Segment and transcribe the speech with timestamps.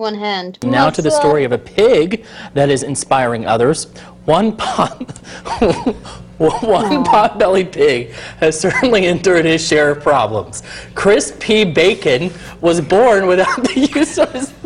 [0.00, 0.58] One hand.
[0.62, 3.84] Now What's to the story of a pig that is inspiring others.
[4.24, 4.98] One pot,
[6.38, 10.62] one pot-bellied pig has certainly endured his share of problems.
[10.94, 11.64] Chris P.
[11.64, 12.32] Bacon
[12.62, 14.54] was born without the use of his.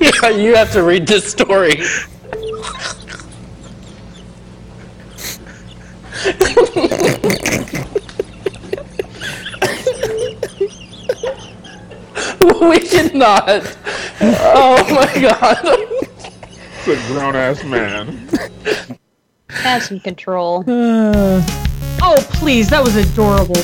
[0.00, 1.80] Yeah, you have to read this story.
[12.60, 13.76] we did not.
[14.20, 15.60] Oh my god.
[16.86, 18.28] It's a grown ass man.
[19.50, 20.64] Have some control.
[22.00, 23.56] Oh, please, that was adorable.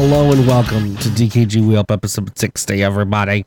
[0.00, 3.44] Hello and welcome to DKG Welp episode 60, everybody.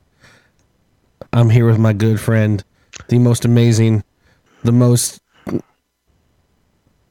[1.31, 2.61] I'm here with my good friend,
[3.07, 4.03] the most amazing,
[4.61, 5.21] the most.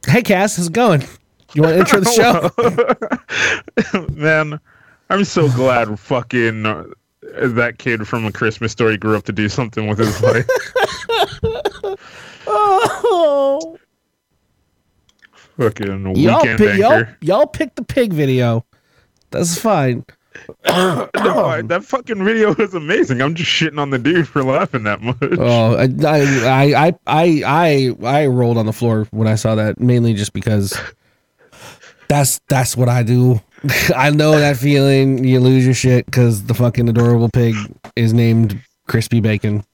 [0.06, 1.04] Hey, Cass, how's it going?
[1.54, 2.50] You want to intro the
[3.94, 4.08] show?
[4.12, 4.60] Man,
[5.08, 6.84] I'm so glad fucking uh,
[7.22, 10.46] that kid from A Christmas Story grew up to do something with his life.
[12.46, 13.78] oh,
[15.56, 18.66] fucking y'all, weekend pick, y'all, y'all picked the pig video.
[19.30, 20.04] That's fine.
[20.66, 23.20] No, that fucking video was amazing.
[23.20, 25.16] I'm just shitting on the dude for laughing that much.
[25.22, 29.80] Oh, I, I, I, I, I, I rolled on the floor when I saw that,
[29.80, 30.78] mainly just because
[32.08, 33.40] that's that's what I do.
[33.96, 35.24] I know that feeling.
[35.24, 37.54] You lose your shit because the fucking adorable pig
[37.96, 39.64] is named Crispy Bacon,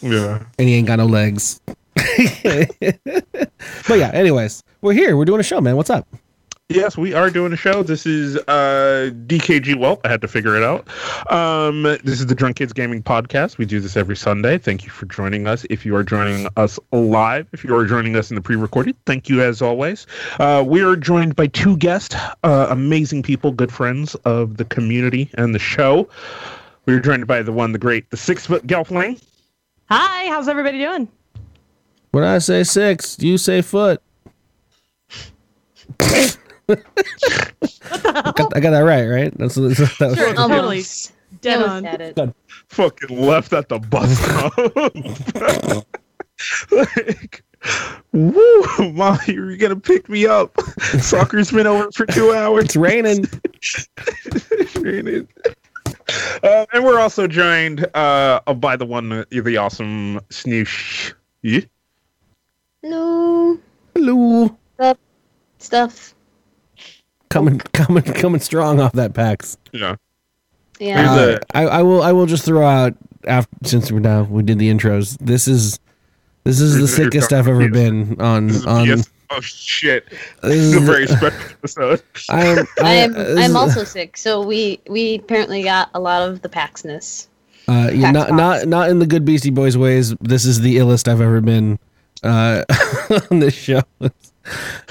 [0.00, 0.44] Yeah.
[0.58, 1.60] and he ain't got no legs.
[1.96, 5.16] but yeah, anyways, we're here.
[5.16, 5.76] We're doing a show, man.
[5.76, 6.06] What's up?
[6.68, 7.84] Yes, we are doing a show.
[7.84, 10.88] This is uh, DKG Well, I had to figure it out.
[11.32, 13.56] Um, this is the Drunk Kids Gaming Podcast.
[13.56, 14.58] We do this every Sunday.
[14.58, 15.64] Thank you for joining us.
[15.70, 19.28] If you are joining us live, if you are joining us in the pre-recorded, thank
[19.28, 20.08] you as always.
[20.40, 25.30] Uh, we are joined by two guests, uh, amazing people, good friends of the community
[25.34, 26.08] and the show.
[26.86, 29.22] We are joined by the one, the great, the six-foot Gelfling.
[29.88, 31.06] Hi, how's everybody doing?
[32.10, 34.02] When I say six, you say foot.
[36.68, 39.38] I, got, I got that right, right?
[39.38, 41.12] That's, that's that was, Sure, totally Almost.
[41.40, 41.84] dead Almost on.
[41.84, 42.34] had it.
[42.68, 45.86] Fucking left at the bus stop.
[46.70, 47.44] like,
[48.12, 50.58] woo, mom, you're gonna pick me up.
[51.00, 52.64] Soccer's been over for two hours.
[52.64, 53.26] It's raining.
[54.58, 55.28] It's raining.
[56.42, 61.12] Uh, and we're also joined uh, by the one, the awesome Snoosh.
[61.42, 61.60] Yeah?
[62.82, 63.58] No
[63.94, 64.56] Hello.
[65.58, 66.14] stuff.
[67.36, 69.58] Coming, coming, coming strong off that PAX.
[69.72, 69.96] Yeah.
[70.80, 70.96] Yeah.
[71.16, 72.94] Here's Uh, a- I, I will, I will just throw out
[73.26, 75.18] after since we're now we did the intros.
[75.20, 75.78] This is,
[76.44, 78.86] this is the sickest I've ever been on on.
[78.86, 79.08] yes.
[79.28, 80.08] Oh shit!
[80.08, 82.02] This This is a very special episode.
[82.30, 83.14] I am, I am.
[83.16, 87.26] I'm also sick, so we we apparently got a lot of the Paxness.
[87.66, 88.30] Uh, yeah, Pax not box.
[88.30, 90.14] not not in the good Beastie Boys ways.
[90.20, 91.80] This is the illest I've ever been
[92.22, 92.62] uh,
[93.32, 93.82] on this show.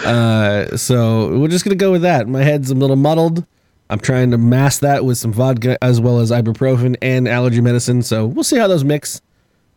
[0.06, 2.28] Uh, so we're just gonna go with that.
[2.28, 3.46] My head's a little muddled.
[3.90, 8.02] I'm trying to mask that with some vodka as well as ibuprofen and allergy medicine.
[8.02, 9.22] So we'll see how those mix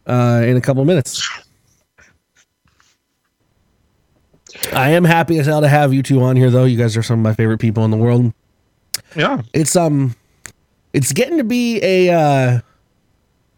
[0.06, 1.22] uh, in a couple minutes.
[4.72, 6.65] I am happy as hell to have you two on here, though.
[6.65, 8.33] You guys are some of my favorite people in the world
[9.15, 9.43] Yeah.
[9.53, 10.16] it's um
[10.93, 12.60] it's getting to be a uh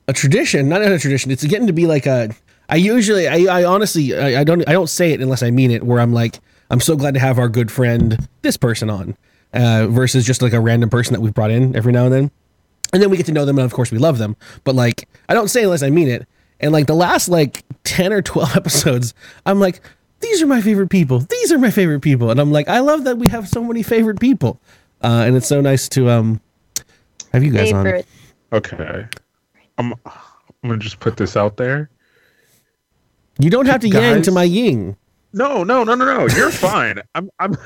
[0.08, 2.30] a tradition not a tradition it's getting to be like a
[2.70, 5.70] i usually i, I honestly I, I don't i don't say it unless i mean
[5.70, 9.16] it where i'm like i'm so glad to have our good friend this person on
[9.52, 12.30] uh versus just like a random person that we've brought in every now and then
[12.92, 15.08] and then we get to know them and of course we love them but like
[15.28, 16.26] i don't say it unless i mean it
[16.60, 19.14] and like the last like 10 or 12 episodes
[19.46, 19.80] i'm like
[20.20, 23.04] these are my favorite people these are my favorite people and i'm like i love
[23.04, 24.60] that we have so many favorite people
[25.02, 26.40] uh, and it's so nice to um
[27.32, 28.06] have you guys Favorite.
[28.52, 29.06] Okay.
[29.78, 29.94] I'm.
[30.62, 31.88] I'm gonna just put this out there.
[33.40, 33.42] On.
[33.44, 34.96] You don't have to yang to my ying.
[35.32, 36.26] No, no, no, no, no.
[36.34, 37.00] You're fine.
[37.14, 37.56] I'm, I'm,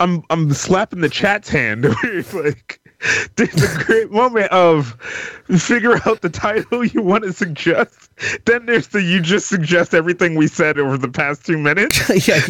[0.00, 1.84] I'm, I'm slapping the chat's hand.
[2.32, 2.80] like,
[3.36, 4.92] there's a great moment of
[5.58, 8.08] figure out the title you want to suggest.
[8.46, 11.98] Then there's the you just suggest everything we said over the past two minutes.
[12.26, 12.40] yeah,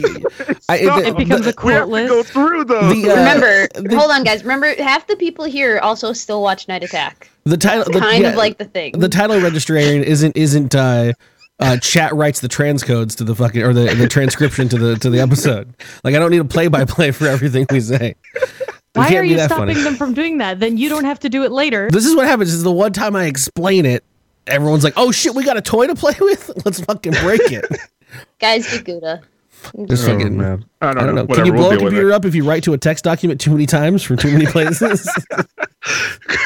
[0.69, 2.95] I, No, It becomes a we have quote to go through those.
[3.03, 4.45] The, uh, Remember, the- hold on, guys.
[4.45, 7.29] Remember, half the people here also still watch Night Attack.
[7.43, 8.93] the title, the, Kind yeah, of like the thing.
[8.93, 11.15] the title registration isn't isn't uh,
[11.61, 15.11] uh, chat writes the transcodes to the fucking or the, the transcription to the to
[15.11, 15.75] the episode.
[16.03, 18.15] Like I don't need a play by play for everything we say.
[18.35, 19.83] We Why can't are be you stopping funny.
[19.83, 20.61] them from doing that?
[20.61, 21.89] Then you don't have to do it later.
[21.91, 22.53] This is what happens.
[22.53, 24.05] Is the one time I explain it,
[24.47, 26.51] everyone's like, "Oh shit, we got a toy to play with.
[26.65, 27.65] Let's fucking break it."
[28.39, 29.23] guys, get Gouda.
[29.89, 30.37] Just Oh, fucking.
[30.37, 30.65] man.
[30.83, 31.25] I don't, I don't know.
[31.25, 33.41] Whatever, Can you we'll blow a computer up if you write to a text document
[33.41, 35.09] too many times from too many places?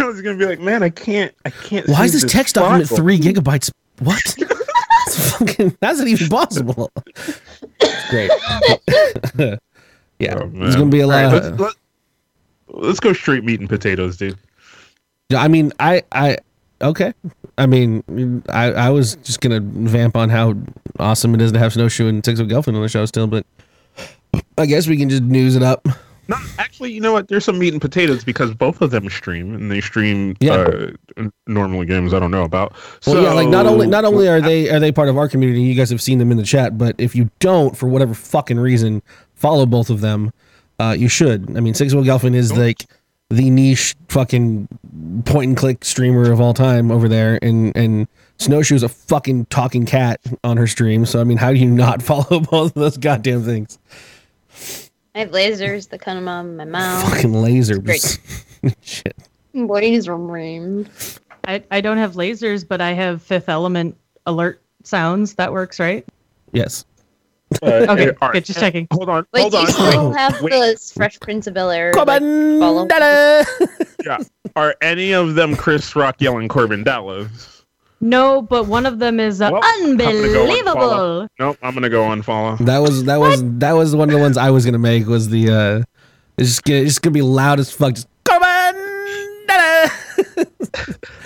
[0.00, 1.88] I was gonna be like, man, I can't, I can't.
[1.88, 3.70] Why is see this text document file." three gigabytes?
[3.98, 4.36] What?
[5.18, 5.76] That's fucking.
[5.82, 6.92] How's it even possible?
[8.10, 8.30] Great.
[10.18, 11.32] yeah, Oh, there's gonna be a lot.
[11.32, 11.76] right, of, let's,
[12.68, 14.38] let, let's go straight meat and potatoes, dude.
[15.30, 16.38] Yeah, I mean, I, I,
[16.80, 17.12] okay.
[17.56, 20.54] I mean, I, I was just gonna vamp on how
[20.98, 23.44] awesome it is to have Snowshoe and Six-foot Gelfling on the show still, but
[24.56, 25.86] I guess we can just news it up.
[26.28, 27.28] No, actually, you know what?
[27.28, 30.68] There's some meat and potatoes because both of them stream, and they stream Yeah.
[31.16, 32.74] uh, normally games I don't know about.
[33.06, 35.28] Well, yeah, like not only So- not only are they are they part of our
[35.28, 38.12] community, you guys have seen them in the chat, but if you don't, for whatever
[38.12, 39.02] fucking reason,
[39.34, 40.30] follow both of them,
[40.78, 41.56] uh, you should.
[41.56, 42.84] I mean, Six-foot Gelfling is like
[43.30, 44.68] the niche fucking
[45.24, 48.06] point and click streamer of all time over there, and and
[48.38, 51.06] Snowshoe's a fucking talking cat on her stream.
[51.06, 53.78] So I mean, how do you not follow both of those goddamn things?
[55.18, 57.12] I have lasers that come out of my mouth.
[57.12, 57.84] Fucking lasers.
[57.84, 58.76] great.
[58.80, 59.16] Shit.
[59.52, 60.86] Boys are.
[61.44, 65.34] I, I don't have lasers, but I have Fifth Element alert sounds.
[65.34, 66.06] That works, right?
[66.52, 66.84] Yes.
[67.60, 68.32] Uh, Okay, all right.
[68.34, 68.44] good.
[68.44, 68.86] Just checking.
[68.92, 69.66] Hold on, Wait, hold do on.
[69.66, 70.52] you still have wait.
[70.52, 71.92] the Fresh Prince of Bel Air?
[71.96, 72.22] like,
[72.60, 72.86] follow?
[74.04, 74.18] Yeah.
[74.54, 77.57] Are any of them Chris Rock yelling Korben Dallas?
[78.00, 80.80] No, but one of them is uh, Well, I'm gonna go unbelievable.
[80.82, 81.28] unfollow.
[81.38, 82.58] Nope, I'm gonna go unfollow.
[82.64, 85.28] That was that was that was one of the ones I was gonna make was
[85.30, 85.82] the uh
[86.36, 87.94] it's just gonna, it's just gonna be loud as fuck.
[87.94, 88.74] Just come on,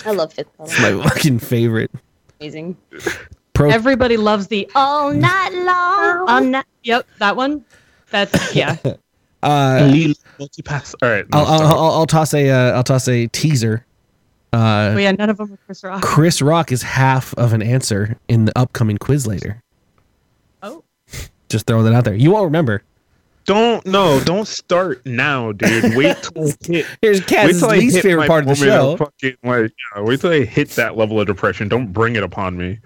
[0.05, 1.91] I love Fifth It's my fucking favorite.
[2.39, 2.75] Amazing.
[3.53, 6.27] Pro Everybody loves the all night long.
[6.29, 6.65] All night.
[6.83, 7.63] Yep, that one.
[8.09, 8.77] That's yeah.
[9.43, 9.91] uh
[10.39, 10.95] Multipass.
[11.03, 11.25] All right.
[11.31, 11.61] I'll, I'll.
[11.61, 13.85] I'll, I'll toss a uh, I'll toss a teaser.
[14.53, 16.01] Uh But yeah, none of them are Chris Rock.
[16.01, 19.61] Chris Rock is half of an answer in the upcoming quiz later.
[20.61, 20.83] Oh,
[21.49, 22.13] Just throwing that out there.
[22.15, 22.83] You won't remember.
[23.45, 25.95] Don't no, don't start now, dude.
[25.97, 26.85] Wait till I hit.
[27.01, 28.95] Here's Wait Kaz's till I least hit favorite part of the show.
[28.95, 31.67] fucking, like, yeah, wait till I hit that level of depression.
[31.67, 32.79] Don't bring it upon me.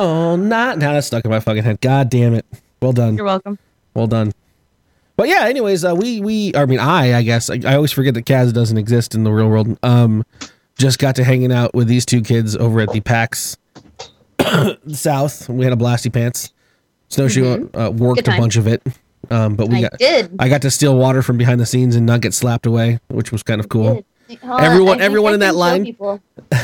[0.00, 1.80] Oh, not now that's stuck in my fucking head.
[1.80, 2.44] God damn it.
[2.82, 3.16] Well done.
[3.16, 3.58] you're welcome.
[3.94, 4.32] Well done.
[5.16, 8.14] But yeah, anyways, uh, we we I mean I I guess I, I always forget
[8.14, 9.78] that Kaz doesn't exist in the real world.
[9.84, 10.24] Um,
[10.78, 13.56] just got to hanging out with these two kids over at the PAX
[14.92, 15.48] South.
[15.48, 16.52] We had a blasty pants.
[17.08, 18.82] Snowshoe uh, worked a bunch of it.
[19.30, 20.36] Um, but we I got did.
[20.38, 23.32] I got to steal water from behind the scenes and not get slapped away, which
[23.32, 24.04] was kind of cool.
[24.28, 24.38] Did.
[24.42, 25.96] Everyone- everyone in that line-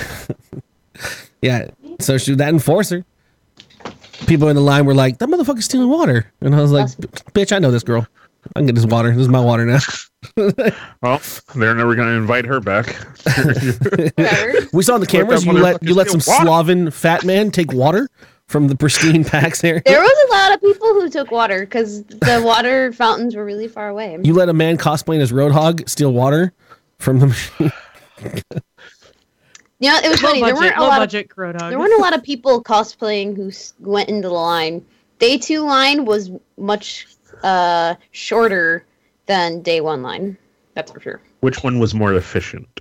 [1.42, 1.68] Yeah.
[2.00, 3.04] So she that enforcer.
[4.26, 6.86] People in the line were like, "That motherfucker's stealing water," and I was like,
[7.34, 8.06] "Bitch, I know this girl.
[8.54, 9.10] I can get this water.
[9.10, 9.78] This is my water now."
[11.02, 11.20] Well,
[11.56, 12.86] they're never gonna invite her back.
[14.72, 16.72] We saw on the cameras you let you let some motherfucker water.
[16.72, 18.08] Slaven fat man take water
[18.46, 19.82] from the pristine PAX area.
[19.84, 23.68] There was a lot of people who took water because the water fountains were really
[23.68, 24.18] far away.
[24.22, 26.52] You let a man cosplaying as Roadhog steal water
[26.98, 27.72] from the machine.
[29.80, 30.40] Yeah, it was Low funny.
[30.42, 31.70] There budget, weren't a lot budget of Dog.
[31.70, 33.50] there weren't a lot of people cosplaying who
[33.80, 34.84] went into the line.
[35.18, 37.08] Day two line was much
[37.42, 38.84] uh, shorter
[39.26, 40.36] than day one line.
[40.74, 41.20] That's for sure.
[41.40, 42.80] Which one was more efficient?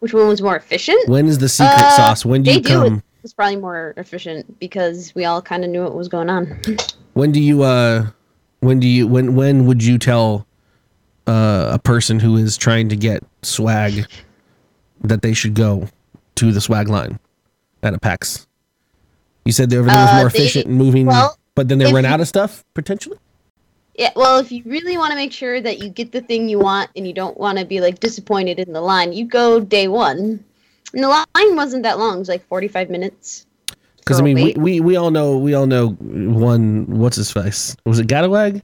[0.00, 1.08] Which one was more efficient?
[1.08, 2.24] When is the secret Uh, sauce?
[2.24, 3.02] When do day you two come?
[3.22, 6.60] was probably more efficient because we all kind of knew what was going on.
[7.14, 8.06] When do you uh
[8.60, 10.46] when do you when when would you tell
[11.26, 14.06] uh a person who is trying to get swag
[15.02, 15.88] that they should go
[16.36, 17.18] to the swag line
[17.82, 18.46] at a PAX?
[19.44, 21.86] You said that everything was Uh, more they- efficient and moving, well, but then they
[21.88, 23.18] if ran you- out of stuff potentially.
[23.98, 26.60] Yeah, well, if you really want to make sure that you get the thing you
[26.60, 29.88] want and you don't want to be like disappointed in the line, you go day
[29.88, 30.42] one.
[30.94, 33.44] And the line wasn't that long; it was like forty-five minutes.
[33.98, 36.86] Because I mean, we, we we all know we all know one.
[36.86, 37.76] What's his face?
[37.84, 38.62] Was it Gadawag,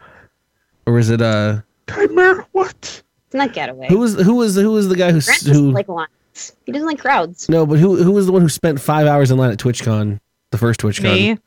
[0.86, 2.46] or was it uh Nightmare?
[2.52, 3.02] What?
[3.26, 3.88] it's not getaway.
[3.88, 6.56] who was who was who was the guy who Grant who doesn't like lines.
[6.64, 7.48] He doesn't like crowds.
[7.48, 10.20] no, but who who was the one who spent five hours in line at TwitchCon,
[10.52, 11.02] the first TwitchCon?
[11.02, 11.38] Me.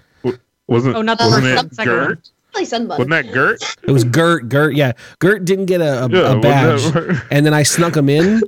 [0.68, 2.08] Wasn't Oh, not the wasn't first it one, second one.
[2.08, 2.30] Gert?
[2.66, 2.98] Probably Sunbun.
[2.98, 3.62] Wasn't that Gert?
[3.84, 4.50] It was Gert.
[4.50, 4.94] Gert, yeah.
[5.20, 8.42] Gert didn't get a, a, Yeah, a badge, and then I snuck him in,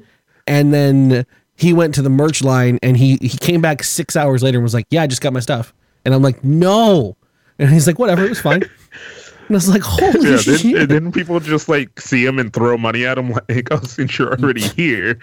[0.47, 1.25] and then
[1.55, 4.63] he went to the merch line, and he he came back six hours later and
[4.63, 5.73] was like, "Yeah, I just got my stuff,"
[6.05, 7.17] and I'm like, "No,"
[7.57, 8.63] and he's like, "Whatever, it was fine."
[9.49, 12.37] And I was like, "Holy Yeah, shit!" then, and then people just like see him
[12.37, 15.17] and throw money at him like, oh, since you're already here.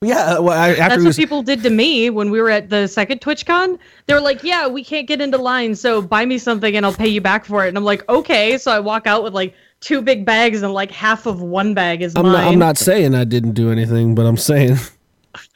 [0.00, 2.48] yeah, uh, well, I, after That's he what people did to me when we were
[2.50, 3.76] at the second TwitchCon.
[4.06, 6.94] They were like, "Yeah, we can't get into line, so buy me something and I'll
[6.94, 9.52] pay you back for it." And I'm like, "Okay." So I walk out with like
[9.80, 12.32] two big bags and like half of one bag is I'm mine.
[12.32, 14.76] not, I'm not saying I didn't do anything, but I'm saying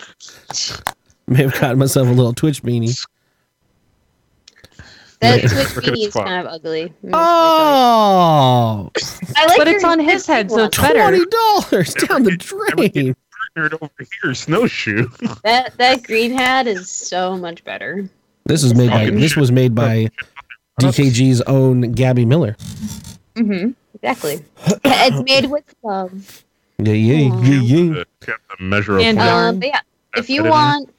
[1.26, 2.96] may have gotten myself a little Twitch beanie.
[5.22, 5.48] That Yeah.
[5.48, 6.92] Twitch Look its is kind of ugly.
[7.04, 8.90] Mm, Oh,
[9.36, 10.98] I like But it's on his head, so it's better.
[11.00, 13.16] twenty dollars down the drain.
[13.56, 13.90] Nerd over
[14.22, 15.08] here, snowshoe.
[15.44, 18.08] That that green hat is so much better.
[18.46, 20.08] This is made by this was made by
[20.80, 22.56] DKG's own Gabby Miller.
[23.36, 23.70] Mm-hmm.
[24.02, 24.44] Exactly.
[24.84, 26.44] it's made with love.
[26.78, 28.04] Yeah, yeah, yeah, yeah.
[28.26, 29.80] Got the measure of And, uh, Um, but yeah,
[30.16, 30.50] if you Editing.
[30.50, 30.90] want,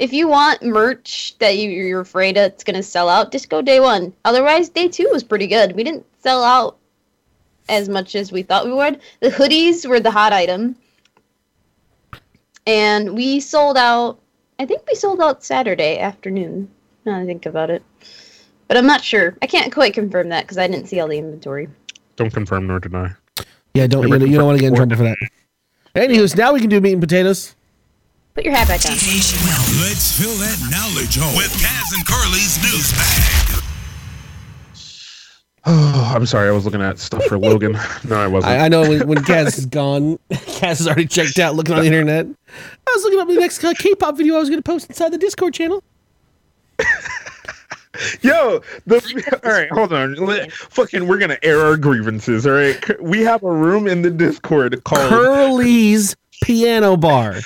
[0.00, 3.78] if you want merch that you, you're afraid it's gonna sell out, just go day
[3.80, 4.12] one.
[4.24, 5.76] Otherwise, day two was pretty good.
[5.76, 6.78] We didn't sell out
[7.68, 8.98] as much as we thought we would.
[9.20, 10.74] The hoodies were the hot item,
[12.66, 14.18] and we sold out.
[14.58, 16.68] I think we sold out Saturday afternoon.
[17.04, 17.82] Now that I think about it,
[18.68, 19.36] but I'm not sure.
[19.42, 21.68] I can't quite confirm that because I didn't see all the inventory.
[22.16, 23.12] Don't confirm nor deny.
[23.74, 25.16] Yeah, don't you, Never don't- you don't want to get in trouble for that.
[25.94, 27.54] Anywho, now we can do meat and potatoes.
[28.34, 28.92] Put your hat back on.
[28.92, 33.62] Let's fill that knowledge hole with Kaz and Curly's news bag.
[35.66, 36.48] Oh, I'm sorry.
[36.48, 37.76] I was looking at stuff for Logan.
[38.08, 38.52] No, I wasn't.
[38.52, 41.80] I, I know when, when Kaz is gone, Kaz has already checked out looking on
[41.80, 42.26] the internet.
[42.26, 45.12] I was looking up the next uh, K-pop video I was going to post inside
[45.12, 45.82] the Discord channel.
[48.22, 50.14] Yo, the all right, hold on.
[50.14, 52.46] Let- fucking, we're gonna air our grievances.
[52.46, 57.40] All right, we have a room in the Discord called Curly's Piano Bar.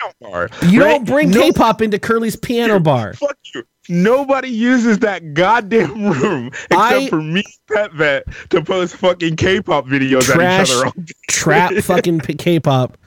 [0.00, 0.48] Casino Bar.
[0.68, 0.88] You right?
[0.90, 3.14] don't bring No- K-pop into Curly's Piano Bar.
[3.14, 3.64] Fuck you.
[3.90, 9.86] Nobody uses that goddamn room except I- for me, Pet Vet, to post fucking K-pop
[9.86, 10.86] videos Trash, at each other.
[10.86, 11.12] All day.
[11.28, 12.98] trap, fucking p- K-pop.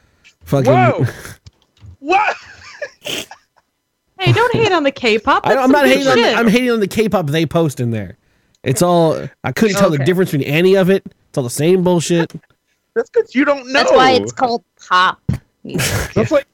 [0.45, 0.71] Fucking.
[0.73, 1.05] Whoa!
[1.99, 2.35] what?
[4.19, 5.47] Hey, don't hate on the K-pop.
[5.47, 6.15] I, That's I'm not hating on.
[6.15, 6.37] shit.
[6.37, 8.17] I'm hating on the K-pop they post in there.
[8.63, 9.27] It's all.
[9.43, 11.03] I couldn't tell the difference between any of it.
[11.29, 12.31] It's all the same bullshit.
[12.93, 13.73] That's because you don't know.
[13.73, 15.19] That's why it's called pop
[15.63, 16.13] music.
[16.13, 16.45] That's like.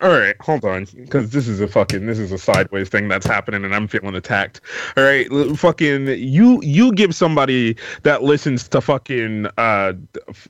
[0.00, 3.26] All right, hold on, because this is a fucking this is a sideways thing that's
[3.26, 4.60] happening, and I'm feeling attacked.
[4.96, 9.94] All right, l- fucking you you give somebody that listens to fucking uh
[10.28, 10.48] f-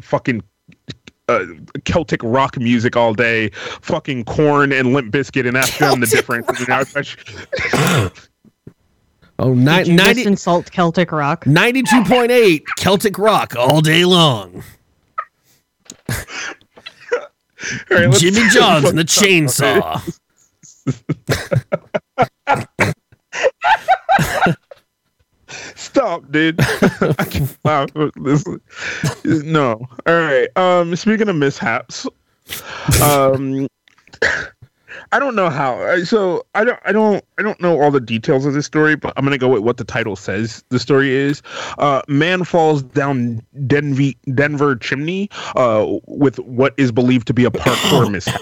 [0.00, 0.42] fucking
[1.28, 1.44] uh,
[1.84, 3.50] Celtic rock music all day,
[3.82, 6.48] fucking Korn and Limp Bizkit, and ask them the difference.
[6.48, 6.68] And
[9.40, 11.44] Oh, ni- Did you 90, just insult Celtic rock?
[11.44, 14.64] 92.8 Celtic rock all day long.
[17.90, 20.02] right, Jimmy John's and the chainsaw.
[25.74, 26.60] Stop, dude.
[26.60, 28.44] I can't laugh at this.
[29.24, 29.86] No.
[30.06, 30.48] All right.
[30.56, 30.94] Um.
[30.96, 32.06] Speaking of mishaps,
[33.02, 33.66] um,
[35.12, 36.02] I don't know how.
[36.04, 36.78] So I don't.
[36.84, 37.24] I don't.
[37.38, 39.76] I don't know all the details of this story, but I'm gonna go with what
[39.78, 40.62] the title says.
[40.68, 41.42] The story is:
[41.78, 47.50] uh, man falls down Denver Denver chimney uh, with what is believed to be a
[47.50, 48.40] parkour mishap.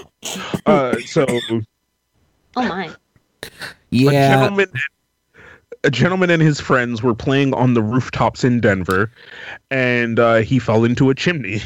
[0.65, 1.25] Uh, so
[2.55, 2.87] Oh my.
[2.87, 3.49] a
[3.91, 4.11] Yeah.
[4.29, 4.71] gentleman
[5.83, 9.11] a gentleman and his friends were playing on the rooftops in Denver
[9.69, 11.61] and uh, he fell into a chimney.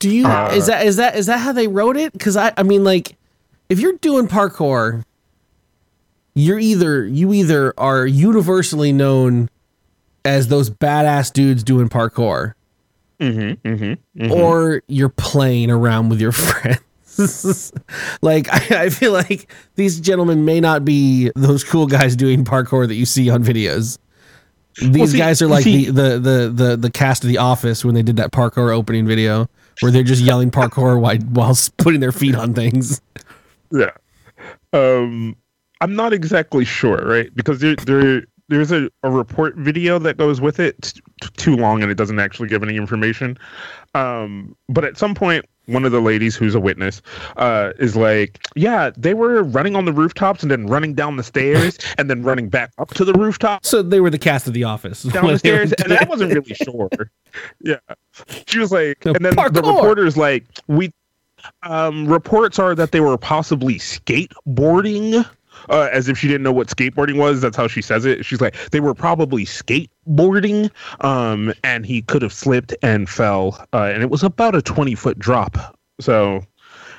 [0.00, 2.12] Do you Uh, is that is that is that how they wrote it?
[2.12, 3.16] Because I I mean like
[3.68, 5.04] if you're doing parkour,
[6.34, 9.48] you're either you either are universally known
[10.24, 12.54] as those badass dudes doing parkour,
[13.20, 16.80] Mm-hmm, mm-hmm, or you're playing around with your friends.
[18.22, 22.88] like I, I feel like these gentlemen may not be those cool guys doing parkour
[22.88, 23.98] that you see on videos.
[24.80, 27.84] These see- guys are like see- the, the the the the cast of The Office
[27.84, 29.48] when they did that parkour opening video
[29.80, 33.00] where they're just yelling parkour while while putting their feet on things.
[33.72, 33.90] Yeah.
[34.72, 35.36] Um,
[35.80, 37.34] I'm not exactly sure, right?
[37.34, 40.76] Because there, there there's a, a report video that goes with it.
[40.78, 41.00] It's
[41.36, 43.38] too long and it doesn't actually give any information.
[43.94, 47.02] Um, but at some point, one of the ladies who's a witness
[47.36, 51.22] uh, is like, "Yeah, they were running on the rooftops and then running down the
[51.22, 54.54] stairs and then running back up to the rooftop." So they were the cast of
[54.54, 55.04] The Office.
[55.04, 56.88] down the stairs, and I wasn't really sure.
[57.60, 57.76] Yeah,
[58.46, 60.92] she was like, and then the reporter's like, we.
[61.62, 65.24] Um, reports are that they were possibly skateboarding
[65.68, 67.40] uh, as if she didn't know what skateboarding was.
[67.40, 68.24] That's how she says it.
[68.24, 70.70] She's like, they were probably skateboarding,
[71.00, 74.94] um, and he could have slipped and fell, uh, and it was about a twenty
[74.94, 75.76] foot drop.
[76.00, 76.44] So,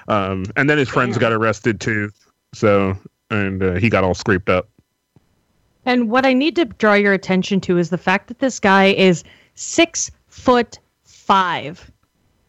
[0.07, 2.11] um, and then his friends got arrested too.
[2.53, 2.97] So,
[3.29, 4.69] and uh, he got all scraped up.
[5.85, 8.93] And what I need to draw your attention to is the fact that this guy
[8.93, 9.23] is
[9.55, 11.91] six foot five.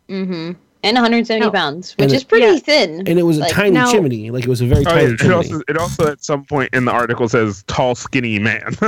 [0.08, 0.52] Mm-hmm.
[0.84, 1.50] And 170 No.
[1.50, 2.58] pounds, which And is it- pretty Yeah.
[2.58, 3.02] thin.
[3.08, 4.30] And it was a Like, tiny now- chimney.
[4.30, 5.34] Like it was a very Oh, tiny yeah, it chimney.
[5.34, 8.76] also it also at some point in the article says tall skinny man.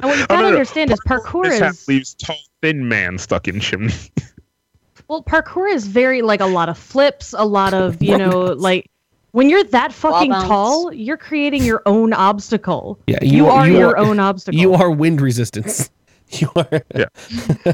[0.00, 0.54] And what you Oh, gotta no, no.
[0.56, 3.94] understand is parkour Mishap is leaves tall thin man stuck in chimney.
[5.08, 8.90] well, parkour is very like a lot of flips, a lot of you know, like
[9.30, 12.98] when you're that fucking tall, you're creating your own obstacle.
[13.06, 14.60] Yeah, you, you- are you your are- own obstacle.
[14.60, 15.90] You are wind resistance.
[16.30, 16.82] You are.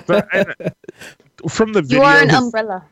[0.06, 0.54] But, and,
[1.48, 2.84] from the video, you are an his, umbrella.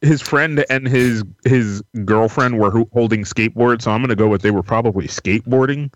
[0.00, 4.50] his friend and his his girlfriend were holding skateboards, so I'm gonna go with they
[4.50, 5.92] were probably skateboarding.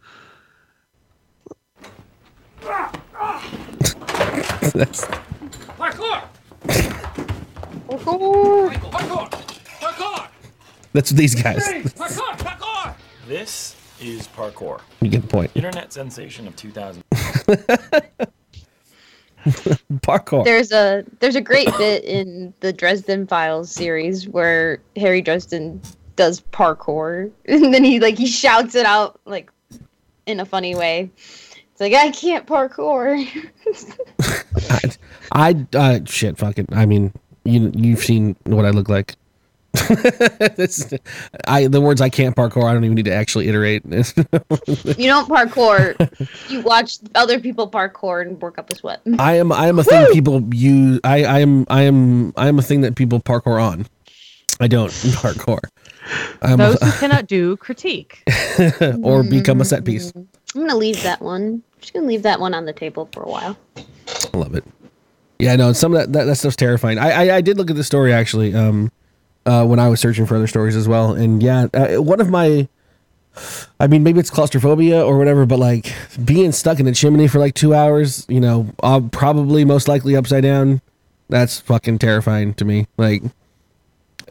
[4.75, 5.05] That's,
[5.79, 6.23] Parkour!
[7.89, 8.73] Parkour!
[8.75, 9.31] Parkour!
[9.81, 10.29] Parkour!
[10.93, 11.67] that's these guys.
[11.69, 12.37] Parkour!
[12.39, 12.95] Parkour!
[13.29, 15.51] This is parkour, You get the point.
[15.55, 17.03] internet sensation of 2000.
[20.03, 20.45] Parkour.
[20.45, 25.81] There's a there's a great bit in the Dresden Files series where Harry Dresden
[26.17, 29.50] does parkour, and then he like he shouts it out like
[30.26, 31.11] in a funny way.
[31.17, 33.25] It's like I can't parkour.
[35.33, 36.38] I, I uh, shit.
[36.38, 36.67] Fuck it.
[36.73, 37.12] I mean,
[37.45, 39.15] you you've seen what I look like.
[40.56, 40.92] That's,
[41.47, 42.64] I the words I can't parkour.
[42.64, 43.85] I don't even need to actually iterate.
[43.87, 45.97] you don't parkour.
[46.49, 49.00] You watch other people parkour and work up a sweat.
[49.18, 51.00] I am I am a thing people use.
[51.04, 53.87] I I am I am I am a thing that people parkour on.
[54.61, 55.61] I don't parkour.
[56.42, 58.23] I'm Those who cannot do critique.
[59.02, 60.12] or become a set piece.
[60.14, 61.42] I'm gonna leave that one.
[61.42, 63.59] I'm just gonna leave that one on the table for a while.
[63.76, 64.64] I love it.
[65.38, 66.99] Yeah, no, some of that, that that stuff's terrifying.
[66.99, 68.90] I, I I did look at the story actually, um,
[69.47, 72.29] uh, when I was searching for other stories as well, and yeah, uh, one of
[72.29, 72.69] my,
[73.81, 75.93] I mean, maybe it's claustrophobia or whatever, but like
[76.25, 80.17] being stuck in a chimney for like two hours, you know, uh, probably most likely
[80.17, 80.81] upside down,
[81.29, 82.87] that's fucking terrifying to me.
[82.99, 83.23] Like,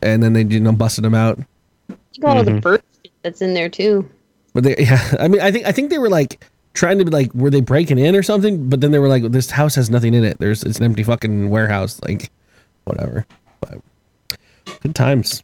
[0.01, 1.39] and then they you know busted them out,
[1.89, 2.83] You got all the bird
[3.21, 4.07] that's in there too.
[4.53, 7.11] but they yeah, I mean, I think I think they were like trying to be
[7.11, 8.69] like, were they breaking in or something?
[8.69, 10.37] But then they were like, this house has nothing in it.
[10.39, 12.29] There's it's an empty fucking warehouse, like
[12.83, 13.25] whatever.
[13.61, 13.79] But
[14.81, 15.43] good times.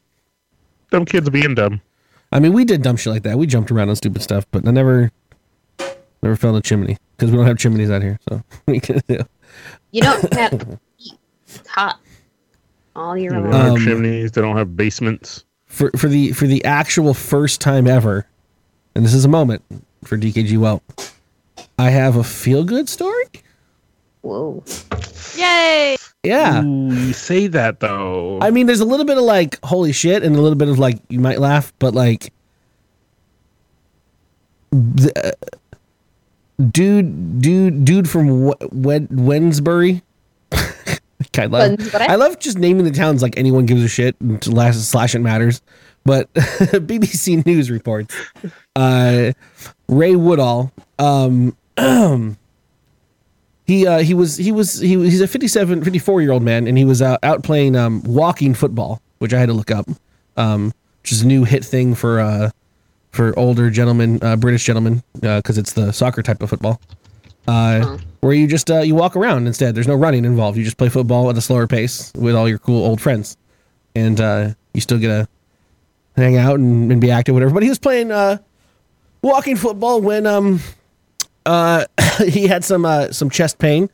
[0.91, 1.81] Dumb kids being dumb.
[2.31, 3.37] I mean, we did dumb shit like that.
[3.37, 5.11] We jumped around on stupid stuff, but I never,
[6.23, 8.19] never fell in a chimney because we don't have chimneys out here.
[8.29, 9.19] So we can do.
[9.91, 11.17] You don't have heat.
[11.69, 11.99] Hot
[12.95, 13.51] all year They round.
[13.51, 14.31] don't have Um, chimneys.
[14.31, 15.43] They don't have basements.
[15.65, 18.25] for for the for the actual first time ever,
[18.95, 19.61] and this is a moment
[20.05, 20.81] for DKG Welp.
[21.77, 23.25] I have a feel good story.
[24.21, 24.63] Whoa.
[25.35, 25.97] Yay!
[26.23, 26.63] Yeah.
[26.63, 28.37] Ooh, you say that though.
[28.41, 30.77] I mean, there's a little bit of like holy shit, and a little bit of
[30.79, 32.31] like you might laugh, but like,
[34.71, 35.31] the, uh,
[36.71, 40.01] dude, dude, dude from w- Wed- Wednesbury.
[40.51, 42.07] I love, Wednesbury?
[42.07, 45.19] I love just naming the towns like anyone gives a shit and slash, slash it
[45.19, 45.61] matters.
[46.03, 48.15] But BBC News reports
[48.75, 49.33] uh,
[49.87, 50.71] Ray Woodall.
[50.99, 51.55] Um,
[53.65, 56.67] he uh, he was he was he was, he's a 57 54 year old man
[56.67, 59.87] and he was uh, out playing um, walking football which i had to look up
[60.37, 62.49] um, which is a new hit thing for uh,
[63.11, 66.81] for older gentlemen uh, british gentlemen because it's the soccer type of football.
[67.47, 69.73] Uh, where you just uh, you walk around instead.
[69.73, 70.57] There's no running involved.
[70.57, 73.35] You just play football at a slower pace with all your cool old friends.
[73.95, 75.27] And uh, you still get to
[76.15, 77.53] hang out and, and be active whatever.
[77.53, 78.37] But he was playing uh,
[79.21, 80.59] walking football when um
[81.45, 81.85] uh
[82.25, 83.89] he had some uh some chest pain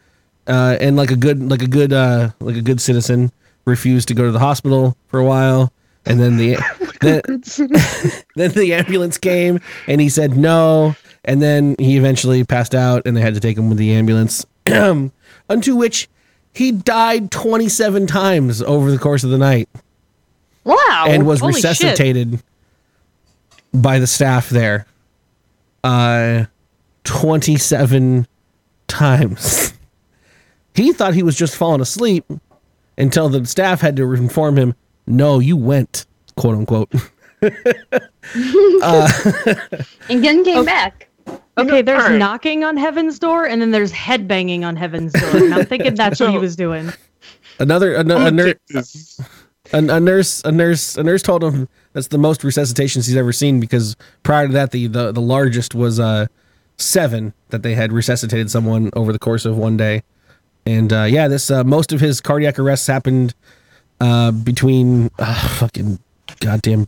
[0.48, 3.32] uh and like a good like a good uh like a good citizen
[3.68, 5.72] refused to go to the hospital for a while.
[6.06, 6.56] And then the
[7.02, 7.22] then,
[8.36, 10.96] then the ambulance came and he said no.
[11.26, 14.46] And then he eventually passed out and they had to take him with the ambulance.
[15.50, 16.10] Unto which
[16.54, 19.70] he died 27 times over the course of the night.
[20.64, 21.06] Wow.
[21.08, 21.64] and was holy shit.
[21.64, 22.42] resuscitated
[23.74, 24.86] by the staff there.
[25.84, 26.46] Uh
[27.08, 28.28] 27
[28.88, 29.74] times
[30.76, 32.26] he thought he was just falling asleep
[32.98, 34.76] until the staff had to inform him
[35.08, 36.92] no you went quote unquote
[37.42, 37.54] and
[40.24, 41.08] then came back.
[41.58, 42.20] Okay, there's alright.
[42.20, 45.38] knocking on heaven's door, and then there's headbanging on heaven's door.
[45.38, 46.92] And I'm thinking that's what he was doing.
[47.60, 49.20] another I'm another, gonna another take this.
[49.74, 53.32] a, a nurse, a nurse, a nurse told him that's the most resuscitations he's ever
[53.32, 56.28] seen because prior to that, the the, the largest was uh
[56.78, 60.04] seven that they had resuscitated someone over the course of one day,
[60.66, 63.34] and uh, yeah, this uh, most of his cardiac arrests happened
[64.02, 66.00] uh, between uh, fucking
[66.40, 66.88] goddamn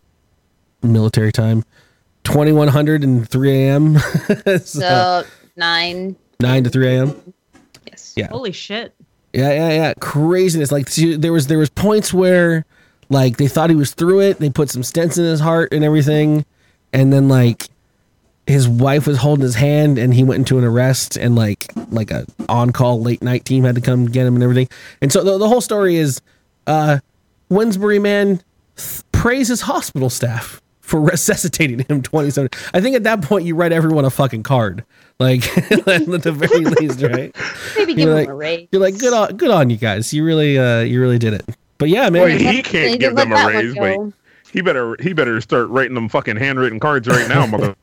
[0.84, 1.64] military time,
[2.24, 3.98] 2100 and 3 a.m.
[4.46, 5.24] so, So
[5.56, 6.16] nine.
[6.40, 7.34] 9 to 3 a.m.
[7.88, 8.14] Yes.
[8.16, 8.28] Yeah.
[8.28, 8.94] Holy shit.
[9.34, 9.94] Yeah, yeah, yeah.
[10.00, 10.72] Craziness.
[10.72, 12.66] Like see, there was there was points where
[13.10, 14.40] like they thought he was through it.
[14.40, 16.46] They put some stents in his heart and everything,
[16.94, 17.69] and then like
[18.50, 22.10] his wife was holding his hand and he went into an arrest and like like
[22.12, 24.68] a on call late night team had to come get him and everything.
[25.02, 26.20] And so the, the whole story is
[26.68, 27.00] uh
[27.50, 28.42] Winsbury man
[28.76, 33.72] th- praises hospital staff for resuscitating him 27 i think at that point you write
[33.72, 34.84] everyone a fucking card
[35.20, 35.76] like at
[36.24, 37.36] the very least right
[37.78, 38.68] Maybe give You're him like- a raise.
[38.72, 40.12] you're like good on good on you guys.
[40.14, 41.44] You really uh you really did it.
[41.78, 42.24] But yeah, man.
[42.28, 43.76] Boy, he can't give them a raise.
[43.76, 44.12] Wait, go.
[44.52, 47.76] he better he better start writing them fucking handwritten cards right now, mother.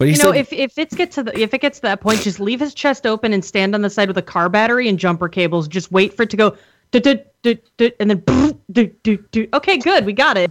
[0.00, 1.82] But he You know, said if if it gets to the if it gets to
[1.82, 4.48] that point, just leave his chest open and stand on the side with a car
[4.48, 5.68] battery and jumper cables.
[5.68, 6.56] Just wait for it to go,
[6.90, 8.22] du- du- du- du- and then
[8.72, 9.46] du- du- du.
[9.52, 10.50] okay, good, we got it.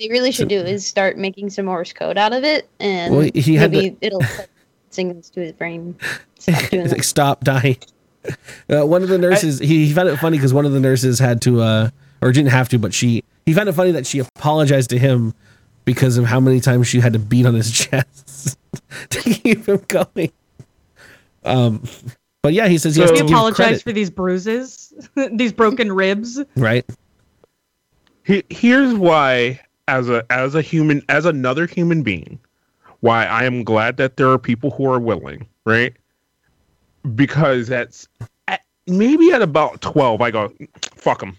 [0.00, 3.30] They really should do is start making some Morse code out of it, and Well,
[3.32, 4.48] he had maybe it'll put
[4.90, 5.94] signals to his brain.
[6.40, 7.78] Stop doing like stop dying.
[8.68, 11.18] Uh, one of the nurses he, he found it funny because one of the nurses
[11.18, 11.88] had to uh
[12.20, 15.32] or didn't have to, but she he found it funny that she apologized to him
[15.88, 18.58] because of how many times she had to beat on his chest
[19.10, 20.30] to keep him going.
[21.44, 21.82] Um
[22.42, 24.92] but yeah, he says he has So- to We apologize for these bruises,
[25.32, 26.38] these broken ribs.
[26.56, 26.84] right?
[28.24, 32.38] He- Here's why, as a as a human, as another human being,
[33.00, 35.94] why I am glad that there are people who are willing, right?
[37.14, 38.06] Because that's
[38.46, 40.52] at, maybe at about twelve, I go,
[40.96, 41.36] fuck them.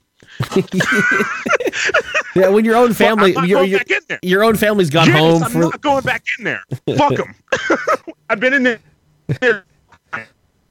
[2.35, 4.19] Yeah, when your own family I'm not your, going your, back in there.
[4.21, 6.63] your own family's gone Janice, home I'm for not going back in there.
[6.97, 7.35] Fuck them.
[8.29, 9.65] I've been in there.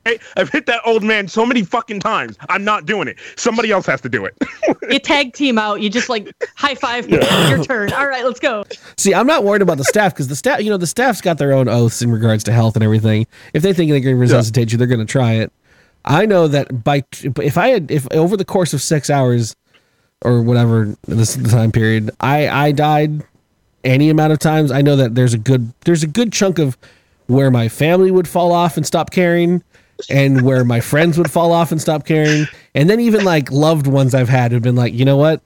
[0.08, 2.38] Hey, I've hit that old man so many fucking times.
[2.48, 3.18] I'm not doing it.
[3.36, 4.34] Somebody else has to do it.
[4.90, 5.82] You tag team out.
[5.82, 7.08] You just like high five.
[7.10, 7.22] Your
[7.62, 7.92] turn.
[7.92, 8.64] All right, let's go.
[8.96, 11.36] See, I'm not worried about the staff because the staff, you know, the staff's got
[11.36, 13.26] their own oaths in regards to health and everything.
[13.52, 15.52] If they think they can resuscitate you, they're going to try it.
[16.06, 19.54] I know that by if I had if over the course of six hours
[20.22, 23.22] or whatever this the time period, I I died
[23.84, 24.70] any amount of times.
[24.70, 26.76] I know that there's a good there's a good chunk of
[27.26, 29.62] where my family would fall off and stop caring.
[30.08, 33.88] And where my friends would fall off and stop caring, and then even like loved
[33.88, 35.42] ones I've had have been like, you know what,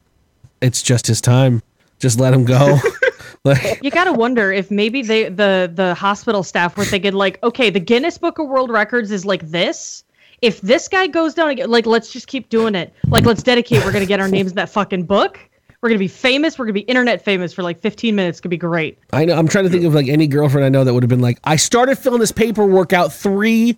[0.61, 1.63] it's just his time.
[1.99, 2.79] Just let him go.
[3.45, 7.71] like, You gotta wonder if maybe they the the hospital staff were thinking like, okay,
[7.71, 10.05] the Guinness Book of World Records is like this.
[10.43, 12.93] If this guy goes down again, like let's just keep doing it.
[13.09, 13.85] Like let's dedicate.
[13.85, 15.39] We're gonna get our names in that fucking book.
[15.81, 16.59] We're gonna be famous.
[16.59, 18.41] We're gonna be internet famous for like 15 minutes.
[18.41, 18.99] Could be great.
[19.13, 19.35] I know.
[19.35, 21.41] I'm trying to think of like any girlfriend I know that would have been like,
[21.43, 23.77] I started filling this paperwork out three,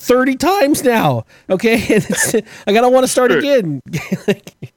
[0.00, 1.26] 30 times now.
[1.48, 1.76] Okay.
[2.66, 3.80] I gotta want to start again.
[4.26, 4.73] like,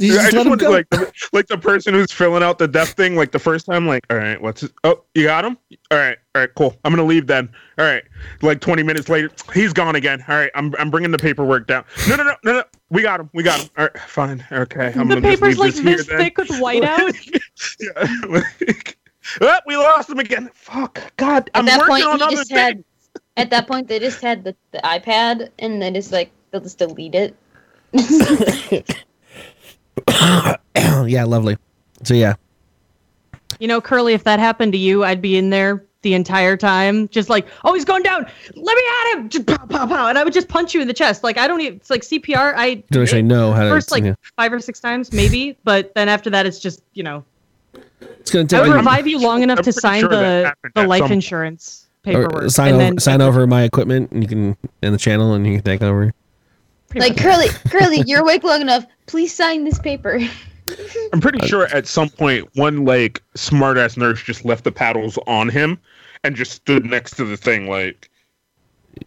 [0.00, 2.58] you I just let just want to like the, like the person who's filling out
[2.58, 4.72] the death thing like the first time like all right what's it?
[4.84, 5.56] oh you got him?
[5.90, 6.76] All right all right cool.
[6.84, 7.48] I'm gonna leave then.
[7.78, 8.02] All right.
[8.42, 10.24] Like 20 minutes later he's gone again.
[10.28, 11.84] All right I'm I'm bringing the paperwork down.
[12.08, 12.64] No no no no no.
[12.90, 13.70] We got him we got him.
[13.76, 14.44] All right fine.
[14.52, 16.18] Okay I'm the gonna just paper's leave like this here this then.
[16.18, 17.40] thick with whiteout.
[17.80, 18.98] yeah like,
[19.40, 20.50] oh, we lost him again.
[20.54, 21.00] Fuck.
[21.16, 22.60] God At I'm that working point, on other just things.
[22.60, 22.84] had.
[23.36, 26.78] At that point, they just had the, the iPad, and they just like they'll just
[26.78, 27.36] delete it.
[31.06, 31.56] yeah, lovely.
[32.04, 32.34] So yeah,
[33.58, 37.08] You know, Curly, if that happened to you, I'd be in there the entire time,
[37.08, 38.24] just like, oh, he's going down.
[38.54, 39.28] Let me at him.
[39.28, 40.08] Just pow, pow, pow.
[40.08, 41.24] And I would just punch you in the chest.
[41.24, 42.54] Like, I don't even, it's like CPR.
[42.56, 43.68] I don't actually know how to.
[43.70, 44.14] first like yeah.
[44.36, 45.58] five or six times, maybe.
[45.64, 47.24] But then after that, it's just, you know,
[48.00, 48.60] It's gonna take.
[48.60, 51.00] I take would like, revive you long enough I'm to sign sure the, the life
[51.02, 52.50] some- insurance or paperwork.
[52.50, 55.44] sign and over then sign over my equipment, and you can in the channel, and
[55.46, 56.14] you can take over.
[56.88, 57.18] Pretty Like.
[57.18, 58.84] Curly, Curly, you're awake long enough.
[59.06, 60.20] Please sign this paper.
[61.12, 65.18] I'm pretty sure at some point one like smart ass nurse just left the paddles
[65.26, 65.78] on him
[66.24, 68.10] and just stood next to the thing like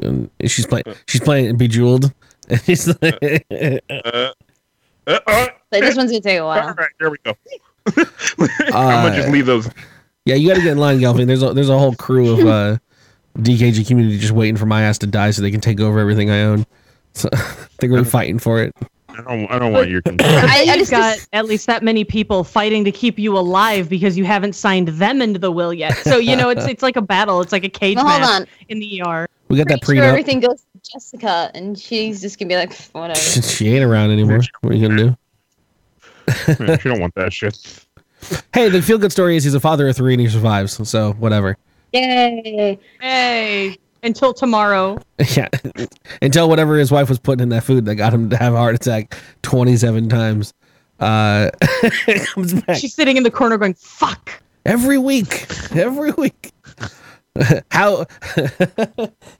[0.01, 0.85] And she's playing.
[1.07, 2.11] She's playing Bejeweled.
[2.49, 4.29] And she's like, uh,
[5.07, 6.67] uh, uh, Like this one's gonna take a while.
[6.69, 7.33] All right, there we go
[7.95, 8.05] I'm
[8.37, 9.69] gonna just Uh, leave those
[10.25, 11.27] Yeah, you got to get in line, Gelfling.
[11.27, 12.77] There's a there's a whole crew of uh,
[13.37, 16.29] DKG community just waiting for my ass to die so they can take over everything
[16.29, 16.65] I own.
[17.13, 17.29] So
[17.79, 18.73] they're really fighting for it.
[19.09, 22.03] I don't, I don't want your But I- I just- got at least that many
[22.05, 25.97] people fighting to keep you alive because you haven't signed them into the will yet.
[25.97, 27.41] So you know it's it's like a battle.
[27.41, 28.47] It's like a cage Well, hold match on.
[28.69, 29.27] in the ER.
[29.49, 32.73] We got that Pretty sure everything goes to Jessica, and she's just gonna be like,
[32.93, 33.19] whatever.
[33.19, 34.39] she ain't around anymore.
[34.61, 35.17] What are you gonna do?
[36.65, 37.85] Yeah, she don't want that shit.
[38.53, 40.87] Hey, the feel good story is he's a father of three and he survives.
[40.87, 41.57] So whatever.
[41.91, 42.79] Yay!
[43.01, 44.97] Hey, until tomorrow.
[45.35, 45.49] Yeah.
[46.21, 48.57] Until whatever his wife was putting in that food that got him to have a
[48.57, 50.53] heart attack 27 times.
[50.99, 51.49] Uh,
[52.33, 55.47] comes back She's sitting in the corner going, "Fuck." every week.
[55.75, 56.51] Every week.
[57.71, 58.05] How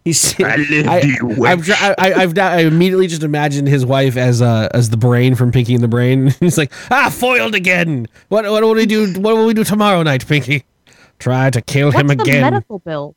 [0.06, 4.16] he's I lived I, you, I've, I, I, I've I immediately just imagined his wife
[4.16, 6.34] as uh as the brain from Pinky and the Brain.
[6.40, 8.08] He's like, ah, foiled again.
[8.30, 9.12] What what will we do?
[9.20, 10.64] What will we do tomorrow night, Pinky?
[11.20, 12.42] Try to kill What's him the again.
[12.42, 13.16] medical bill?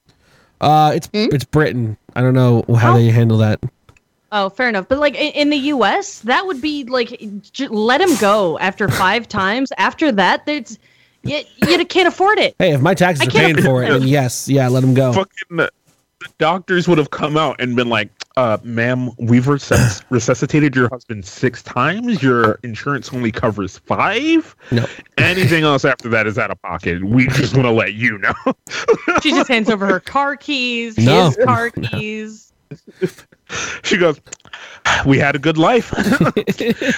[0.60, 1.96] Uh, it's it's Britain.
[2.16, 3.60] I don't know how How- they handle that.
[4.32, 4.88] Oh, fair enough.
[4.88, 7.20] But like in, in the U.S., that would be like
[7.52, 9.70] j- let him go after five times.
[9.78, 10.76] After that, there's
[11.22, 12.56] you, you can't afford it.
[12.58, 14.92] Hey, if my taxes I are paying for it, afford then yes, yeah, let him
[14.94, 15.12] go.
[15.12, 15.68] Fucking
[16.24, 20.88] the doctors would have come out and been like, uh, ma'am, we've resus- resuscitated your
[20.90, 22.22] husband six times.
[22.22, 24.56] Your insurance only covers five.
[24.72, 24.87] No.
[25.18, 27.04] Anything else after that is out of pocket.
[27.04, 28.34] We just want to let you know.
[29.22, 31.26] She just hands over her car keys, No.
[31.26, 32.52] his car keys.
[33.82, 34.20] she goes,
[35.06, 35.90] we had a good life.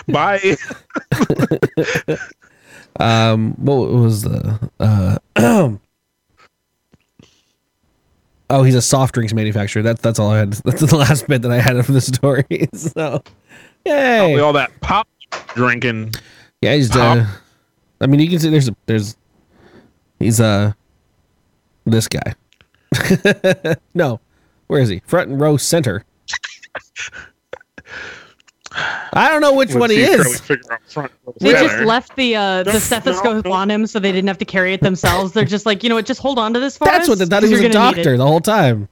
[0.08, 0.56] Bye.
[2.98, 5.18] Um, what was the uh?
[8.50, 9.82] oh, he's a soft drinks manufacturer.
[9.82, 10.52] That's that's all I had.
[10.64, 12.44] That's the last bit that I had of the story.
[12.74, 13.22] So,
[13.84, 14.38] yay!
[14.38, 15.08] All that pop
[15.54, 16.14] drinking.
[16.60, 16.94] Yeah, he's.
[16.94, 17.26] Uh,
[18.00, 19.16] I mean, you can see there's a, there's
[20.18, 20.72] he's uh
[21.84, 22.34] this guy.
[23.94, 24.20] no,
[24.66, 25.00] where is he?
[25.06, 26.04] Front and row center.
[29.12, 30.40] I don't know which Let's one he see if Curly is.
[30.40, 31.10] figure out
[31.40, 33.56] They just left the uh, the stethoscope no, no.
[33.56, 35.32] on him so they didn't have to carry it themselves.
[35.32, 37.08] They're just like, you know what, just hold on to this for That's us.
[37.08, 38.88] what they thought 'cause he was a gonna need it." doctor the whole time.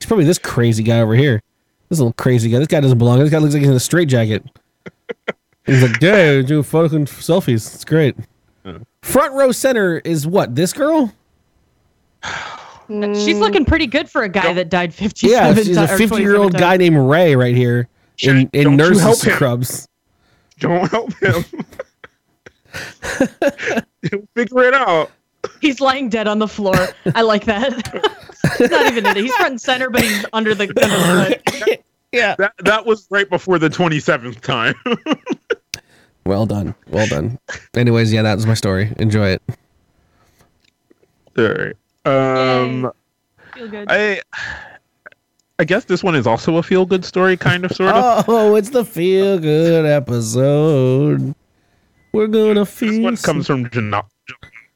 [0.00, 1.42] He's probably this crazy guy over here.
[1.90, 2.58] This little crazy guy.
[2.58, 3.20] This guy doesn't belong.
[3.20, 4.44] This guy looks like he's in a straitjacket.
[5.64, 7.72] He's like, dude, do photo and selfies.
[7.74, 8.16] It's great.
[9.02, 10.56] Front row center is what?
[10.56, 11.12] This girl?
[12.88, 16.36] She's looking pretty good for a guy that died 57 Yeah, she's a 50 year
[16.36, 17.88] old guy named Ray right here
[18.22, 19.34] in, in Don't you nurse help him.
[19.34, 19.88] scrubs.
[20.58, 21.44] Don't help him.
[24.10, 25.10] He'll figure it out.
[25.60, 26.74] He's lying dead on the floor.
[27.14, 27.72] I like that.
[28.58, 29.24] he's not even in it.
[29.24, 31.78] He's front and center, but he's under the, under the hood.
[32.12, 32.34] Yeah.
[32.36, 34.74] That that was right before the twenty seventh time.
[36.24, 36.74] Well done.
[36.88, 37.38] Well done.
[37.74, 38.92] Anyways, yeah, that was my story.
[38.98, 39.42] Enjoy it.
[41.36, 41.74] All right.
[42.04, 42.92] Um,
[43.54, 43.88] Feel good.
[43.90, 44.20] I
[45.62, 48.24] I guess this one is also a feel good story, kind of, sort of.
[48.28, 51.36] Oh, it's the feel good episode.
[52.12, 52.90] We're gonna feel.
[52.90, 53.70] this one comes from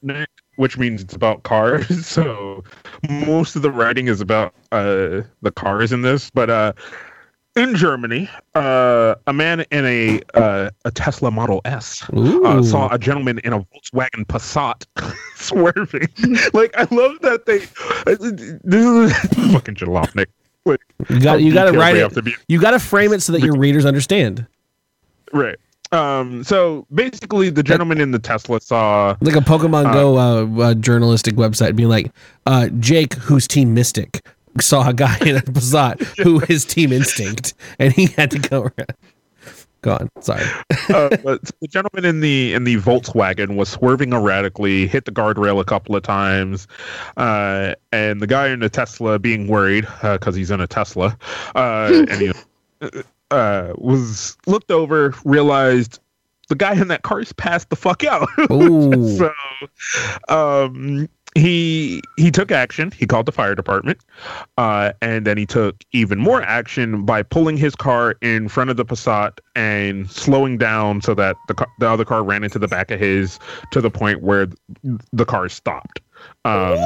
[0.02, 1.88] Nick, which means it's about cars.
[2.06, 2.62] So
[3.10, 6.30] most of the writing is about uh, the cars in this.
[6.30, 6.72] But uh,
[7.56, 12.98] in Germany, uh, a man in a uh, a Tesla Model S uh, saw a
[12.98, 14.86] gentleman in a Volkswagen Passat
[15.34, 16.06] swerving.
[16.54, 17.58] like I love that they.
[18.62, 20.26] This is fucking Jalopnik.
[20.66, 22.12] Like, You got you got to write it.
[22.12, 22.34] to be.
[22.48, 24.46] You got to frame it so that your readers understand.
[25.32, 25.56] Right.
[25.92, 26.42] Um.
[26.44, 30.74] So basically, the gentleman in the Tesla saw Like a Pokemon Uh, Go uh, uh,
[30.74, 32.10] journalistic website being like,
[32.46, 34.26] uh, Jake, who's Team Mystic,
[34.60, 38.62] saw a guy in a Passat who is Team Instinct, and he had to go
[38.62, 38.92] around.
[39.82, 40.08] Go on.
[40.20, 40.42] Sorry.
[40.88, 45.60] uh, but the gentleman in the in the Volkswagen was swerving erratically, hit the guardrail
[45.60, 46.66] a couple of times,
[47.16, 51.16] uh, and the guy in the Tesla, being worried because he's in a Tesla,
[51.54, 52.32] uh, and he
[53.30, 56.00] uh, was looked over, realized
[56.48, 58.28] the guy in that car's passed the fuck out.
[58.50, 59.16] Ooh.
[59.16, 59.32] so,
[60.28, 62.90] um, he he took action.
[62.92, 64.00] He called the fire department,
[64.56, 68.76] uh, and then he took even more action by pulling his car in front of
[68.76, 72.68] the Passat and slowing down so that the car, the other car ran into the
[72.68, 73.38] back of his
[73.72, 74.46] to the point where
[75.12, 76.00] the car stopped.
[76.44, 76.78] Um,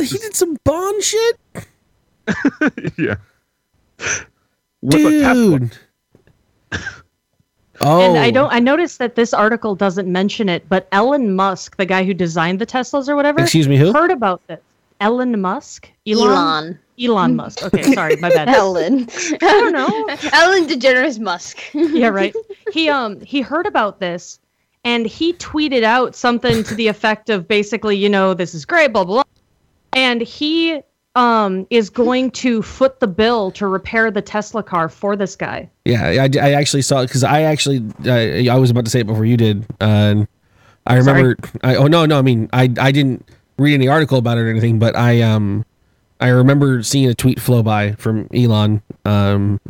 [0.00, 1.38] he did some Bond shit,
[2.98, 3.16] yeah.
[4.82, 5.78] With a dude.
[7.80, 8.52] Oh, And I don't.
[8.52, 12.60] I noticed that this article doesn't mention it, but Elon Musk, the guy who designed
[12.60, 13.92] the Teslas or whatever, Excuse me, who?
[13.92, 14.60] heard about this.
[15.00, 15.90] Elon Musk.
[16.06, 16.78] Elon.
[17.02, 17.62] Elon Musk.
[17.64, 18.48] Okay, sorry, my bad.
[18.48, 19.08] Ellen.
[19.32, 19.88] I don't know.
[20.32, 21.58] Ellen DeGeneres Musk.
[21.74, 22.34] yeah, right.
[22.72, 24.38] He um he heard about this
[24.84, 28.92] and he tweeted out something to the effect of basically, you know, this is great,
[28.92, 29.14] blah blah.
[29.24, 29.30] blah.
[29.94, 30.80] And he
[31.14, 35.68] um is going to foot the bill to repair the Tesla car for this guy.
[35.84, 39.00] Yeah, I, I actually saw it because I actually uh, I was about to say
[39.00, 39.64] it before you did.
[39.80, 40.28] Uh, and
[40.86, 41.36] I remember.
[41.62, 44.50] I, oh no, no, I mean I I didn't read any article about it or
[44.50, 45.64] anything, but I um
[46.20, 49.60] I remember seeing a tweet flow by from Elon um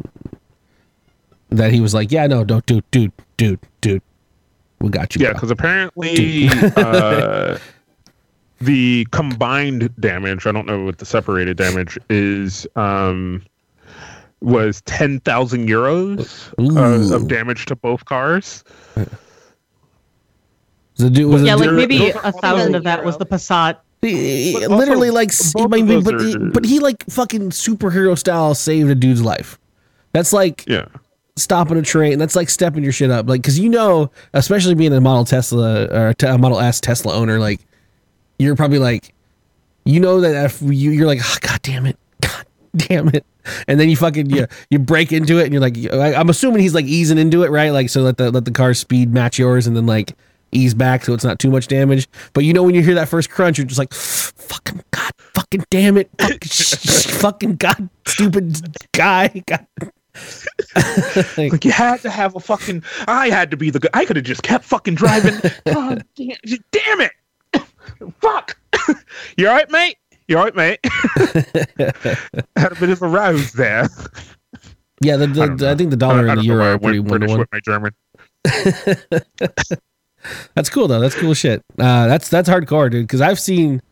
[1.50, 4.02] that he was like, yeah, no, don't, do dude, dude, dude, dude,
[4.80, 5.24] We got you.
[5.24, 7.58] Yeah, because apparently uh,
[8.64, 13.42] the combined damage, I don't know what the separated damage is, um,
[14.40, 16.52] was 10,000 euros
[17.10, 18.62] uh, of damage to both cars.
[18.96, 19.06] Was
[21.06, 23.06] it, do- was it Yeah, like do- maybe a thousand of that euro.
[23.06, 23.78] was the Passat.
[24.00, 24.10] But
[24.70, 27.50] literally also, like s- both I mean, those but, he, are- but he like fucking
[27.50, 29.58] superhero style saved a dude's life.
[30.12, 30.84] That's like Yeah.
[31.36, 32.18] stopping a train.
[32.18, 33.26] That's like stepping your shit up.
[33.28, 37.38] Like, cause you know, especially being a Model Tesla or a Model S Tesla owner,
[37.40, 37.60] like
[38.38, 39.14] you're probably like,
[39.84, 43.24] you know that if you you're like, oh, god damn it, god damn it,
[43.68, 45.76] and then you fucking you you break into it and you're like,
[46.14, 47.70] I'm assuming he's like easing into it, right?
[47.70, 50.14] Like so let the let the car's speed match yours and then like
[50.54, 52.08] ease back so it's not too much damage.
[52.32, 55.64] But you know when you hear that first crunch, you're just like, fucking god, fucking
[55.70, 56.38] damn it, fucking,
[57.20, 58.60] fucking god, stupid
[58.92, 59.66] guy, god.
[61.36, 62.84] Like you had to have a fucking.
[63.08, 63.80] I had to be the.
[63.80, 63.88] guy.
[63.94, 65.34] I could have just kept fucking driving.
[65.66, 66.36] God damn,
[66.70, 67.10] damn it!
[68.20, 68.56] Fuck!
[69.36, 69.96] You all right, mate?
[70.28, 70.78] You all right, mate?
[72.56, 73.88] had a bit of a rouse there.
[75.00, 76.64] Yeah, the, I, the, don't I, think the dollar don't and the know why I
[76.66, 77.40] euro are pretty went one to British one.
[77.40, 77.94] with my German.
[80.54, 81.00] That's cool though.
[81.00, 81.62] That's cool shit.
[81.78, 83.06] Uh, that's that's hardcore, dude.
[83.06, 83.82] Because I've seen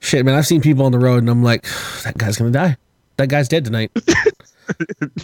[0.00, 0.36] shit, man.
[0.36, 1.66] I've seen people on the road, and I'm like,
[2.04, 2.76] that guy's gonna die.
[3.16, 3.90] That guy's dead tonight.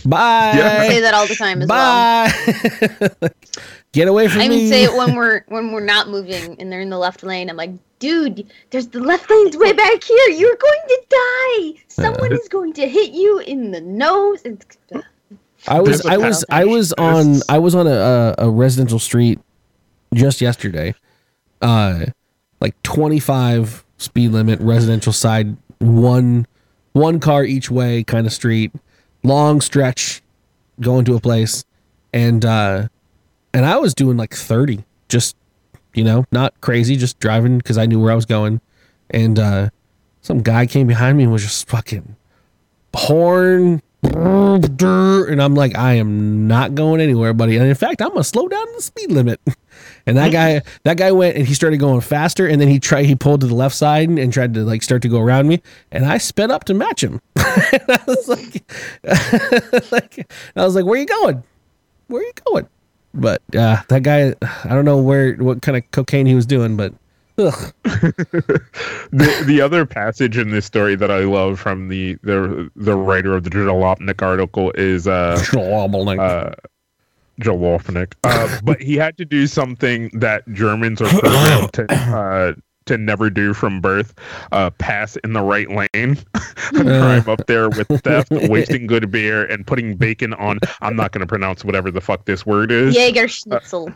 [0.04, 0.54] Bye.
[0.56, 0.78] Yeah.
[0.80, 2.28] I say that all the time as well.
[3.92, 3.98] Bye.
[3.98, 4.44] Get away from me.
[4.44, 4.56] I me.
[4.56, 7.50] even say it when we're when we're not moving and they're in the left lane.
[7.50, 10.28] I'm like, dude, there's the left lane's way back here.
[10.30, 11.82] You're going to die.
[11.88, 14.42] Someone is going to hit you in the nose.
[15.68, 19.38] I was I was I was on I was on a, a, a residential street
[20.14, 20.94] just yesterday.
[21.60, 22.06] Uh
[22.60, 26.46] like 25 speed limit residential side one
[26.92, 28.72] one car each way kind of street
[29.22, 30.22] long stretch
[30.80, 31.64] going to a place
[32.12, 32.88] and uh
[33.52, 35.36] and I was doing like 30 just
[35.94, 38.60] you know not crazy just driving cuz I knew where I was going
[39.10, 39.70] and uh
[40.22, 42.16] some guy came behind me and was just fucking
[42.94, 47.56] horn and I'm like, I am not going anywhere, buddy.
[47.56, 49.40] And in fact, I'm gonna slow down the speed limit.
[50.06, 53.04] And that guy, that guy went and he started going faster, and then he tried,
[53.04, 55.62] he pulled to the left side and tried to like start to go around me,
[55.92, 57.20] and I sped up to match him.
[57.36, 58.72] and I was like,
[59.92, 61.42] like, I was like, where are you going?
[62.08, 62.68] Where are you going?
[63.12, 66.76] But uh, that guy, I don't know where, what kind of cocaine he was doing,
[66.76, 66.94] but
[67.36, 68.64] the
[69.46, 73.44] the other passage in this story that I love from the the the writer of
[73.44, 76.54] the Jalopnik article is uh uh
[77.40, 78.12] Jalopnik.
[78.24, 82.52] Uh, but he had to do something that Germans are programmed to uh
[82.90, 84.14] to never do from birth,
[84.52, 86.18] uh, pass in the right lane,
[86.72, 90.58] drive up there with theft, wasting good beer, and putting bacon on.
[90.80, 92.94] I'm not going to pronounce whatever the fuck this word is.
[92.94, 93.92] Jaeger Schnitzel.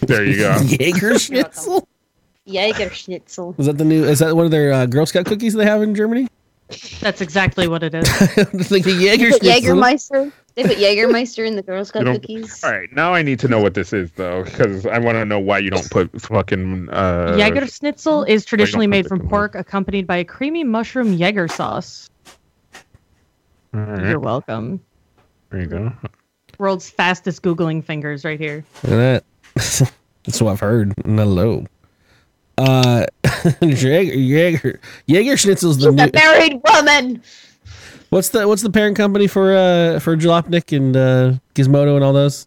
[0.00, 0.56] There you go.
[0.64, 1.86] Jaeger Schnitzel.
[2.46, 3.54] Jaeger Schnitzel.
[3.58, 4.04] Is that the new?
[4.04, 6.28] Is that one of their uh, Girl Scout cookies they have in Germany?
[7.00, 8.08] That's exactly what it is.
[8.38, 9.76] I'm thinking They Jaeger put Schnitzel.
[9.76, 10.32] Jägermeister.
[10.54, 12.62] They put Jägermeister in the Girl Scout cookies.
[12.62, 15.24] All right, now I need to know what this is though, because I want to
[15.24, 16.88] know why you don't put fucking.
[16.90, 21.48] Uh, Jaeger Schnitzel is traditionally made from good pork, accompanied by a creamy mushroom Jaeger
[21.48, 22.08] sauce.
[23.74, 24.80] All right, You're welcome.
[25.50, 25.92] there you go.
[26.58, 28.64] World's fastest googling fingers right here.
[28.84, 29.24] Look at
[29.56, 29.92] that.
[30.24, 30.94] That's what I've heard.
[31.04, 31.66] Hello.
[32.56, 33.06] Uh,
[33.60, 36.04] Jaeger, Jaeger, Jaeger Schnitzel's the She's new.
[36.04, 37.22] a married woman.
[38.14, 42.12] What's the what's the parent company for uh for Jalopnik and uh, Gizmodo and all
[42.12, 42.46] those?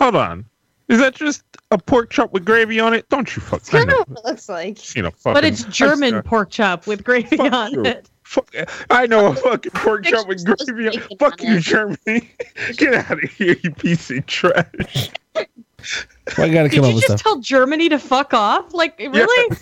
[0.00, 0.46] Hold on,
[0.88, 3.08] is that just a pork chop with gravy on it?
[3.08, 3.62] Don't you fuck?
[3.72, 4.00] I Kind know.
[4.00, 4.96] of what it looks like.
[4.96, 7.84] You know, fucking, But it's German I, pork chop with gravy Fuck on you.
[7.84, 8.10] it.
[8.24, 8.52] fuck,
[8.90, 10.88] I know a fucking pork chop with gravy.
[10.88, 11.60] on bacon Fuck you.
[11.60, 12.28] Germany.
[12.76, 15.10] Get out of here, you piece of trash.
[15.34, 15.44] Why
[16.46, 17.22] I gotta Did up you with just stuff?
[17.22, 18.74] tell Germany to fuck off?
[18.74, 19.56] Like, really?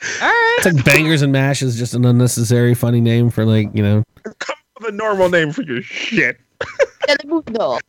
[0.00, 0.54] All right.
[0.58, 4.04] It's like bangers and mash is just an unnecessary funny name for like you know.
[4.22, 6.38] Come up with a normal name for your shit.
[7.08, 7.80] Telemundo.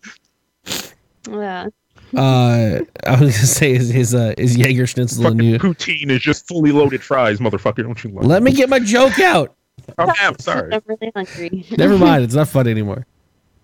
[1.30, 1.68] Yeah.
[2.16, 5.60] Uh, I was gonna say is his uh is Jaeger Schnitzel the Fucking new?
[5.60, 7.84] poutine is just fully loaded fries, motherfucker.
[7.84, 9.56] Don't you love Let me get my joke out.
[10.00, 10.74] Oh, I'm sorry.
[10.74, 11.66] I'm really hungry.
[11.78, 13.06] Never mind, it's not fun anymore.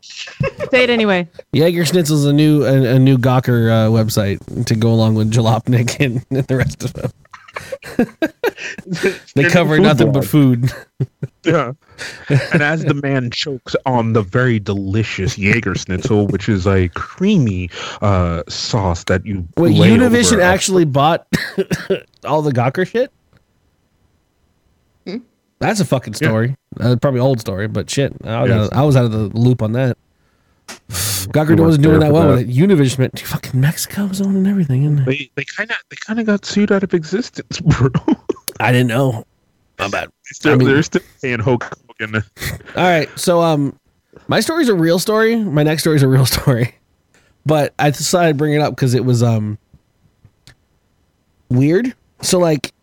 [0.01, 1.27] Say it anyway.
[1.53, 5.99] Jaeger Schnitzel's a new a, a new Gawker uh, website to go along with Jalopnik
[5.99, 7.11] and, and the rest of them.
[9.35, 10.71] They cover Food nothing but food.
[11.43, 11.73] Yeah.
[12.53, 17.69] and as the man chokes on the very delicious Jaeger Schnitzel, which is a creamy
[18.01, 21.27] uh, sauce that you Wait, lay Univision over actually bought
[22.25, 23.11] all the Gawker shit?
[25.05, 25.17] Hmm?
[25.59, 26.55] That's a fucking story.
[26.79, 28.57] Uh, probably old story, but shit, I was, Yes.
[28.59, 29.97] out of, I was out of the loop on that.
[30.89, 32.49] Gawker who wasn't doing that for well with it.
[32.49, 34.83] Univision meant fucking Mexico's on and everything.
[34.83, 35.05] Isn't?
[35.05, 37.89] They they kind of they kind of got sued out of existence, bro.
[38.59, 39.25] I didn't know.
[39.79, 40.09] My bad.
[40.25, 41.63] Still, I mean- they're still paying Hulk
[41.99, 42.23] Hogan.
[42.75, 43.77] All right, so um,
[44.27, 45.35] my story's a real story.
[45.37, 46.75] My next story's a real story,
[47.45, 49.57] but I decided to bring it up because it was um
[51.49, 51.93] weird.
[52.21, 52.73] So like,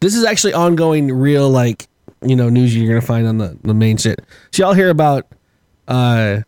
[0.00, 1.88] this is actually ongoing, real like
[2.22, 4.20] you know news you're gonna find on the the main shit.
[4.52, 5.26] So y'all hear about
[5.88, 6.40] uh,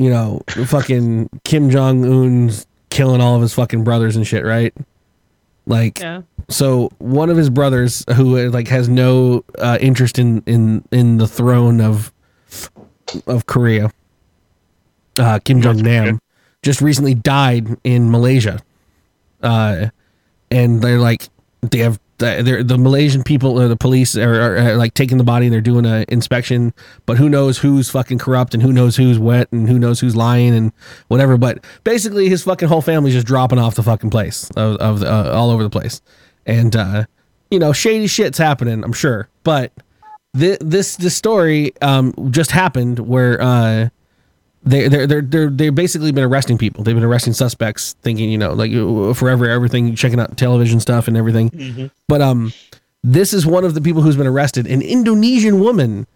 [0.00, 4.74] you know, fucking Kim Jong Un's killing all of his fucking brothers and shit, right?
[5.66, 6.22] Like, Yeah.
[6.48, 11.28] so one of his brothers who like has no uh, interest in in in the
[11.28, 12.12] throne of
[13.26, 13.92] of Korea,
[15.18, 16.20] uh, Kim Jong Nam,
[16.62, 18.60] just recently died in Malaysia.
[19.42, 19.86] Uh,
[20.50, 21.28] and they're like
[21.70, 25.24] they have they're, the Malaysian people or the police are, are, are like taking the
[25.24, 26.72] body and they're doing an inspection,
[27.06, 30.14] but who knows who's fucking corrupt and who knows who's wet and who knows who's
[30.14, 30.72] lying and
[31.08, 31.36] whatever.
[31.36, 35.10] But basically, his fucking whole family's just dropping off the fucking place of, of the,
[35.12, 36.02] uh, all over the place,
[36.46, 37.04] and uh,
[37.50, 38.84] you know, shady shit's happening.
[38.84, 39.72] I'm sure, but
[40.36, 43.40] thi- this this story um, just happened where.
[43.40, 43.88] Uh,
[44.62, 46.84] they they're they're they're they've basically been arresting people.
[46.84, 51.08] They've been arresting suspects, thinking you know like uh, forever everything, checking out television stuff
[51.08, 51.90] and everything.
[52.08, 52.52] But um,
[53.02, 54.66] this is one of the people who's been arrested.
[54.66, 56.06] An Indonesian woman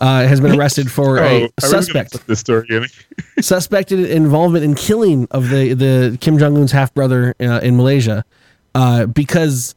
[0.00, 2.86] uh, has been arrested for Oh, a suspect this story in.
[3.42, 8.24] suspected involvement in killing of the the Kim Jong Un's half brother uh, in Malaysia,
[8.74, 9.76] uh, because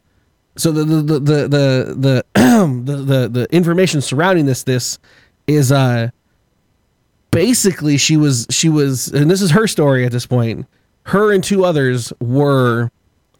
[0.56, 4.98] so the the the the the the, the, the information surrounding this this
[5.46, 6.10] is uh
[7.38, 10.66] basically she was she was and this is her story at this point.
[11.04, 12.90] Her and two others were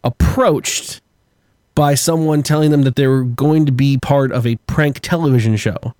[0.04, 1.00] approached
[1.74, 5.56] by someone telling them that they were going to be part of a prank television
[5.56, 5.94] show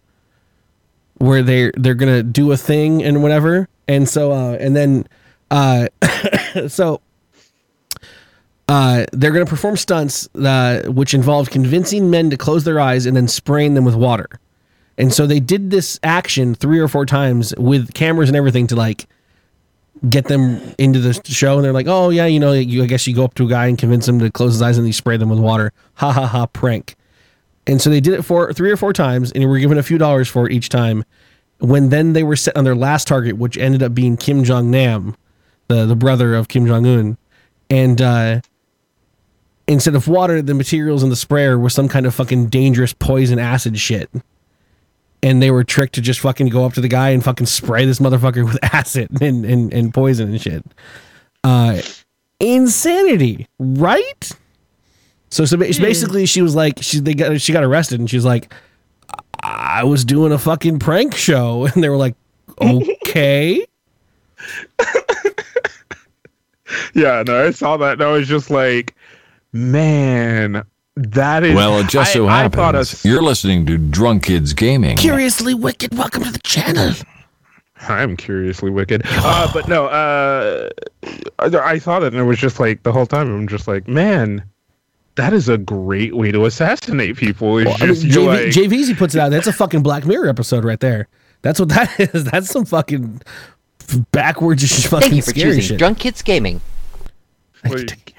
[1.17, 5.05] where they they're gonna do a thing and whatever and so uh and then
[5.51, 5.89] uh
[6.69, 7.01] so
[8.69, 13.17] uh they're gonna perform stunts uh which involved convincing men to close their eyes and
[13.17, 14.29] then spraying them with water
[14.99, 18.77] and so they did this action three or four times with cameras and everything to
[18.77, 19.07] like
[20.09, 21.55] get them into the show.
[21.55, 23.49] And they're like oh yeah you know you i guess you go up to a
[23.49, 25.73] guy and convince him to close his eyes and you spray them with water.
[25.95, 26.97] Ha ha ha prank.
[27.67, 29.99] And so they did it for three or four times and were given a few
[29.99, 31.05] dollars for each time.
[31.61, 35.17] When then they were set on their last target which ended up being kim jong-nam
[35.69, 37.17] the, the brother of kim jong-un.
[37.71, 38.41] And uh
[39.69, 43.39] instead of water the materials in the sprayer were some kind of fucking dangerous poison
[43.39, 44.11] acid shit
[45.23, 47.85] and they were tricked to just fucking go up to the guy and fucking spray
[47.85, 50.65] this motherfucker with acid and, and, and poison and shit.
[51.45, 51.81] Uh,
[52.41, 54.33] insanity, right?
[55.31, 58.17] So, so ba- basically, she was like, she they got she got arrested, and she
[58.17, 58.53] was like,
[59.43, 62.15] I was doing a fucking prank show, and they were like,
[62.61, 63.67] okay,
[66.95, 67.95] Yeah, no, I saw that.
[67.95, 68.95] And I was just like,
[69.53, 70.65] man,
[70.99, 71.55] that is.
[71.55, 74.97] Well, it just so I, I thought happens you're listening to Drunk Kids Gaming.
[74.97, 75.97] curiously wicked.
[75.97, 76.93] Welcome to the channel.
[77.81, 79.03] I'm curiously wicked.
[79.07, 80.69] Uh, but no, uh,
[81.39, 83.87] I, I saw that and it was just like the whole time I'm just like,
[83.87, 84.45] man,
[85.15, 87.59] that is a great way to assassinate people.
[87.59, 89.31] It's Well, I mean, JV, like, JVZ puts it out.
[89.31, 91.09] That's a fucking Black Mirror episode right there.
[91.43, 92.25] That's what that is.
[92.25, 93.23] That's some fucking
[94.11, 95.79] backwards fucking Thank you for scary choosing shit.
[95.79, 96.61] Drunk Kids Gaming.
[97.65, 98.15] like,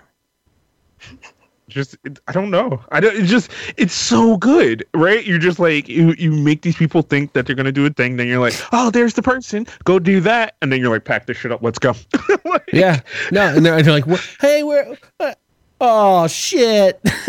[1.70, 2.84] just it, I don't know.
[2.92, 3.16] I don't.
[3.16, 5.26] It's just it's so good, right?
[5.26, 8.18] You're just like you you make these people think that they're gonna do a thing.
[8.18, 9.66] Then you're like, oh, there's the person.
[9.84, 11.62] Go do that, and then you're like, pack this shit up.
[11.62, 11.94] Let's go.
[12.46, 13.02] Like, Yeah.
[13.32, 14.06] No, and they're, like,
[14.40, 14.98] hey, where?
[15.20, 15.34] Uh,
[15.82, 17.00] oh shit!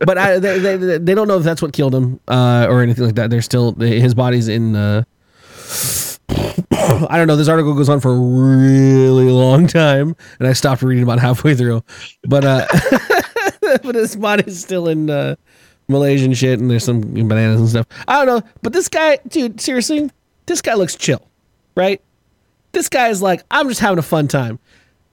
[0.00, 3.04] but I, they, they, they don't know if that's what killed him uh, or anything
[3.04, 3.30] like that.
[3.30, 4.74] They're still his body's in.
[4.74, 5.04] Uh,
[6.30, 7.36] I don't know.
[7.36, 11.54] This article goes on for a really long time, and I stopped reading about halfway
[11.54, 11.82] through.
[12.22, 12.66] But uh,
[13.82, 15.36] but his body's still in uh,
[15.88, 17.86] Malaysian shit, and there's some bananas and stuff.
[18.08, 18.48] I don't know.
[18.62, 20.10] But this guy, dude, seriously,
[20.46, 21.26] this guy looks chill,
[21.76, 22.00] right?
[22.72, 24.58] This guy is like, I'm just having a fun time.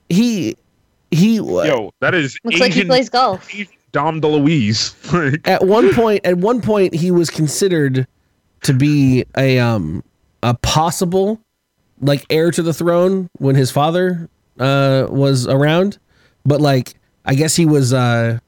[0.10, 0.56] He
[1.12, 3.54] he Yo, that is Looks like he plays golf.
[3.54, 4.96] Asian Dom DeLuise.
[5.32, 8.08] Like, at one point at one point he was considered
[8.64, 10.04] to be a um
[10.44, 11.40] a possible
[12.02, 14.30] like heir to the throne when his father
[14.60, 15.98] uh was around
[16.46, 18.40] but like i guess he was uh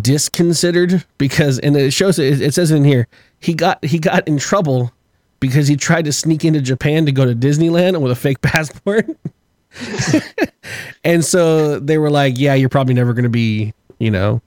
[0.00, 3.06] disconsidered because and it shows it, it says in here
[3.40, 4.92] he got he got in trouble
[5.38, 9.06] because he tried to sneak into japan to go to disneyland with a fake passport.
[11.04, 14.40] And so they were like yeah you're probably never going to be you know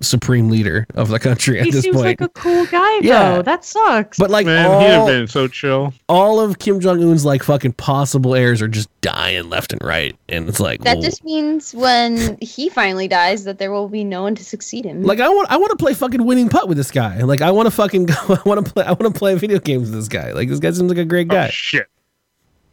[0.00, 2.06] supreme leader of the country at He this seems point.
[2.06, 3.36] like a cool guy, Yeah.
[3.36, 3.42] though.
[3.42, 4.16] That sucks.
[4.18, 5.92] but like Man, he'd have been so chill.
[6.08, 10.14] all of Kim Jong Un's like fucking possible heirs are just dying left and right,
[10.28, 14.04] and it's like That well, just means when he finally dies, that there will be
[14.04, 15.02] no one to succeed him.
[15.02, 17.22] like I want I want to play fucking winning putt with this guy.
[17.22, 18.14] Like I want to fucking go.
[18.28, 18.84] I want to play.
[18.84, 20.32] I want to play video games with this guy.
[20.32, 21.36] Like this guy seems like a great guy.
[21.36, 21.50] Oh, guy.
[21.50, 21.86] shit.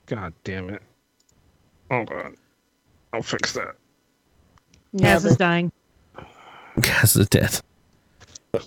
[0.06, 0.82] God damn it.
[1.90, 2.36] Hold on.
[3.14, 3.76] I'll fix that.
[4.94, 5.72] yeah, Kaz is dying.
[6.82, 7.64] Gas is death.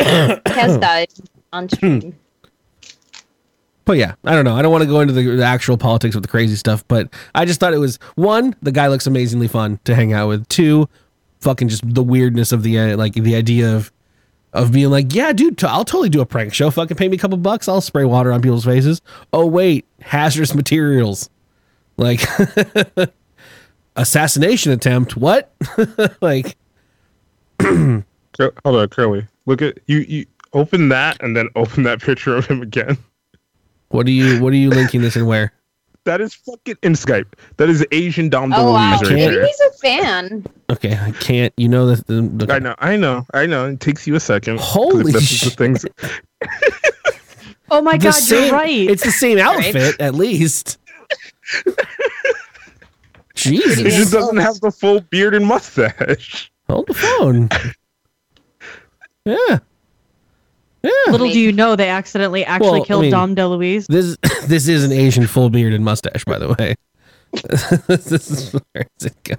[0.00, 1.08] has died
[1.52, 2.14] on stream.
[3.84, 4.54] But yeah, I don't know.
[4.54, 7.08] I don't want to go into the, the actual politics with the crazy stuff, but
[7.34, 10.46] I just thought it was one, the guy looks amazingly fun to hang out with.
[10.48, 10.90] Two,
[11.40, 13.90] fucking just the weirdness of the uh, like the idea of
[14.52, 16.70] of being like, yeah, dude, I'll totally do a prank show.
[16.70, 19.00] Fucking pay me a couple bucks, I'll spray water on people's faces.
[19.32, 21.30] Oh wait, hazardous materials,
[21.96, 22.20] like
[23.96, 25.16] assassination attempt.
[25.16, 25.50] What?
[26.20, 26.58] like,
[28.64, 29.26] Hold on, Curly.
[29.46, 29.98] Look at you.
[30.00, 32.96] You open that and then open that picture of him again.
[33.88, 34.42] what are you?
[34.42, 35.52] What are you linking this and where?
[36.04, 37.26] That is fucking in Skype.
[37.58, 39.44] That is Asian Dom Oh wow, DeLuise right maybe there.
[39.46, 40.46] he's a fan.
[40.70, 41.52] Okay, I can't.
[41.58, 43.66] You know that the, the I know, I know, I know.
[43.66, 44.58] It takes you a second.
[44.58, 45.52] Holy this the shit.
[45.54, 45.84] things.
[47.70, 48.70] Oh my the god, same, you're right.
[48.90, 50.78] It's the same outfit, at least.
[51.66, 51.76] It
[53.34, 53.82] Jesus.
[53.94, 56.50] just doesn't have the full beard and mustache.
[56.68, 57.48] Hold the phone.
[59.24, 59.58] Yeah.
[60.82, 60.90] Yeah.
[61.08, 63.86] Little do you know, they accidentally actually Well, I killed mean- Dom DeLuise.
[63.88, 64.16] This
[64.46, 66.74] this is an Asian full beard and mustache, by the way.
[67.88, 69.38] this is where it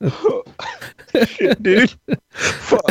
[0.00, 1.26] goes.
[1.26, 1.94] Shit, dude.
[2.30, 2.90] Fuck.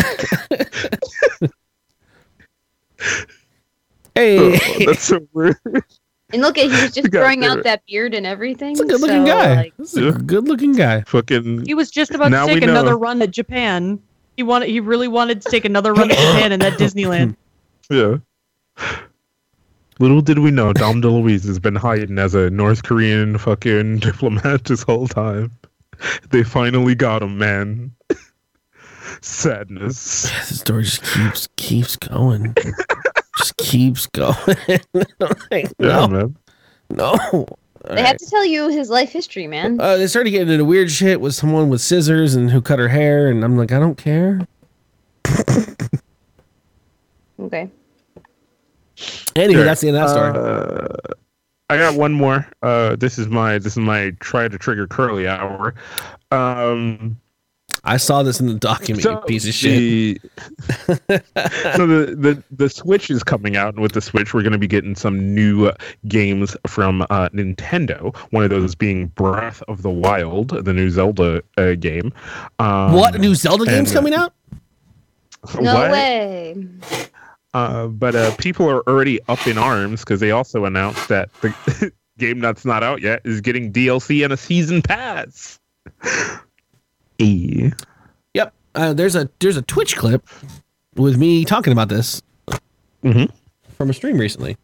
[4.14, 5.56] Hey, Oh, that's so rude.
[6.34, 8.72] And look at he was just God growing out that beard and everything.
[8.72, 9.56] it's a good looking so, guy.
[9.56, 11.02] like, This is a good looking guy.
[11.02, 11.66] Fucking.
[11.66, 14.02] He was just about to take another run at Japan.
[14.38, 14.70] He wanted.
[14.70, 17.36] He really wanted to take another run at Japan and that Disneyland.
[17.90, 18.20] Yeah.
[20.00, 24.64] Little did we know, Dom DeLuise has been hiding as a North Korean fucking diplomat
[24.64, 25.52] this whole time.
[26.30, 27.92] They finally got him, man.
[29.20, 30.24] Sadness.
[30.24, 32.56] This story just keeps keeps going.
[33.42, 34.36] Just keeps going.
[35.52, 36.36] Like, Yeah, no, man.
[36.89, 37.48] no.
[37.89, 39.80] they have to tell you his life history, man.
[39.82, 42.88] Uh, they started getting into weird shit with someone with scissors and who cut her
[42.88, 44.48] hair, and I'm like, I don't care.
[47.39, 47.70] Okay.
[49.36, 49.64] Anyway, Sure.
[49.66, 50.30] that's the end of that story.
[50.38, 51.14] Uh,
[51.72, 52.46] I got one more.
[52.62, 55.74] Uh, this is my this is my try to trigger curly hour.
[56.30, 57.20] Um,
[57.84, 60.22] I saw this in the document, you so piece of shit.
[60.22, 61.24] the-
[61.76, 64.60] so the, the the Switch is coming out, and with the Switch, we're going to
[64.60, 65.74] be getting some new uh,
[66.08, 68.16] games from uh, Nintendo.
[68.32, 72.14] One of those being Breath of the Wild, the new Zelda uh, game.
[72.60, 74.34] Um, what new Zelda game's coming out?
[75.60, 75.92] No what?
[75.92, 76.56] way.
[77.56, 81.92] Uh, but uh, people are already up in arms because they also announced that the
[82.20, 85.60] game that's not out yet is getting DLC and a season pass.
[88.34, 88.53] Yep.
[88.76, 90.28] Uh, there's a there's a Twitch clip
[90.95, 92.22] with me talking about this
[93.03, 93.30] Mhm.
[93.78, 94.57] from a stream recently.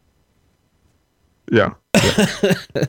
[1.50, 1.74] Yeah.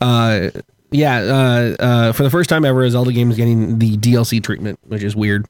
[0.00, 0.48] Uh,
[0.90, 1.18] yeah.
[1.18, 4.78] Uh, uh, for the first time ever, a Zelda game is getting the DLC treatment,
[4.86, 5.46] which is weird.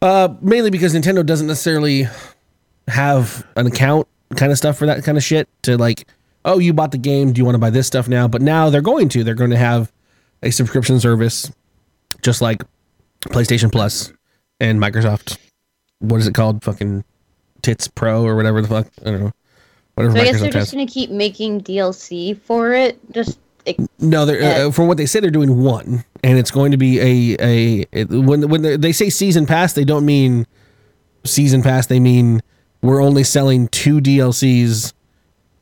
[0.00, 2.06] Uh, mainly because Nintendo doesn't necessarily
[2.86, 6.06] have an account kind of stuff for that kind of shit to like,
[6.44, 8.28] oh, you bought the game, do you want to buy this stuff now?
[8.28, 9.24] But now they're going to.
[9.24, 9.90] They're going to have
[10.44, 11.50] a subscription service,
[12.22, 12.62] just like
[13.22, 14.12] PlayStation Plus
[14.60, 15.38] and Microsoft.
[16.00, 16.64] What is it called?
[16.64, 17.04] Fucking
[17.62, 18.88] Tits Pro or whatever the fuck.
[19.02, 19.32] I don't know.
[19.94, 20.70] Whatever So I guess they're just has.
[20.72, 22.98] gonna keep making DLC for it.
[23.12, 23.38] Just
[23.98, 26.98] No, they're uh, from what they say they're doing one, and it's going to be
[27.00, 27.36] a
[27.94, 30.46] a when when they they say season pass, they don't mean
[31.24, 31.86] season pass.
[31.86, 32.40] They mean
[32.82, 34.94] we're only selling two DLCs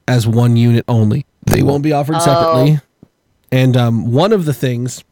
[0.07, 1.27] as one unit only.
[1.47, 2.21] They won't be offered Oh.
[2.21, 2.81] separately.
[3.51, 5.03] And um, one of the things,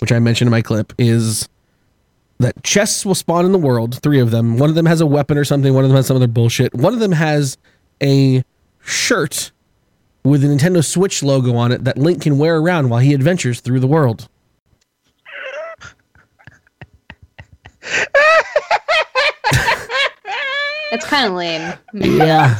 [0.00, 1.48] which I mentioned in my clip, is
[2.38, 4.00] that chests will spawn in the world.
[4.02, 4.58] Three of them.
[4.58, 5.74] One of them has a weapon or something.
[5.74, 6.74] One of them has some other bullshit.
[6.74, 7.58] One of them has
[8.02, 8.44] a
[8.84, 9.50] shirt
[10.24, 13.60] with a Nintendo Switch logo on it that Link can wear around while he adventures
[13.60, 14.28] through the world.
[20.90, 21.72] that's kind of lame.
[21.94, 22.58] Yeah.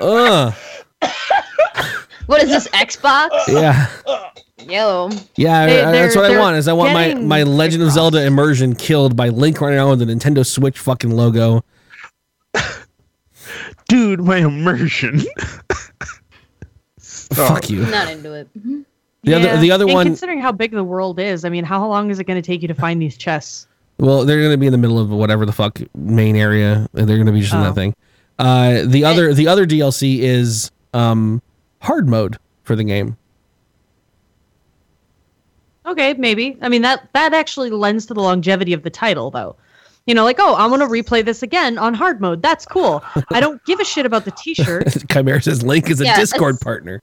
[0.00, 0.52] uh,
[2.26, 3.30] What is this Xbox?
[3.48, 3.88] yeah.
[4.68, 5.10] Yo.
[5.36, 6.56] Yeah, They- that's what I want.
[6.56, 10.00] Is I want my, my Legend of Zelda immersion killed by Link running around with
[10.00, 11.64] the Nintendo Switch fucking logo.
[13.88, 15.20] Dude, my immersion.
[17.00, 17.86] Fuck you.
[17.86, 18.48] Not into it.
[18.58, 18.84] Mhm.
[19.24, 21.86] The other the other and one Considering how big the world is, I mean, how
[21.86, 23.68] long is it going to take you to find these chests?
[23.98, 26.88] Well, they're going to be in the middle of whatever the fuck main area.
[26.94, 27.64] and They're going to be just in Oh.
[27.64, 27.94] that thing.
[28.38, 31.40] Uh, the other the other DLC is um,
[31.80, 33.16] hard mode for the game.
[35.86, 36.56] Okay, maybe.
[36.62, 39.56] I mean, that that actually lends to the longevity of the title, though.
[40.06, 42.42] You know, like, oh, I'm gonna replay this again on hard mode.
[42.42, 43.04] That's cool.
[43.30, 44.88] I don't give a shit about the T-shirt.
[45.10, 47.00] Chimera says Link is a Yeah, Discord partner.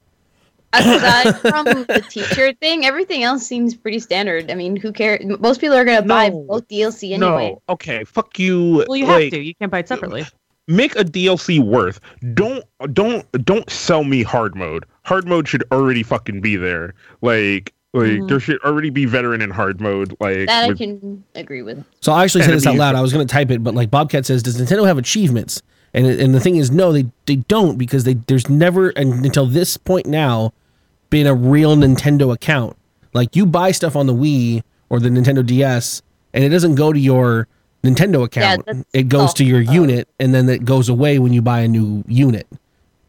[0.73, 4.51] Aside from the teacher thing, everything else seems pretty standard.
[4.51, 5.25] I mean, who cares?
[5.39, 6.41] Most people are gonna buy No.
[6.41, 7.51] both DLC anyway.
[7.51, 8.85] No, okay, fuck you.
[8.87, 9.39] Well, you have to.
[9.41, 10.25] You can't buy it separately.
[10.67, 11.99] Make a DLC worth.
[12.35, 12.63] Don't
[12.93, 14.85] don't don't sell me hard mode.
[15.03, 16.93] Hard mode should already fucking be there.
[17.21, 18.27] Like like Mhm.
[18.29, 20.15] there should already be veteran in hard mode.
[20.19, 21.83] Like That I can agree with.
[22.01, 22.95] So I actually said this out loud.
[22.95, 25.61] I was going to type it, but like Bobcat says, does Nintendo have achievements?
[25.93, 29.47] And and the thing is, no, they they don't because they there's never and until
[29.47, 30.53] this point now
[31.09, 32.75] been a real Nintendo account.
[33.13, 36.93] Like you buy stuff on the Wii or the Nintendo DS, and it doesn't go
[36.93, 37.47] to your
[37.83, 38.65] Nintendo account.
[38.67, 41.61] that's it goes to your all- unit, and then it goes away when you buy
[41.61, 42.45] a new unit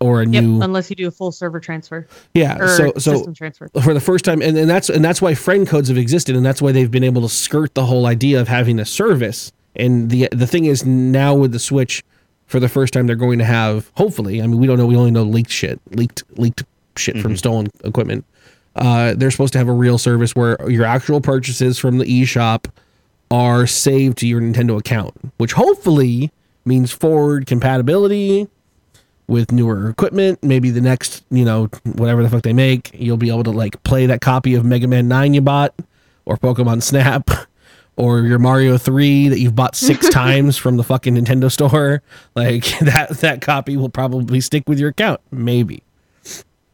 [0.01, 2.59] or a Yep, new unless you do a full server transfer yeah.
[2.59, 3.69] or So so system transfer.
[3.83, 6.45] for the first time and, and that's and that's why friend codes have existed and
[6.45, 10.11] that's why they've been able to skirt the whole idea of having a service and
[10.11, 12.03] the the thing is now with the switch
[12.47, 14.97] for the first time they're going to have hopefully i mean we don't know we
[14.97, 16.65] only know leaked shit leaked leaked
[16.97, 18.25] shit from stolen equipment
[18.77, 22.67] uh, they're supposed to have a real service where your actual purchases from the eShop
[23.33, 26.31] are saved to your Nintendo account, which hopefully
[26.65, 28.49] means forward compatibility
[29.31, 30.43] with newer equipment.
[30.43, 33.83] Maybe the next, you know, whatever the fuck they make, you'll be able to like
[33.85, 35.75] play that copy of Mega Man 9 you bought
[36.27, 37.31] or Pokemon Snap
[37.97, 42.03] or your Mario 3 that you've bought 6 times from the fucking Nintendo store.
[42.35, 45.83] Like that that copy will probably stick with your account, maybe.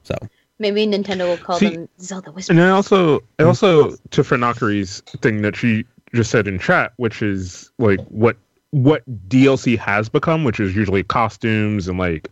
[0.05, 0.15] So,
[0.59, 2.53] Maybe Nintendo will call See, them Zelda Whisper.
[2.53, 3.49] And I also, I hmm.
[3.49, 5.85] also to Fernakari's thing that she
[6.15, 8.37] just said in chat, which is like what
[8.71, 12.29] what DLC has become, which is usually costumes and like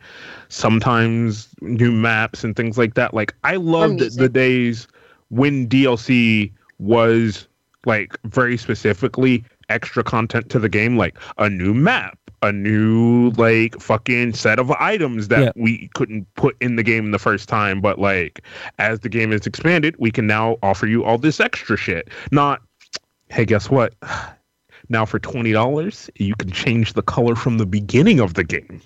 [0.49, 3.15] sometimes new maps and things like that.
[3.15, 4.87] Like I loved the, the days
[5.31, 7.47] when DLC was
[7.87, 13.81] like very specifically extra content to the game, like a new map, a new like
[13.81, 15.53] fucking set of items that Yeah.
[15.57, 17.81] we couldn't put in the game the first time.
[17.81, 18.43] But like
[18.79, 22.09] as the game is expanded, we can now offer you all this extra shit.
[22.31, 22.61] Not,
[23.29, 23.95] hey, guess what?
[24.89, 28.81] Now for twenty dollars, you can change the color from the beginning of the game.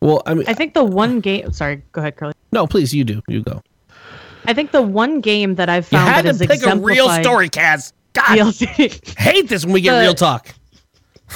[0.00, 1.52] well, I mean, I think the one game.
[1.52, 2.34] Sorry, go ahead, Curly.
[2.52, 3.22] no, please, you do.
[3.28, 3.62] You go.
[4.46, 6.76] I think the one game that I've You found had that to has pick a
[6.76, 7.92] real exemplified story, Kaz.
[8.14, 9.18] God, DLC.
[9.18, 10.52] hate this when we get The- real talk.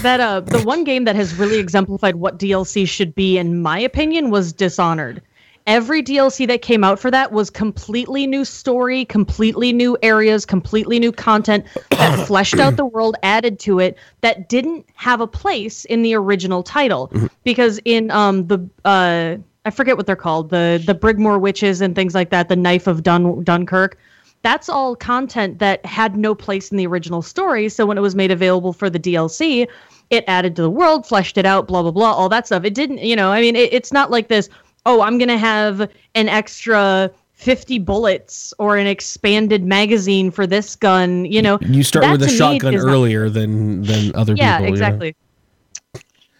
[0.03, 3.79] that uh the one game that has really exemplified what DLC should be in my
[3.79, 5.23] opinion was Dishonored.
[5.67, 10.99] Every DLC that came out for that was completely new story, completely new areas, completely
[11.01, 15.85] new content that fleshed out the world, added to it that didn't have a place
[15.87, 17.11] in the original title.
[17.43, 21.95] Because in um the uh I forget what they're called, the the Brigmore witches and
[21.97, 23.99] things like that, the Knife of Dun Dunkirk
[24.43, 27.69] that's all content that had no place in the original story.
[27.69, 29.67] So when it was made available for the DLC,
[30.11, 32.65] it added to the world, fleshed it out, blah blah blah, all that stuff.
[32.65, 34.49] It didn't, you know, I mean, it, it's not like this.
[34.87, 35.81] Oh, I'm gonna have
[36.15, 41.27] an extra 50 bullets or an expanded magazine for this gun.
[41.27, 44.33] You know, You start that with a to shotgun is not- earlier than than other
[44.35, 44.65] yeah, people.
[44.65, 44.75] you know?
[44.75, 45.17] exactly.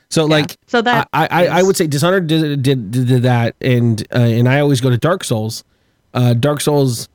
[0.09, 3.57] So like, So that I, I, I would say Dishonored did did, did, did that,
[3.61, 5.65] and uh, and I always go to Dark Souls.
[6.15, 7.09] Uh, Dark Souls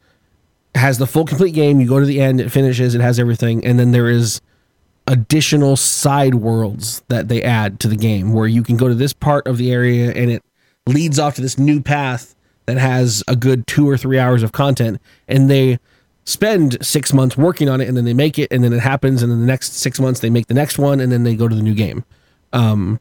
[0.76, 1.80] has the full complete game.
[1.82, 4.42] You go to the end, it finishes, it has everything, and then there is
[5.08, 9.14] additional side worlds that they add to the game where you can go to this
[9.14, 10.44] part of the area and it
[10.88, 14.52] leads off to this new path that has a good two or three hours of
[14.52, 15.80] content, and they
[16.26, 19.24] spend six months working on it, and then they make it, and then it happens,
[19.24, 21.48] and then the next six months they make the next one, and then they go
[21.48, 22.04] to the new game.
[22.54, 23.00] Um,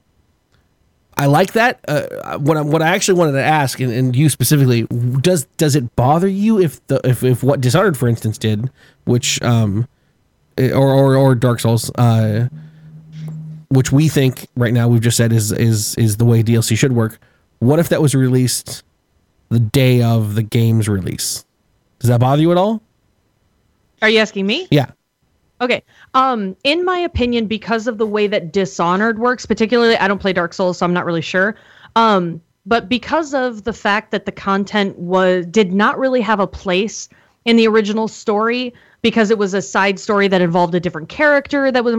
[1.16, 1.80] I like that.
[1.86, 4.84] Uh, what I, what I actually wanted to ask, and, and you specifically,
[5.20, 8.70] does does it bother you if the if, if what Dishonored, for instance, did,
[9.04, 9.86] which um,
[10.58, 12.48] or or, or Dark Souls, uh,
[13.68, 16.92] which we think right now we've just said is is is the way DLC should
[16.92, 17.18] work.
[17.60, 18.82] What if that was released
[19.50, 21.44] the day of the game's release?
[21.98, 22.82] Does that bother you at all?
[24.02, 24.66] Are you asking me?
[24.70, 24.90] Yeah.
[25.60, 25.82] Okay.
[26.14, 30.32] Um, in my opinion, because of the way that Dishonored works, particularly, I don't play
[30.32, 31.54] Dark Souls, so I'm not really sure.
[31.96, 36.46] Um, but because of the fact that the content was did not really have a
[36.46, 37.10] place
[37.44, 41.70] in the original story, because it was a side story that involved a different character
[41.70, 41.96] that was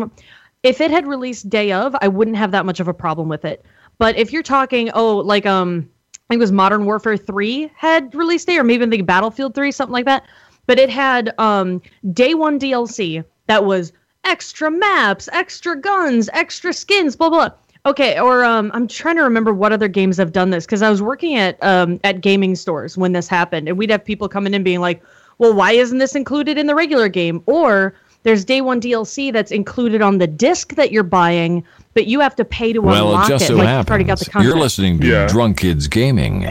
[0.63, 3.45] if it had released day of, I wouldn't have that much of a problem with
[3.45, 3.65] it.
[4.01, 8.15] But if you're talking, oh, like um I think it was Modern Warfare 3 had
[8.15, 10.23] release day, or maybe the Battlefield 3, something like that.
[10.65, 13.93] But it had um, day one DLC that was
[14.23, 17.49] extra maps, extra guns, extra skins, blah blah.
[17.85, 20.89] Okay, or um, I'm trying to remember what other games have done this because I
[20.89, 24.55] was working at um, at gaming stores when this happened, and we'd have people coming
[24.55, 25.03] in being like,
[25.37, 27.93] "Well, why isn't this included in the regular game?" Or
[28.23, 31.63] there's day one DLC that's included on the disc that you're buying,
[31.93, 33.47] but you have to pay to Well, it unlock just it.
[33.47, 34.49] so like you've already got happens the content.
[34.53, 35.27] you're listening to Yeah.
[35.27, 36.41] Drunk Kids Gaming.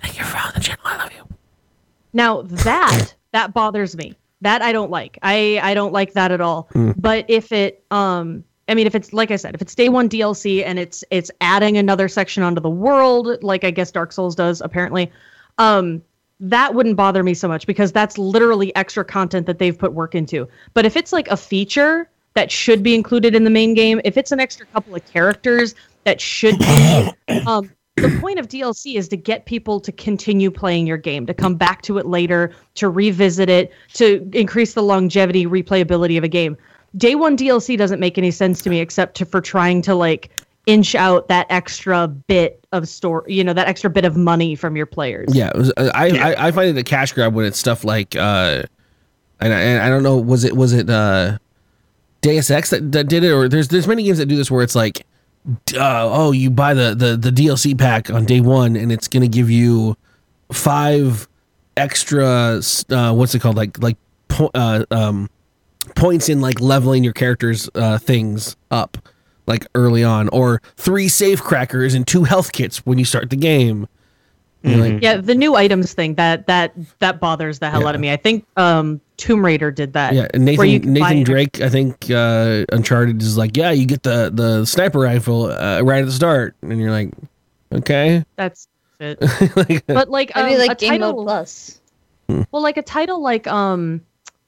[0.00, 0.82] Thank you for following the channel.
[0.84, 1.36] I love you.
[2.12, 4.14] Now that that bothers me.
[4.42, 5.18] That I don't like.
[5.22, 6.68] I I don't like that at all.
[6.96, 10.08] But if it um I mean if it's like I said, if it's day 1
[10.08, 14.34] DLC and it's it's adding another section onto the world like I guess Dark Souls
[14.36, 15.10] does apparently,
[15.58, 16.02] um
[16.40, 20.14] that wouldn't bother me so much because that's literally extra content that they've put work
[20.14, 20.48] into.
[20.74, 24.16] But if it's like a feature that should be included in the main game, if
[24.16, 25.74] it's an extra couple of characters
[26.04, 27.10] that should be
[27.46, 27.70] um
[28.00, 31.56] the point of DLC is to get people to continue playing your game, to come
[31.56, 36.56] back to it later, to revisit it, to increase the longevity, replayability of a game.
[36.96, 40.30] Day one DLC doesn't make any sense to me except to, for trying to like
[40.68, 44.76] inch out that extra bit of store, you know, that extra bit of money from
[44.76, 45.34] your players.
[45.34, 47.84] Yeah, it was, uh, I, I I find it a cash grab when it's stuff
[47.84, 48.64] like uh,
[49.40, 51.38] and I, and I don't know was it was it uh,
[52.20, 53.32] Deus Ex that, that did it?
[53.32, 55.06] Or there's there's many games that do this where it's like,
[55.74, 59.26] uh, oh you buy the the the DLC pack on day one and it's gonna
[59.26, 59.96] give you
[60.52, 61.26] five
[61.78, 62.60] extra
[62.90, 63.56] uh, what's it called?
[63.56, 63.96] Like like
[64.28, 65.30] po- uh, um
[65.94, 68.98] points in like leveling your character's uh, things up
[69.48, 73.36] like early on or three safe crackers and two health kits when you start the
[73.36, 73.88] game.
[74.62, 78.00] You're like, Yeah, the new items thing that that that bothers the hell out of
[78.00, 78.10] me.
[78.12, 80.14] I think um Tomb Raider did that.
[80.14, 84.02] Yeah, and Nathan Nathan extra- Drake, I think uh, Uncharted is like, yeah, you get
[84.04, 87.10] the the sniper rifle uh, right at the start, and you're like,
[87.72, 88.68] okay, That's
[89.00, 89.18] it.
[89.56, 91.80] Like, But like, I um, mean, a like Game title, Mode Plus.
[92.28, 94.00] well, like a title like um,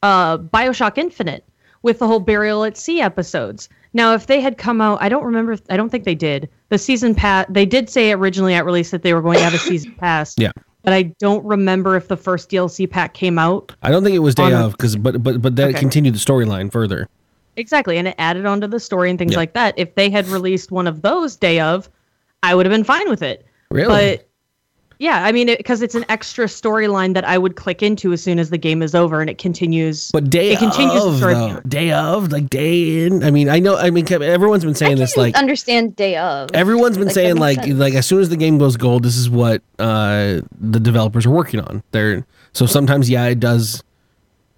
[0.03, 1.45] uh, Bioshock Infinite
[1.83, 3.69] with the whole Burial at Sea episodes.
[3.93, 5.57] Now, if they had come out, I don't remember.
[5.69, 6.49] I don't think they did.
[6.69, 7.47] The season pass.
[7.49, 10.35] They did say originally at release that they were going to have a season pass.
[10.39, 10.53] Yeah.
[10.83, 13.75] But I don't remember if the first DLC pack came out.
[13.83, 15.79] I don't think it was day of because but but but that Okay.
[15.79, 17.09] continued the storyline further.
[17.57, 19.39] Exactly, and it added onto the story and things Yeah.
[19.39, 19.75] like that.
[19.77, 21.91] If they had released one of those day of,
[22.43, 23.45] I would have been fine with it.
[23.71, 23.89] Really?
[24.17, 24.29] But
[25.01, 28.39] yeah, I mean, because it's an extra storyline that I would click into as soon
[28.39, 30.11] as the game is over, and it continues.
[30.13, 31.35] But day it continues of the story.
[31.35, 33.25] though, day of like day in.
[33.25, 33.79] I mean, I know.
[33.79, 36.51] I mean, everyone's been saying this like understand day of.
[36.53, 37.79] everyone's been Like, saying like sense.
[37.79, 41.31] like as soon as the game goes gold, this is what uh the developers are
[41.31, 41.83] working on.
[41.93, 43.83] They're so sometimes yeah, it does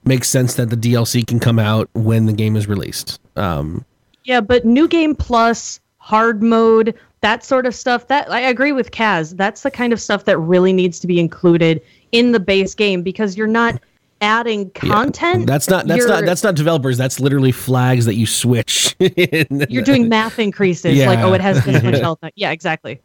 [0.05, 3.21] make sense that the DLC can come out when the game is released.
[3.37, 3.85] Um,
[4.25, 8.09] Yeah, but new game plus hard mode, that sort of stuff.
[8.09, 9.37] That I agree with Kaz.
[9.37, 11.81] That's the kind of stuff that really needs to be included
[12.11, 13.81] in the base game because you're not
[14.21, 15.47] adding content.
[15.47, 16.99] That's not that's you're, not that's not developers.
[16.99, 18.97] That's literally flags that you switch.
[19.69, 20.97] you're doing math increases.
[20.97, 21.07] yeah.
[21.07, 22.19] Like, oh, it has this much health.
[22.35, 23.01] Yeah, exactly.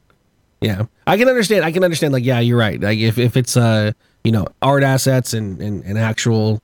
[0.60, 1.64] Yeah, I can understand.
[1.64, 2.14] I can understand.
[2.14, 2.82] Like, yeah, you're right.
[2.82, 3.92] Like, if, if it's uh,
[4.24, 6.62] you know, art assets and, and and actual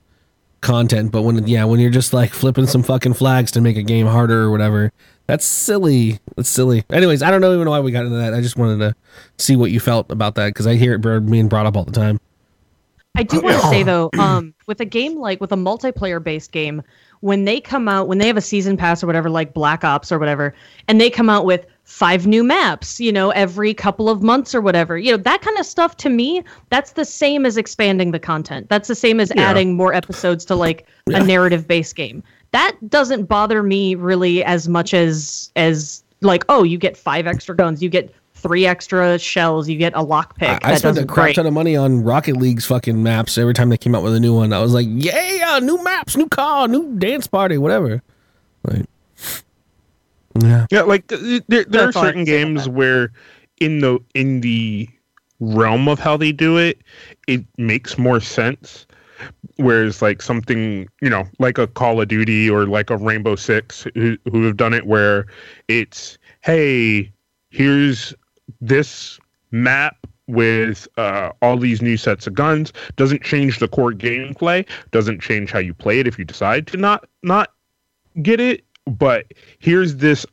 [0.62, 3.84] content, but when yeah, when you're just like flipping some fucking flags to make a
[3.84, 4.92] game harder or whatever,
[5.28, 6.20] that's silly.
[6.36, 6.84] That's silly.
[6.90, 8.34] Anyways, I don't know even why we got into that.
[8.34, 8.96] I just wanted to
[9.38, 11.92] see what you felt about that because I hear it being brought up all the
[11.92, 12.20] time.
[13.16, 16.52] I do want to say though, um, with a game like with a multiplayer based
[16.52, 16.82] game,
[17.22, 20.12] when they come out, when they have a season pass or whatever, like Black Ops
[20.12, 20.54] or whatever,
[20.88, 24.62] and they come out with five new maps, you know, every couple of months or
[24.62, 28.20] whatever, you know, that kind of stuff to me, that's the same as expanding the
[28.20, 28.68] content.
[28.70, 29.44] That's the same as Yeah.
[29.44, 32.24] adding more episodes to like a narrative based game.
[32.54, 37.56] That doesn't bother me really as much as as like, oh, you get five extra
[37.56, 40.60] guns, you get three extra shells, you get a lockpick.
[40.64, 41.36] I, I spent a crap great.
[41.36, 44.20] ton of money on Rocket League's fucking maps every time they came out with a
[44.20, 44.54] new one.
[44.54, 48.02] I was like, yeah, new maps, new car, new dance party, whatever.
[48.64, 48.86] Like,
[50.42, 50.68] yeah.
[50.72, 53.12] Yeah, like there, there are That's all I certain can say about games where
[53.60, 54.90] in the in the
[55.40, 56.80] realm of how they do it,
[57.28, 58.86] it makes more sense.
[59.58, 63.86] Whereas like something, you know, like a Call of Duty or like a Rainbow Six
[63.94, 65.26] who, who have done it where
[65.68, 67.12] it's, hey,
[67.50, 68.14] here's
[68.62, 69.20] this
[69.52, 69.96] map
[70.28, 72.74] with uh, all these new sets of guns.
[72.96, 74.68] Doesn't change the core gameplay.
[74.92, 77.54] Doesn't change how you play it if you decide to not not
[78.22, 78.64] get it.
[78.86, 79.28] But
[79.60, 80.26] here's this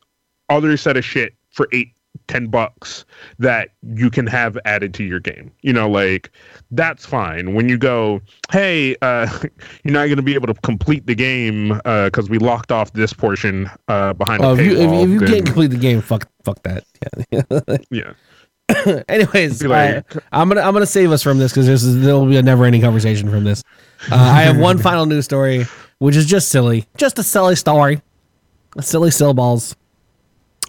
[0.49, 1.93] other set of shit for eight,
[2.31, 3.03] ten bucks
[3.39, 5.51] that you can have added to your game.
[5.61, 6.31] You know, like
[6.71, 7.53] that's fine.
[7.53, 8.21] When you go,
[8.51, 9.27] hey, uh,
[9.83, 13.11] you're not going to be able to complete the game because we locked off this
[13.13, 16.27] portion uh, behind Oh, if you, if, if you then- can't complete the game, fuck,
[16.43, 16.83] fuck that.
[17.91, 18.13] Yeah.
[18.69, 19.03] yeah.
[19.09, 22.25] Anyways, like- I, am gonna I'm gonna save us from this because there's there will
[22.27, 23.63] be a never ending conversation from this.
[24.09, 25.65] Uh, I have one final news story,
[25.99, 28.01] which is just silly, just a silly story,
[28.77, 29.75] a silly still balls.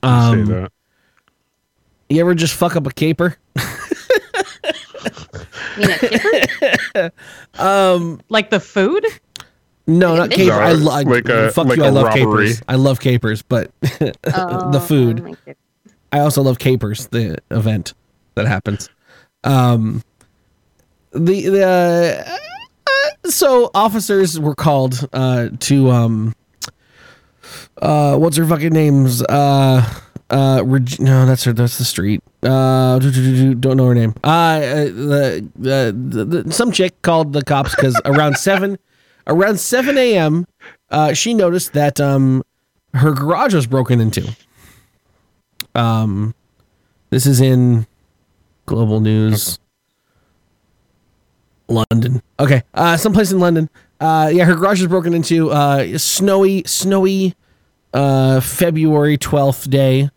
[0.02, 0.72] Say Um, that.
[2.14, 3.36] You ever just fuck up a caper?
[5.78, 7.10] You know, kipper?
[8.28, 9.04] Like the food?
[9.86, 10.52] No, not Like a caper.
[10.52, 11.84] I No, love like a- fuck like you.
[11.84, 12.46] a I love robbery.
[12.48, 12.62] capers.
[12.68, 13.70] I love capers, but
[14.34, 15.20] Oh, the food.
[15.20, 15.56] I like.
[16.12, 17.06] I also love capers.
[17.08, 17.94] The event
[18.34, 18.90] that happens.
[19.44, 20.02] Um,
[21.12, 26.34] the the uh, so officers were called uh to um
[27.80, 29.82] uh what's her fucking names uh
[30.32, 33.86] uh Reg- no that's her that's the street uh do- do- do- do- don't know
[33.86, 38.36] her name uh, uh the, the, the, the some chick called the cops because around
[38.38, 38.78] seven
[39.26, 40.46] around seven a.m.
[40.90, 42.42] uh she noticed that um
[42.94, 44.26] her garage was broken into
[45.74, 46.34] um
[47.10, 47.86] this is in
[48.66, 49.58] global news
[51.68, 52.22] London.
[52.38, 52.62] Okay.
[52.74, 53.70] Uh someplace in London.
[54.00, 57.34] Uh yeah, her garage was broken into uh snowy snowy
[57.94, 60.10] uh February 12th day.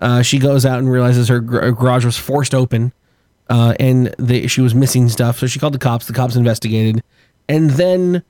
[0.00, 2.92] Uh she goes out and realizes her, gar- her garage was forced open.
[3.48, 5.38] Uh and they, she was missing stuff.
[5.38, 6.06] So she called the cops.
[6.06, 7.02] The cops investigated.
[7.48, 8.22] And then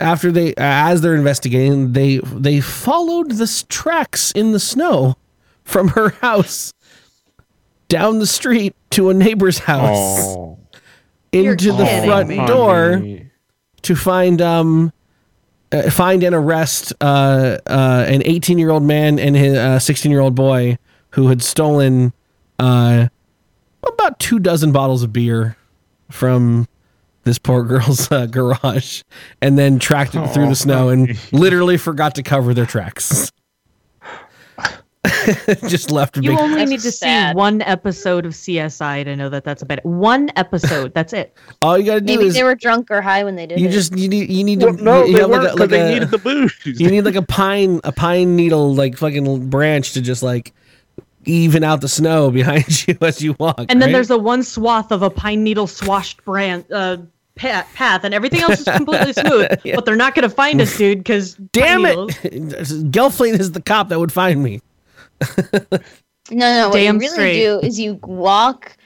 [0.00, 5.16] after they as they're investigating, they they followed the tracks in the snow
[5.64, 6.72] from her house
[7.88, 10.58] down the street to a neighbor's house Oh,
[11.32, 12.36] into the front me.
[12.46, 13.02] door
[13.82, 14.92] to find um
[15.72, 20.20] uh, find and arrest uh, uh, an 18 year old man and his 16 year
[20.20, 20.78] old boy
[21.10, 22.12] who had stolen
[22.58, 23.08] uh,
[23.86, 25.56] about two dozen bottles of beer
[26.10, 26.66] from
[27.24, 29.02] this poor girl's uh, garage
[29.40, 33.30] and then tracked it through the snow and literally forgot to cover their tracks.
[35.68, 36.38] Just left a You big.
[36.40, 37.32] only need to sad.
[37.32, 39.80] see one episode of CSI to know that that's a bad.
[39.84, 40.92] One episode.
[40.94, 41.34] That's it.
[41.62, 43.68] All you gotta do Maybe is they were drunk or high when they did you
[43.68, 43.72] it.
[43.72, 45.60] just you need you need to Well, no, you they have weren't like a, 'cause
[45.60, 46.54] like they a- needed the booze.
[46.64, 50.52] you need like a pine a pine needle like fucking branch to just like
[51.24, 53.56] even out the snow behind you as you walk.
[53.68, 53.92] And then right?
[53.92, 56.98] there's a one swath of a pine needle swashed brand uh,
[57.36, 59.46] path, and everything else is completely smooth.
[59.64, 59.76] Yeah.
[59.76, 61.96] But they're not gonna find us, dude, because damn it.
[62.90, 64.60] Gelfling is the cop that would find me.
[66.30, 66.68] No, no.
[66.68, 67.42] What Damn you really straight.
[67.42, 68.76] do is you walk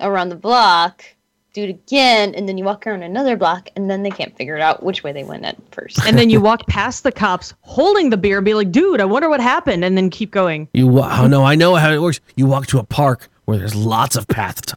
[0.00, 1.04] around the block,
[1.52, 4.54] do it again, and then you walk around another block, and then they can't figure
[4.54, 5.98] it out which way they went at first.
[6.06, 9.06] And then you walk past the cops holding the beer and be like, dude, I
[9.06, 10.68] wonder what happened, and then keep going.
[10.72, 12.20] You wa- oh no, I know how it works.
[12.36, 14.72] You walk to a park where there's lots of paths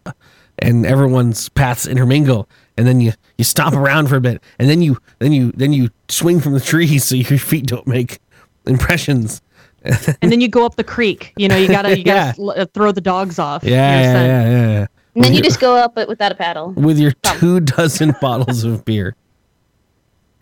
[0.59, 4.81] and everyone's paths intermingle and then you you stomp around for a bit and then
[4.81, 8.19] you then you then you swing from the trees so your feet don't make
[8.65, 9.41] impressions.
[9.83, 11.33] And then you go up the creek.
[11.37, 13.63] You know, you gotta you gotta l- uh, throw the dogs off.
[13.63, 14.87] Yeah, You're yeah, yeah, yeah, yeah.
[15.15, 16.71] And then you just go up it without a paddle.
[16.73, 19.15] with your two dozen bottles of beer.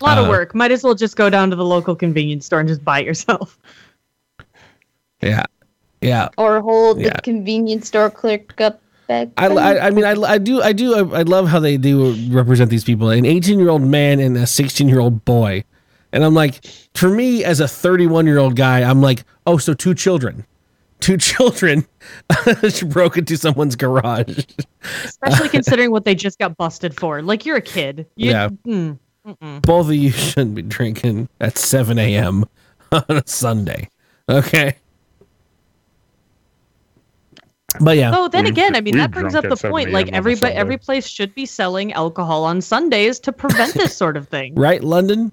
[0.01, 0.53] A lot Uh, of work.
[0.53, 3.05] Might as well just go down to the local convenience store and just buy it
[3.05, 3.57] yourself.
[5.21, 5.43] Yeah,
[6.01, 6.29] yeah.
[6.37, 7.09] Or hold Yeah.
[7.15, 9.27] the convenience store clerk up back.
[9.37, 12.13] I, I, I mean, I, I do, I do, I, I love how they do
[12.29, 13.09] represent these people.
[13.09, 15.63] An 18 year old man and a 16 year old boy.
[16.11, 19.73] And I'm like, for me as a 31 year old guy, I'm like, oh, so
[19.73, 20.45] two children.
[20.99, 21.85] Two children
[22.87, 24.45] broke into someone's garage.
[25.05, 27.21] Especially considering what they just got busted for.
[27.21, 28.05] Like you're a kid.
[28.15, 28.49] You, Yeah.
[28.65, 28.97] mm.
[29.61, 32.45] Both of you shouldn't be drinking at 7 a.m.
[32.91, 33.89] on a Sunday.
[34.27, 34.75] Okay.
[37.79, 38.11] But yeah.
[38.15, 39.91] Oh, then We- again, I mean that brings up the point.
[39.91, 44.17] Like on everybody, every place should be selling alcohol on Sundays to prevent this sort
[44.17, 44.55] of thing.
[44.55, 45.31] Right, London?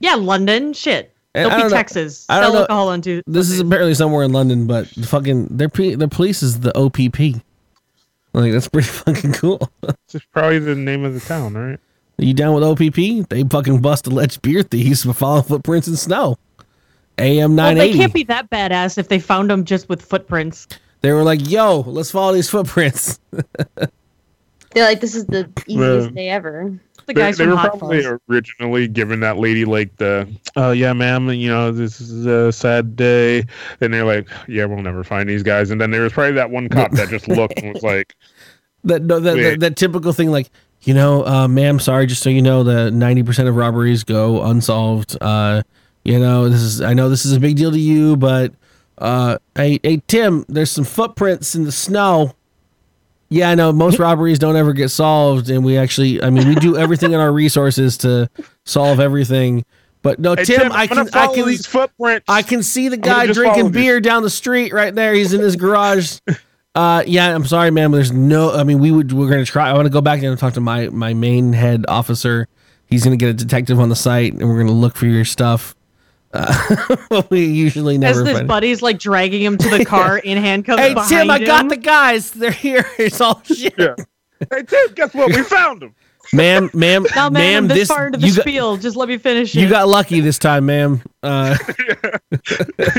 [0.00, 1.12] Yeah, London, shit.
[1.34, 2.26] And I Don't be don't know- Texas.
[2.28, 3.22] I don't Sell know- alcohol on Tuesday.
[3.26, 6.72] This is apparently somewhere in London, but the fucking their p- their police is the
[6.76, 7.42] OPP.
[8.32, 9.68] Like that's pretty fucking cool.
[10.12, 11.78] It's probably the name of the town, right?
[12.20, 13.28] Are you down with OPP?
[13.28, 16.36] They fucking bust alleged beer thieves for following footprints in snow.
[17.18, 20.68] AM Well, nine they can't be that badass if they found them just with footprints.
[21.00, 23.18] they were like, "Yo, let's follow these footprints."
[24.72, 26.76] They're like, this is the easiest The- day ever.
[27.06, 30.92] The They, guys they from were probably originally giving that lady like the, oh yeah,
[30.92, 33.44] ma'am, you know this is a sad day.
[33.80, 35.70] And they're like, yeah, we'll never find these guys.
[35.70, 38.14] And then there was probably that one cop that just looked and was like,
[38.84, 40.50] that no, that, that that typical thing, like
[40.82, 44.42] you know, uh, ma'am, sorry, just so you know, the ninety percent of robberies go
[44.42, 45.16] unsolved.
[45.20, 45.62] Uh,
[46.04, 48.52] you know, this is I know this is a big deal to you, but
[48.98, 52.34] uh, hey, hey, Tim, there's some footprints in the snow.
[53.34, 56.54] Yeah, I know most robberies don't ever get solved, and we actually, I mean, we
[56.54, 58.30] do everything in our resources to
[58.64, 59.64] solve everything.
[60.02, 62.26] But no, hey, Tim, Tim, I can, I follow can, these footprints.
[62.28, 63.82] I can see the guy drinking follow these.
[63.82, 65.14] beer down the street right there.
[65.14, 66.18] He's in his garage.
[66.76, 67.92] Uh, yeah, I'm sorry, man.
[67.92, 68.50] But there's no.
[68.50, 69.12] I mean, we would.
[69.12, 69.70] We're gonna try.
[69.70, 72.48] I want to go back and talk to my my main head officer.
[72.86, 75.76] He's gonna get a detective on the site, and we're gonna look for your stuff.
[76.34, 78.22] Uh, we usually As never.
[78.24, 80.80] this find- buddy's like dragging him to the car in handcuffs.
[80.82, 81.68] hey behind Tim, I got him.
[81.68, 82.30] the guys.
[82.32, 82.84] They're here.
[82.98, 83.72] It's all shit.
[83.78, 83.94] Yeah.
[84.50, 85.28] Hey Tim, guess what?
[85.34, 85.94] We found him.
[86.32, 87.68] ma'am, ma'am, Now, man, ma'am.
[87.68, 88.76] This, This far into the you got, spiel.
[88.78, 89.70] Just let me finish you it.
[89.70, 91.02] got lucky this time, ma'am.
[91.22, 91.56] Uh,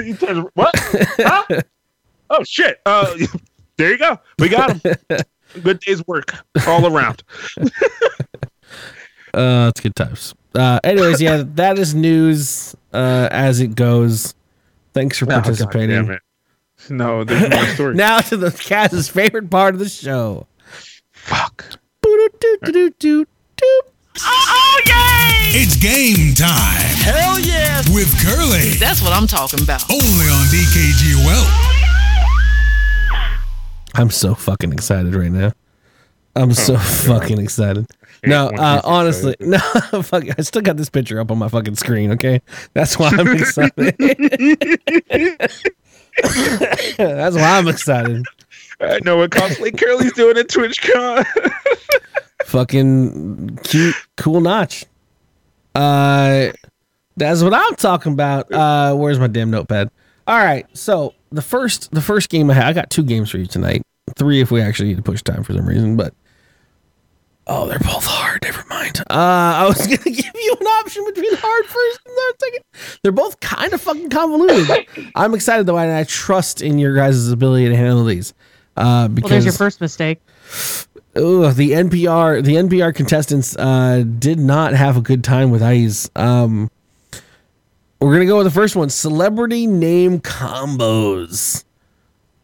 [0.03, 0.13] He
[0.53, 0.71] what?
[1.19, 1.43] Huh?
[2.29, 2.79] Oh shit!
[2.85, 3.15] Uh,
[3.77, 4.17] there you go.
[4.39, 4.95] We got him.
[5.61, 6.33] Good day's work
[6.67, 7.23] all around.
[9.33, 10.33] uh, it's good times.
[10.55, 14.33] Uh, anyways, yeah, that is news uh, as it goes.
[14.93, 15.89] Thanks for Oh, participating.
[16.05, 16.21] damn it.
[16.89, 17.95] No, there's more story.
[17.95, 20.47] now to the cat's favorite part of the show.
[21.11, 21.79] Fuck.
[22.01, 23.25] Boo-doo-doo-doo-doo-doo.
[25.57, 27.81] It's game time Hell yeah!
[27.93, 28.77] with Curly.
[28.79, 29.83] That's what I'm talking about.
[29.91, 31.15] Only on DKG
[33.95, 35.51] I'm so fucking excited right now.
[36.35, 37.87] I'm so fucking excited.
[38.27, 42.11] No, uh, honestly, no, fuck, I still got this picture up on my fucking screen.
[42.11, 42.41] Okay,
[42.73, 43.95] that's why I'm excited.
[46.97, 48.25] that's why I'm excited.
[48.79, 51.25] I know what cosplay Curly's doing at TwitchCon.
[52.45, 54.85] Fucking cute, cool notch.
[55.73, 56.49] Uh,
[57.17, 58.51] that's what I'm talking about.
[58.51, 59.89] Uh, where's my damn notepad?
[60.27, 63.37] All right, so the first, the first game I had, I got two games for
[63.37, 63.83] you tonight.
[64.17, 66.13] Three if we actually need to push time for some reason, but
[67.47, 68.43] oh, they're both hard.
[68.43, 68.99] Never mind.
[68.99, 72.99] Uh, I was gonna give you an option between hard first and third second.
[73.03, 74.87] They're both kind of fucking convoluted.
[75.15, 78.33] I'm excited though, and I trust in your guys' ability to handle these.
[78.77, 80.19] Uh, because well, there's your first mistake.
[81.15, 86.09] Ugh, the NPR the NPR contestants uh, did not have a good time with ICE.
[86.15, 86.69] Um,
[88.01, 91.63] we're gonna go with the first one: celebrity name combos.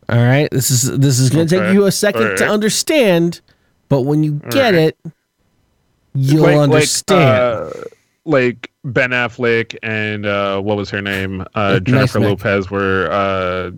[0.07, 3.41] All right, this is this is gonna take you a second to understand,
[3.91, 4.95] but when you get Alright.
[5.03, 5.11] it,
[6.15, 7.65] you'll like, understand.
[7.65, 7.89] Like, uh,
[8.23, 11.45] like Ben Affleck and uh, what was her name?
[11.55, 12.29] Uh, Jennifer neck.
[12.29, 13.09] Lopez were.
[13.11, 13.71] Uh,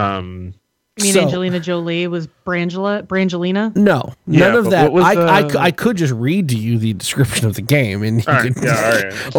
[0.00, 0.52] um,
[1.00, 3.74] I mean, So- Angelina Jolie was Brangela, Brangelina.
[3.76, 4.92] no, Yeah, none of that.
[4.92, 7.62] was, I, I, uh, cou- I could just read to you the description of the
[7.62, 8.92] game, and you all right, could, yeah, all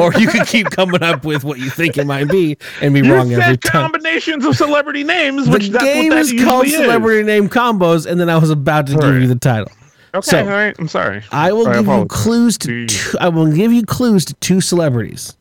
[0.06, 0.16] right.
[0.16, 3.02] or you could keep coming up with what you think it might be and be
[3.02, 3.72] You wrong every time.
[3.92, 6.76] combinations of celebrity names, the which that's game what that is called is.
[6.78, 9.70] Celebrity Name Combos, and then I was about to give you the title.
[10.14, 10.76] Okay, So, all right.
[10.80, 11.24] I'm sorry.
[11.32, 12.88] I will I give you clues to.
[12.88, 15.36] Two, I will give you clues to two celebrities.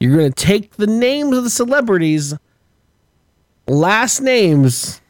[0.00, 2.34] You're going to take the names of the celebrities,
[3.68, 5.00] last names,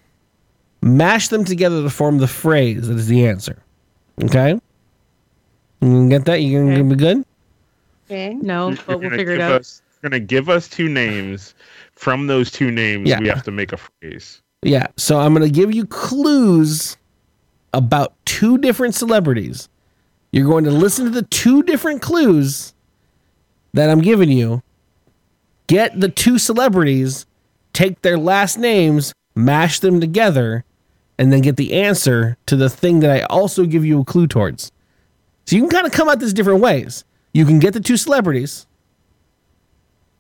[0.82, 3.57] mash them together to form the phrase that is the answer.
[4.22, 4.51] Okay.
[4.53, 4.61] You
[5.80, 6.41] can get that?
[6.43, 6.76] You Okay.
[6.76, 7.24] gonna be good?
[8.07, 8.35] Okay.
[8.35, 9.61] No, You're but we'll gonna figure it give out.
[9.61, 11.55] Us, you're gonna give us two names.
[11.95, 13.20] From those two names, Yeah.
[13.20, 14.43] we have to make a phrase.
[14.62, 14.87] Yeah.
[14.97, 16.97] So I'm going to give you clues
[17.75, 19.68] about two different celebrities.
[20.33, 22.75] You're going to listen to the two different clues
[23.72, 24.62] that I'm giving you.
[25.66, 27.27] Get the two celebrities,
[27.72, 30.64] take their last names, mash them together,
[31.18, 34.27] and then get the answer to the thing that I also give you a clue
[34.27, 34.72] towards.
[35.47, 37.05] So you can kind of come at this different ways.
[37.33, 38.66] You can get the two celebrities,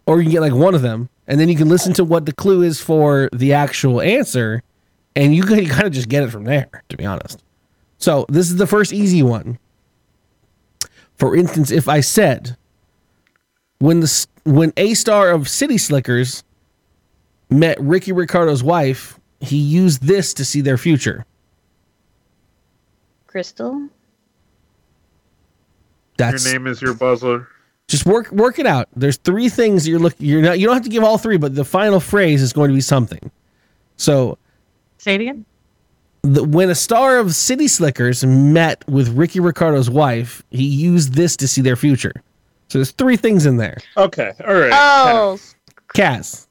[0.06, 2.26] or you can get like one of them, and then you can listen to what
[2.26, 4.62] the clue is for the actual answer,
[5.14, 7.43] and you can kind of just get it from there, to be honest.
[8.04, 9.58] So this is the first easy one.
[11.16, 12.54] For instance, if I said
[13.78, 16.44] when the when a star of City Slickers
[17.48, 21.24] met Ricky Ricardo's wife, he used this to see their future.
[23.26, 23.88] Crystal.
[26.18, 27.48] That's your name is your buzzer.
[27.88, 28.90] just work work it out.
[28.94, 30.26] There's three things you're looking.
[30.26, 30.58] You're not.
[30.58, 32.82] You don't have to give all three, but the final phrase is going to be
[32.82, 33.30] something.
[33.96, 34.36] So
[34.98, 35.46] Say it again.
[36.24, 41.36] The, when a star of City Slickers met with Ricky Ricardo's wife, he used this
[41.36, 42.14] to see their future.
[42.68, 43.78] So there's three things in there.
[43.96, 44.72] Okay, all right.
[44.72, 45.38] Oh,
[45.94, 46.46] Kaz,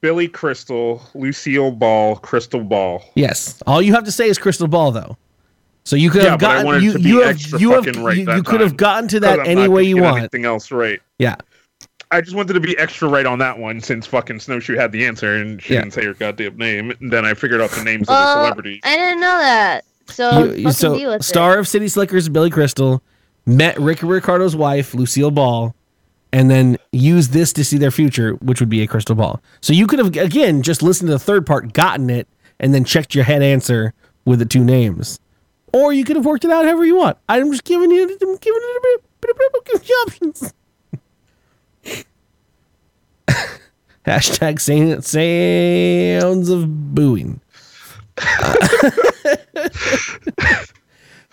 [0.00, 3.02] Billy Crystal, Lucille Ball, Crystal Ball.
[3.14, 3.60] yes.
[3.66, 5.16] All you have to say is crystal ball, though.
[5.84, 8.36] So you could Yeah, have gotten you to you have you have right you, that
[8.36, 10.18] you could have gotten to 'Cause that I'm any way you want.
[10.18, 11.00] Anything else right?
[11.18, 11.36] Yeah.
[12.10, 15.04] I just wanted to be extra right on that one since fucking Snowshoe had the
[15.04, 15.80] answer and she Yeah.
[15.80, 16.92] didn't say her goddamn name.
[17.00, 18.80] And then I figured out the names of the oh, celebrities.
[18.84, 19.84] I didn't know that.
[20.08, 23.02] So, You- you- so deal with star of City Slickers, Billy Crystal,
[23.44, 25.74] met Ricky Ricardo's wife, Lucille Ball,
[26.32, 29.40] and then used this to see their future, which would be a crystal ball.
[29.60, 32.28] So you could have again just listened to the third part, gotten it,
[32.60, 33.94] and then checked your head answer
[34.24, 35.18] with the two names.
[35.72, 37.18] Or you could have worked it out however you want.
[37.28, 40.52] I'm just giving you, I'm giving it a bit, you options.
[44.06, 44.60] Hashtag
[46.20, 47.40] sounds of booing.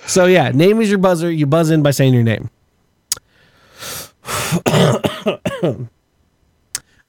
[0.05, 1.31] So yeah, name is your buzzer.
[1.31, 2.49] You buzz in by saying your name.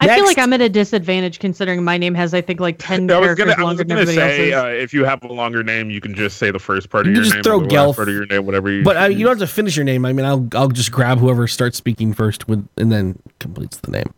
[0.01, 3.11] I feel like I'm at a disadvantage considering my name has I think like ten
[3.11, 4.79] I was characters gonna, longer than gonna everybody say, else's.
[4.79, 7.13] uh, if you have a longer name, you can just say the first part You
[7.13, 7.87] of can your just name, throw or Gelf.
[7.89, 8.85] last part of your name, whatever you.
[8.85, 10.05] But uh, you don't have to finish your name.
[10.05, 13.91] I mean, I'll I'll just grab whoever starts speaking first with and then completes the
[13.91, 14.13] name.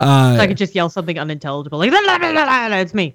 [0.00, 2.76] Uh, So I could just yell something unintelligible like "La, la, la, la, la, la,"
[2.76, 3.14] it's me.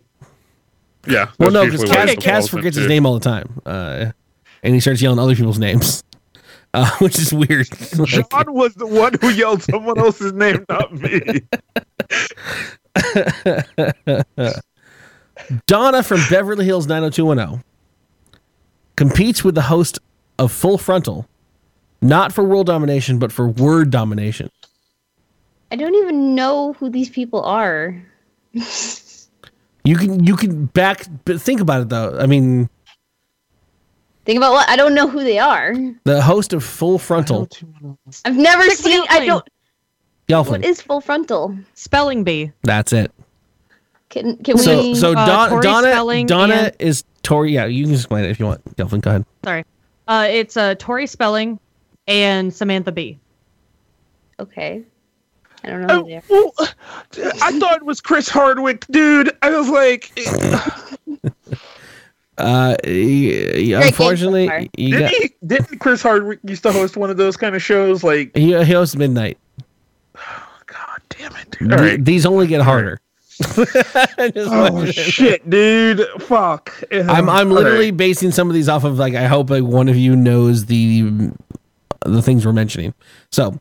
[1.08, 1.32] yeah.
[1.40, 3.62] well, no, because usually what Kaz, it Kaz falls forgets his name all the time,
[3.66, 4.12] uh,
[4.64, 6.04] and he starts yelling other people's names,
[6.74, 7.68] uh, which is weird.
[7.98, 11.42] Like, was the one who yelled someone else's name, not me.
[15.66, 17.64] Donna from Beverly Hills 90210
[18.96, 20.00] competes with the host
[20.40, 21.28] of Full Frontal,
[22.02, 24.50] not for world domination, but for word domination.
[25.72, 28.02] I don't even know who these people are.
[29.86, 32.18] You can you can back, but think about it though.
[32.20, 32.70] I mean,
[34.26, 34.70] Think about what?
[34.70, 35.74] I don't know who they are.
[36.06, 37.50] the host of Full Frontal,
[38.24, 39.04] I've never Six seen.
[39.10, 39.46] I don't.
[40.30, 40.50] Gelfling.
[40.52, 41.58] What is full frontal?
[41.74, 42.54] Spelling bee.
[42.64, 43.12] That's it.
[44.08, 44.96] Can can So we?
[44.96, 47.52] so uh, Don, Donna Spelling Donna and- is Tori.
[47.54, 48.64] Yeah, you can explain it if you want.
[48.78, 49.26] Gelfling, go ahead.
[49.44, 49.66] Sorry.
[50.08, 51.60] Uh, it's uh, Tori Spelling
[52.08, 53.20] and Samantha Bee.
[54.40, 54.84] okay.
[55.64, 55.88] I don't know.
[55.90, 56.52] Oh, Who
[57.12, 59.36] they well, I thought it was Chris Hardwick, dude.
[59.42, 60.12] I was like,
[62.40, 66.72] Uh, y- y- unfortunately, game so you didn't, got, he, didn't Chris Hardwick used to
[66.72, 68.04] host one of those kind of shows?
[68.04, 69.38] Like, he, he hosts Midnight.
[70.66, 71.52] God damn it.
[71.52, 72.04] Th- All right.
[72.04, 73.00] These only get harder.
[74.18, 76.06] Oh wanted shit, dude!
[76.20, 76.72] Fuck.
[76.92, 77.98] I'm I'm literally right.
[77.98, 81.32] basing some of these off of like I hope like one of you knows the
[82.06, 82.94] the things we're mentioning.
[83.32, 83.60] So,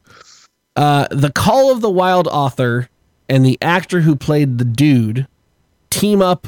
[0.76, 2.88] uh, the Call of the Wild author
[3.28, 5.26] and the actor who played the dude
[5.90, 6.46] team up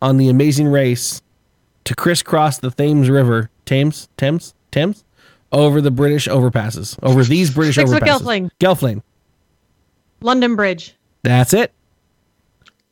[0.00, 1.22] on the Amazing Race
[1.84, 5.04] to crisscross the Thames River, Thames, Thames, Thames,
[5.50, 8.20] over the British overpasses, over these British Six overpasses.
[8.20, 8.50] Gelfling.
[8.60, 9.02] Gelfling.
[10.20, 10.94] London Bridge.
[11.22, 11.72] That's it.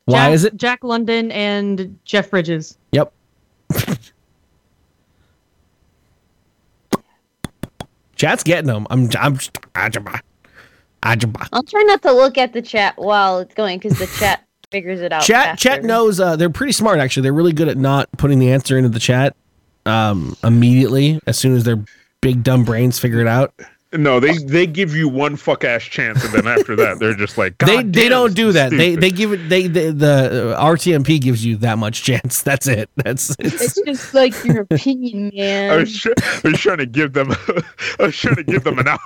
[0.04, 0.56] Why Jack, is it?
[0.56, 2.76] Jack London and Jeff Bridges?
[2.92, 3.12] Yep.
[8.16, 8.86] Chat's getting them.
[8.90, 9.08] I'm.
[9.18, 9.38] I'm.
[11.02, 11.32] Ajaba.
[11.32, 11.48] Ajaba.
[11.52, 15.00] I'll try not to look at the chat while it's going because the chat figures
[15.00, 15.22] it out.
[15.22, 15.46] Chat.
[15.50, 15.68] faster.
[15.68, 16.20] Chat knows.
[16.20, 16.98] Uh, they're pretty smart.
[16.98, 19.34] Actually, they're really good at not putting the answer into the chat
[19.86, 21.82] um, immediately as soon as their
[22.20, 23.52] big dumb brains figure it out.
[23.92, 27.36] No, they they give you one fuck ass chance, and then after that, they're just
[27.36, 28.70] like, they "God they damn, don't do that.
[28.70, 29.48] They stupid." they give it.
[29.48, 32.40] They, they the uh, RTMP gives you that much chance.
[32.44, 32.88] That's it.
[32.94, 35.80] That's it's, It's just like your opinion, I man.
[35.80, 37.32] was, tr- I was trying to give them.
[37.98, 39.00] I was trying to give them an out.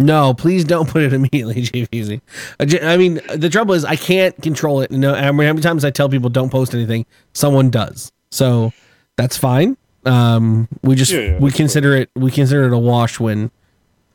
[0.00, 2.20] No, please don't put it immediately, Chief Easy.
[2.60, 4.92] I j- I mean, the trouble is I can't control it.
[4.92, 7.04] No, I mean, how many times I tell people don't post anything,
[7.34, 8.12] someone does.
[8.30, 8.72] So
[9.16, 9.76] that's fine.
[10.06, 13.50] Um, we just Yeah, yeah, we that's consider it we consider it a wash when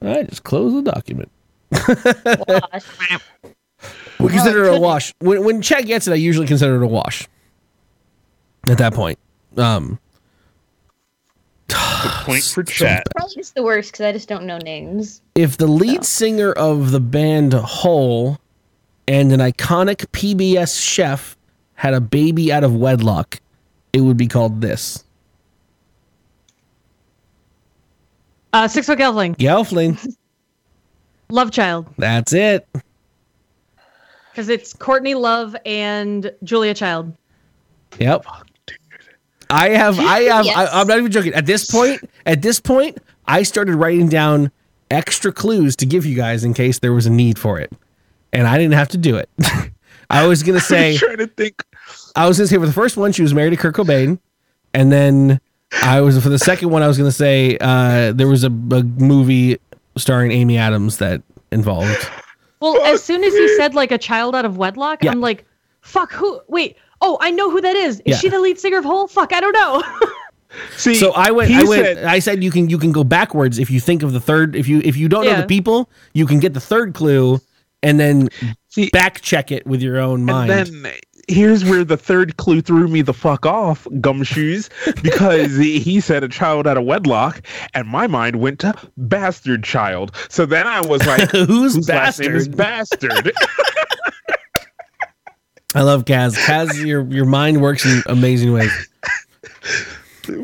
[0.02, 1.30] I just close the document.
[4.20, 6.12] We consider it a wash when when Chat gets it.
[6.14, 7.28] I usually consider it a wash.
[8.70, 9.20] At that point,
[9.58, 10.00] um,
[11.70, 13.04] Point for chat.
[13.16, 15.22] Probably just the worst because I just don't know names.
[15.36, 18.38] if the lead singer of the band Hole
[19.08, 21.38] and an iconic PBS chef
[21.76, 23.40] had a baby out of wedlock,
[23.94, 25.04] it would be called this.
[28.54, 29.36] Uh, Six Foot Gelfling.
[29.38, 30.16] Gelfling.
[31.30, 31.88] Love Child.
[31.98, 32.68] That's it.
[34.32, 37.16] Because it's Courtney Love and Julia Child.
[38.00, 38.26] Yep.
[39.54, 40.58] I have, I have, Yes.
[40.58, 41.34] I, I'm not even joking.
[41.34, 42.98] At this point, at this point,
[43.28, 44.52] I started writing down
[44.92, 47.72] extra clues to give you guys in case there was a need for it.
[48.32, 49.30] And I didn't have to do it.
[50.10, 51.64] I was going to I say, was trying to think.
[52.16, 54.20] I was gonna say for the first one, she was married to Kurt Cobain,
[54.74, 55.40] and then
[55.82, 58.84] I was for the second one, I was gonna say uh, there was a, a
[58.84, 59.58] movie
[59.98, 62.08] starring Amy Adams that involved.
[62.60, 65.12] Well, as soon as you said like a child out of wedlock, Yeah.
[65.12, 65.46] I'm like,
[65.82, 66.42] fuck who?
[66.48, 67.98] Wait, oh, I know who that is.
[68.00, 68.16] Is Yeah.
[68.18, 69.08] she the lead singer of Hole?
[69.08, 69.84] Fuck, I don't know.
[70.78, 73.60] See, So I went, I went, said- I said you can you can go backwards
[73.60, 74.56] if you think of the third.
[74.56, 77.40] If you if you don't know the people, you can get the third clue
[77.84, 78.30] and then
[78.70, 80.52] See- back check it with your own mind.
[80.52, 80.94] And then
[81.28, 84.70] here's where the third clue threw me the fuck off, gumshoes,
[85.02, 87.42] because he he said a child out of wedlock,
[87.74, 90.16] and my mind went to bastard child.
[90.30, 93.10] So then I was like, Who's whose last name is bastard?
[93.10, 93.34] bastard?
[95.76, 96.36] I love Kaz.
[96.46, 98.72] Kaz, your your mind works in amazing ways.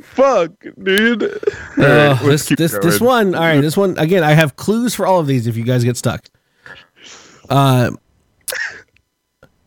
[0.02, 0.52] Fuck,
[0.84, 1.24] dude.
[1.24, 3.34] All Uh, right, this this this one.
[3.36, 4.24] All right, this one again.
[4.24, 6.26] I have clues for all of these if you guys get stuck.
[7.50, 7.92] Uh,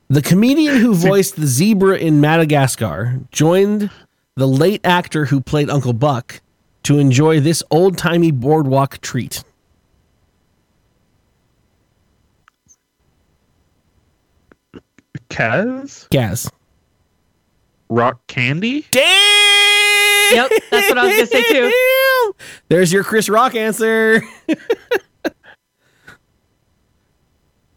[0.08, 3.88] The comedian who voiced the zebra in Madagascar joined
[4.36, 6.42] the late actor who played Uncle Buck
[6.82, 9.42] to enjoy this old timey boardwalk treat.
[15.30, 16.08] Kaz?
[16.10, 16.50] Gaz.
[17.88, 18.86] Rock Candy?
[18.90, 19.02] Damn!
[20.34, 22.34] Yep, that's what I was gonna say too.
[22.68, 24.22] There's your Chris Rock answer.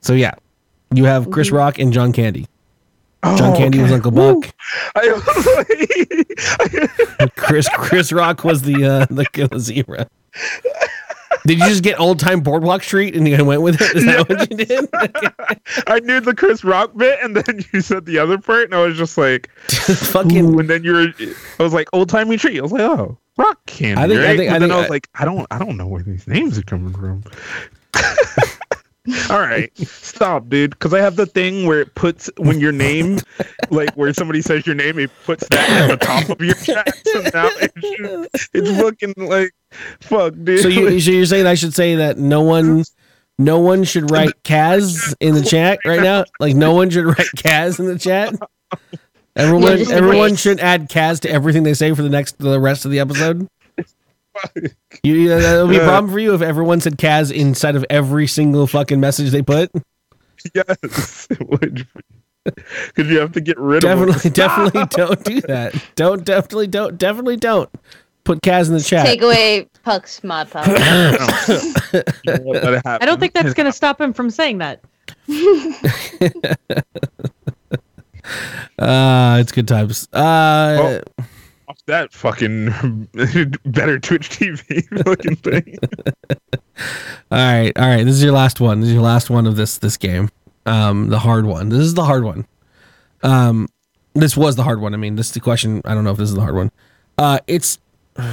[0.02, 0.32] so yeah,
[0.94, 2.48] you have Chris Rock and John Candy.
[3.24, 3.96] John Oh, Candy was okay.
[3.96, 4.54] Uncle Buck.
[4.96, 5.10] I
[7.36, 10.08] Chris Chris Rock was the uh, the, the zebra.
[11.46, 13.96] Did you just get old time boardwalk street and you went with it?
[13.96, 14.90] Is that what you did?
[15.88, 18.82] I knew the Chris Rock bit, and then you said the other part, and I
[18.86, 21.08] was just like, Fucking Ooh, and then you were,
[21.60, 22.58] I was like, old timey treat.
[22.58, 24.02] I was like, oh, Rock Candy.
[24.02, 24.38] I think- I right?
[24.38, 25.88] think- But I then think I was I- uh, like, I don't, I don't know
[25.88, 27.24] where these names are coming from.
[29.30, 30.72] All right, stop, dude.
[30.72, 33.20] Because I have the thing where it puts when your name,
[33.70, 36.92] like where somebody says your name, it puts that at the top of your chat.
[37.06, 39.52] So now it's, it's looking like,
[40.02, 40.62] fuck, dude.
[40.62, 42.84] so you so you're saying I should say that no one
[43.38, 46.24] no one should write Kaz in the chat right now?
[46.40, 48.34] Like no one should write Kaz in the chat?
[49.36, 50.40] Everyone just everyone wait.
[50.40, 53.48] should add Kaz to everything they say for the next the rest of the episode.
[55.04, 57.86] You, you know, that'll be a problem for you if everyone said Kaz inside of
[57.90, 59.72] every single fucking message they put.
[60.54, 64.32] yes, because you have to get rid Definitely, of them.
[64.34, 65.74] definitely don't do that.
[65.96, 67.70] Don't definitely don't definitely don't
[68.26, 69.06] put Kaz in the chat.
[69.06, 70.66] Take away Puck's mod power.
[72.86, 74.82] I don't think that's gonna stop him from saying that.
[78.78, 80.08] Uh, it's good times.
[80.12, 81.00] Uh,
[81.68, 83.08] off that fucking
[83.66, 85.78] better Twitch TV looking thing.
[87.32, 88.04] all right, all right.
[88.04, 88.82] This is your last one.
[88.82, 90.30] This is your last one of this this game.
[90.66, 91.70] Um, the hard one.
[91.70, 92.46] This is the hard one.
[93.24, 93.68] Um,
[94.14, 94.94] this was the hard one.
[94.94, 95.82] I mean, this is the question.
[95.86, 96.72] I don't know if this is the hard one.
[97.18, 97.80] Uh, it's.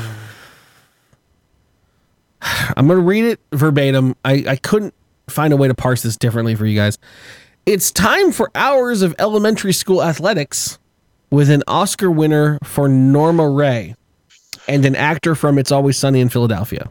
[2.42, 4.16] I'm gonna read it verbatim.
[4.24, 4.94] I I couldn't
[5.28, 6.98] find a way to parse this differently for you guys.
[7.66, 10.78] It's time for hours of elementary school athletics
[11.30, 13.94] with an Oscar winner for Norma Rae
[14.68, 16.90] and an actor from It's Always Sunny in Philadelphia.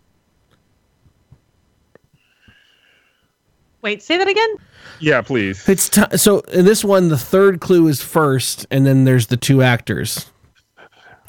[3.82, 4.56] Wait, say that again.
[5.00, 5.68] yeah, please.
[5.68, 9.38] It's ti so in this one, the third clue is first, and then there's the
[9.38, 10.32] two actors.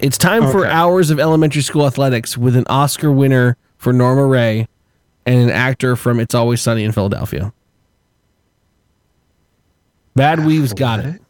[0.03, 4.67] It's time for hours of elementary school athletics with an Oscar winner for Norma Rae
[5.25, 7.53] and an actor from It's Always Sunny in Philadelphia.
[10.17, 11.23] Bad Weave's got it.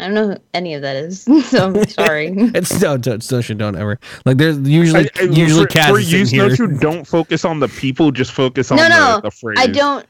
[0.00, 2.28] I don't know who any of that is, so I'm sorry.
[2.54, 4.38] It's no, don't, Snowshoe, don't ever like.
[4.38, 6.56] There's usually I- I- usually for, cats for sitting you, here.
[6.56, 9.58] Snowshoe, don't focus on the people, just focus on no, no, the, the phrase.
[9.58, 10.06] I don't.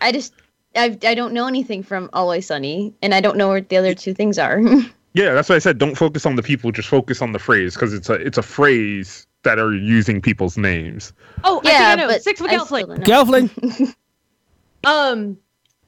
[0.00, 0.32] I just.
[0.78, 3.94] I, I don't know anything from Always Sunny, and I don't know where the other
[3.94, 4.60] two things are.
[5.14, 7.74] Yeah, that's why I said don't focus on the people, just focus on the phrase
[7.74, 11.12] because it's a it's a phrase that are using people's names.
[11.42, 12.18] Oh, I yeah, think I know.
[12.18, 13.04] Six I McGill still don't.
[13.04, 13.94] Gelfling.
[14.84, 15.36] Um,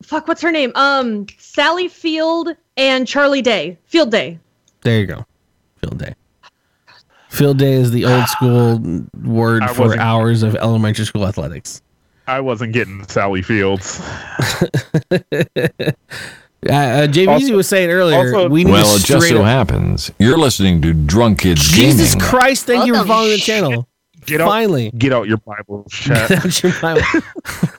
[0.02, 0.72] fuck, what's her name?
[0.74, 3.78] Um, Sally Field and Charlie Day.
[3.84, 4.38] Field Day.
[4.80, 5.26] There you go.
[5.76, 6.14] Field day.
[7.28, 8.80] Field day is the old school
[9.24, 11.82] word I for wasn't- hours of elementary school athletics.
[12.30, 14.00] I wasn't getting Sally Fields.
[16.68, 19.30] Uh, uh, JVZ Also- was saying earlier, also- we need Well, to it just straight
[19.30, 22.28] so up- happens you're listening to Drunk Kids Jesus Gaming.
[22.28, 22.66] Christ!
[22.66, 23.08] Thank you for Welcome.
[23.08, 23.88] following the channel.
[24.26, 26.28] Get out, Finally, get out your Bible, chat.
[26.28, 27.00] That's your Bible.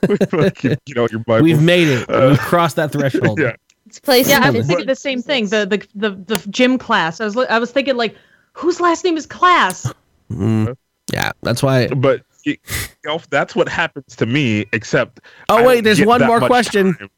[0.56, 1.44] get out your Bible.
[1.44, 2.08] we've made it.
[2.08, 3.38] We've crossed that threshold.
[3.38, 3.52] yeah.
[3.86, 4.28] It's place.
[4.28, 5.46] Yeah, I was thinking the same thing.
[5.46, 7.20] The the the, the gym class.
[7.20, 8.16] I was I was thinking like,
[8.52, 9.92] whose last name is Class?
[10.28, 10.74] Mm.
[11.12, 11.86] Yeah, that's why.
[11.86, 12.60] But it,
[13.06, 14.66] Elf, that's what happens to me.
[14.72, 16.96] Except Oh, wait, there's one more question.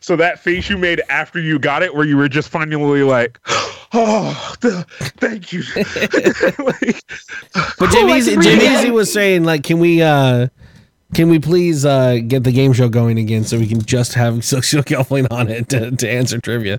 [0.00, 3.38] so that face you made after you got it, where you were just finally like,
[3.92, 4.84] "Oh, the,
[5.18, 5.62] thank you."
[6.64, 7.02] Like,
[7.78, 8.92] But Cool, I JVZ, can read JVZ it.
[8.92, 10.48] was saying like, can we uh
[11.14, 14.44] can we please uh get the game show going again so we can just have
[14.44, 16.78] social Gelfling on it to, to answer trivia.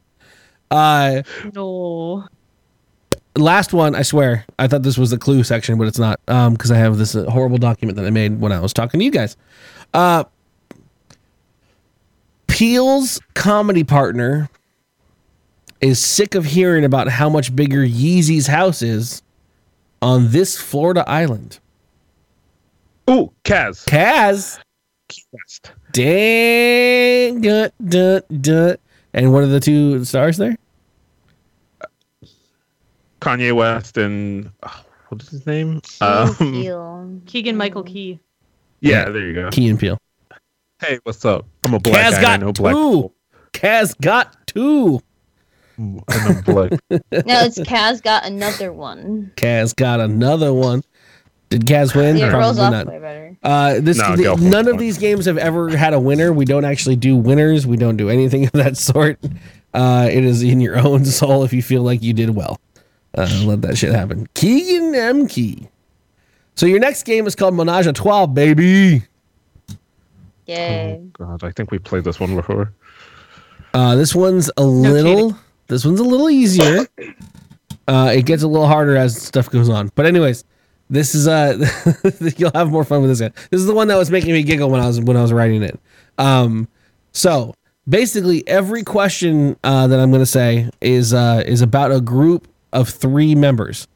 [0.71, 1.21] Uh
[1.53, 2.27] No.
[3.37, 4.45] Last one, I swear.
[4.57, 6.19] I thought this was the clue section, but it's not.
[6.27, 8.99] Um, because I have this uh, horrible document that I made when I was talking
[8.99, 9.35] to you guys.
[9.93, 10.23] Uh,
[12.47, 14.49] Peele's comedy partner
[15.81, 19.21] is sick of hearing about how much bigger Yeezy's house is
[20.01, 21.59] on this Florida island.
[23.09, 23.85] Ooh, Kaz.
[23.85, 24.59] Kaz,
[25.31, 25.71] West.
[25.91, 28.77] dang, dun, dun, dun.
[29.13, 30.55] and what are the two stars there?
[33.25, 34.69] Kanye West and uh,
[35.09, 35.81] what is his name?
[35.99, 38.19] Um, Keegan Michael Key.
[38.81, 39.49] Yeah, there you go.
[39.49, 39.97] Key and Peele.
[40.79, 41.45] Hey, what's up?
[41.63, 42.17] I'm a black Kaz guy.
[42.17, 42.91] I got know black two.
[42.93, 43.13] people.
[43.53, 45.01] Kaz got two.
[45.79, 46.71] I know black.
[47.25, 49.31] No, it's Kaz got another one.
[49.37, 50.83] Kaz got another one.
[51.49, 52.17] Did Kaz win?
[52.17, 52.93] Yeah, it rolls Probably off not.
[52.93, 53.37] way better.
[53.41, 54.73] Uh, this No, the- none it.
[54.73, 56.31] of these games have ever had a winner.
[56.31, 57.65] We don't actually do winners.
[57.65, 59.19] We don't do anything of that sort.
[59.73, 62.59] Uh, it is in your own soul if you feel like you did well.
[63.17, 64.27] Uh, let that shit happen.
[64.33, 65.27] Keegan M.
[65.27, 65.69] Key.
[66.55, 69.03] So your next game is called Menage a Trois, baby.
[70.45, 71.01] Yay.
[71.13, 72.73] God, I think we played this one before.
[73.73, 75.37] Uh, this one's a little.
[75.67, 76.87] This one's a little easier.
[77.87, 79.91] Uh, it gets a little harder as stuff goes on.
[79.95, 80.43] But anyways,
[80.89, 81.57] this is uh,
[82.37, 83.33] you'll have more fun with this one.
[83.49, 85.33] This is the one that was making me giggle when I was when I was
[85.33, 85.79] writing it.
[86.17, 86.67] Um,
[87.11, 87.55] so
[87.87, 92.47] basically, every question uh, that I'm going to say is uh, is about a group
[92.75, 93.87] of three members.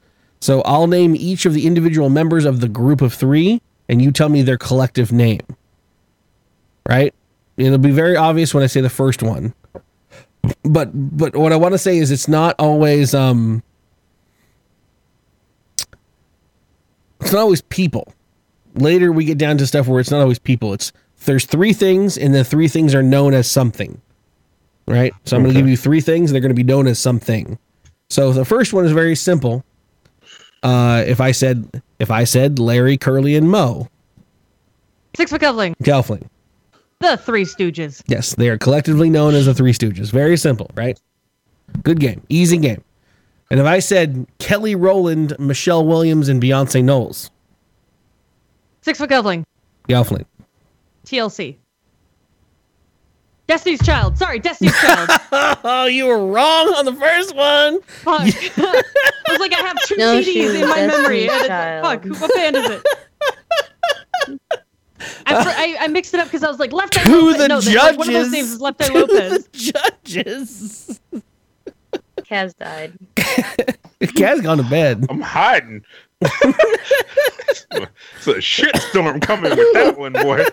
[0.41, 4.11] So I'll name each of the individual members of the group of three, and you
[4.11, 5.41] tell me their collective name.
[6.87, 7.13] Right?
[7.57, 9.53] It'll be very obvious when I say the first one
[10.63, 13.63] but but what I want to say is it's not always um
[17.21, 18.13] it's not always people.
[18.75, 20.73] Later we get down to stuff where it's not always people.
[20.73, 20.91] It's
[21.25, 24.01] there's three things and the three things are known as something.
[24.87, 25.13] Right?
[25.25, 26.97] So I'm going to give you three things and they're going to be known as
[26.97, 27.59] something.
[28.09, 29.63] So the first one is very simple.
[30.63, 33.87] Uh if I said if I said Larry, Curly and Moe,
[35.15, 36.27] Six foot Gelfling.
[36.99, 38.03] The Three Stooges.
[38.07, 40.11] Yes, they are collectively known as the Three Stooges.
[40.11, 40.99] Very simple, right?
[41.83, 42.83] Good game, easy game.
[43.51, 47.31] And if I said Kelly Rowland, Michelle Williams, and Beyonce Knowles,
[48.81, 49.45] Six foot Gelfling.
[49.87, 50.25] Gelfling.
[51.05, 51.55] TLC.
[53.49, 54.15] Destiny's Child.
[54.17, 55.09] Sorry, Destiny's Child.
[55.63, 57.81] oh, you were wrong on the first one.
[57.81, 58.21] Fuck.
[58.57, 58.83] I
[59.31, 61.25] was like, I have two No, CDs in my memory.
[61.25, 61.85] Destiny's And it's Child.
[61.85, 62.83] fuck, what band is it?
[65.25, 67.37] I, fr- I, I mixed it up because I was like, Left Eye To Lopez.
[67.39, 68.27] the no, there's, like, one of judges.
[68.27, 69.47] those names is Left Eye Lopez.
[69.51, 70.99] Judges.
[72.19, 72.93] Kaz died.
[74.01, 75.05] Kaz gone to bed.
[75.09, 75.83] I'm hiding.
[76.21, 77.65] It's
[78.27, 80.45] a shitstorm coming with that one, boy.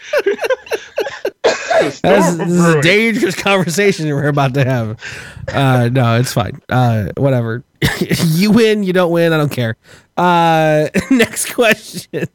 [1.42, 5.00] That's, this is a dangerous conversation we're about to have.
[5.48, 6.60] Uh, no, it's fine.
[6.68, 7.64] Uh, whatever.
[8.18, 9.32] you win, you don't win.
[9.32, 9.76] I don't care.
[10.16, 12.26] Uh, next question.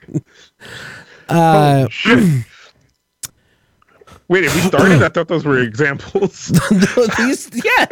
[1.27, 2.45] Uh, shit.
[4.31, 6.47] Wait, if we started, I thought those were examples.
[7.17, 7.85] these, yeah,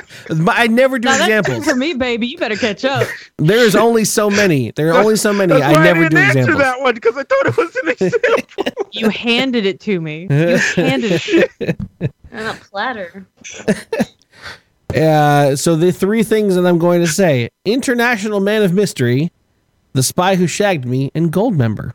[0.47, 1.65] I never do Now that's examples.
[1.65, 2.27] for me, baby.
[2.27, 3.05] You better catch up.
[3.35, 4.71] There is only so many.
[4.71, 5.51] There are only so many.
[5.51, 6.63] That's I why never didn't do answer examples.
[6.63, 7.89] that one because I thought it was an
[8.55, 8.87] example.
[8.93, 10.27] You handed it to me.
[10.29, 11.21] You handed it.
[11.59, 12.07] to me.
[12.31, 13.27] On a platter.
[14.95, 19.31] Uh, so the three things that I'm going to say: International Man of Mystery,
[19.93, 21.93] The Spy Who Shagged Me, and Goldmember.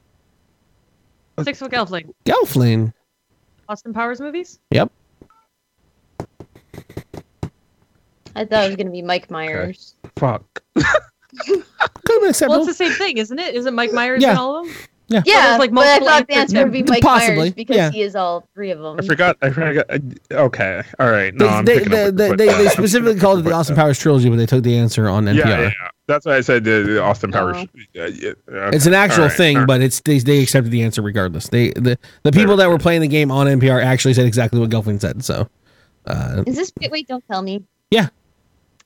[1.43, 2.15] Six foot Gelfling.
[2.25, 2.94] Gelfling.
[3.69, 4.59] Austin Powers movies?
[4.71, 4.91] Yep.
[8.37, 9.95] I thought it was gonna be Mike Myers.
[10.17, 10.63] Fuck.
[10.75, 10.85] Could
[11.47, 12.61] have been acceptable.
[12.61, 13.55] Well, it's the same thing, isn't it?
[13.55, 14.33] Isn't Mike Myers Yeah.
[14.33, 14.75] in all of them?
[15.09, 15.23] Yeah.
[15.27, 17.91] Yeah, like but I multiple thought the answer would be Mike Possibly, Myers because yeah.
[17.91, 18.99] he is all three of them.
[18.99, 19.37] I forgot.
[19.43, 19.87] I forgot.
[19.91, 20.01] I,
[20.35, 20.83] okay.
[20.99, 21.35] All right.
[21.35, 23.99] No, They, I'm they, picking they, they, they, they specifically called it the Austin Powers
[23.99, 25.37] trilogy, but they took the answer on NPR.
[25.37, 25.89] Yeah, yeah, yeah.
[26.07, 27.57] That's why I said the, the Austin Powers.
[27.59, 27.67] Oh.
[27.93, 28.33] Yeah, yeah,
[28.73, 29.67] It's an actual All right, thing, all right.
[29.69, 31.49] but it's they, they accepted the answer regardless.
[31.49, 34.71] They the, the people that were playing the game on NPR actually said exactly what
[34.71, 35.25] Gelfling said.
[35.25, 35.49] So
[36.07, 37.63] uh, Is this wait, wait, don't tell me.
[37.91, 38.09] Yeah.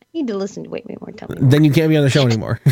[0.01, 1.12] I need to listen to wait, wait more.
[1.12, 1.36] Tell me.
[1.40, 2.61] then you can't be on the show anymore.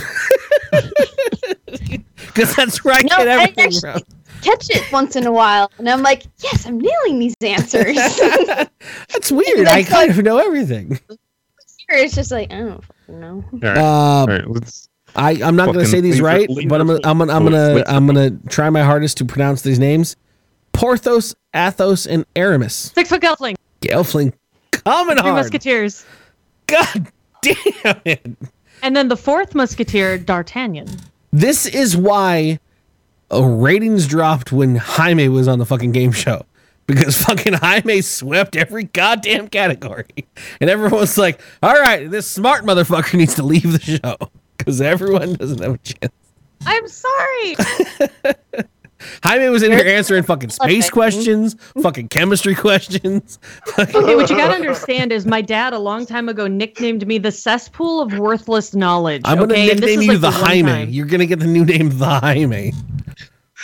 [2.36, 4.02] Because that's where I No, get everything actually- from.
[4.42, 7.96] Catch it once in a while, and I'm like, yes, I'm nailing these answers.
[9.12, 9.66] That's weird.
[9.66, 11.00] I kind like- of know everything.
[11.08, 13.44] Here, it's just like I don't fucking know.
[13.52, 13.76] All right.
[13.78, 14.46] Uh, all right.
[14.48, 14.88] Let's.
[15.16, 17.18] I I'm not going to say these leave it- right, but I'm it- gonna, I'm
[17.18, 17.44] gonna, I'm
[17.74, 17.96] wait, gonna.
[17.96, 20.16] I'm gonna try my hardest to pronounce these names:
[20.72, 22.74] Porthos, Athos, and Aramis.
[22.94, 23.56] Six foot Gelfling.
[23.80, 24.34] Gelfling,
[24.70, 25.34] coming Three hard.
[25.36, 26.04] Musketeers.
[26.66, 27.10] God
[27.40, 28.26] damn it!
[28.82, 30.88] And then the fourth Musketeer, D'Artagnan.
[31.36, 32.60] This is why
[33.30, 36.46] uh, ratings dropped when Jaime was on the fucking game show.
[36.86, 40.06] Because fucking Jaime swept every goddamn category.
[40.62, 44.16] And everyone's like, all right, this smart motherfucker needs to leave the show.
[44.56, 46.14] Because everyone doesn't have a chance.
[46.64, 47.56] I'm sorry.
[49.22, 53.38] Jaime was in here answering fucking space questions, fucking chemistry questions.
[53.78, 57.30] Okay, what you gotta understand is my dad a long time ago nicknamed me the
[57.30, 59.22] cesspool of worthless knowledge.
[59.24, 59.70] I'm gonna okay?
[59.70, 60.70] And this nickname is you like the one Jaime.
[60.70, 60.88] time.
[60.90, 62.72] You're gonna get the new name the Jaime.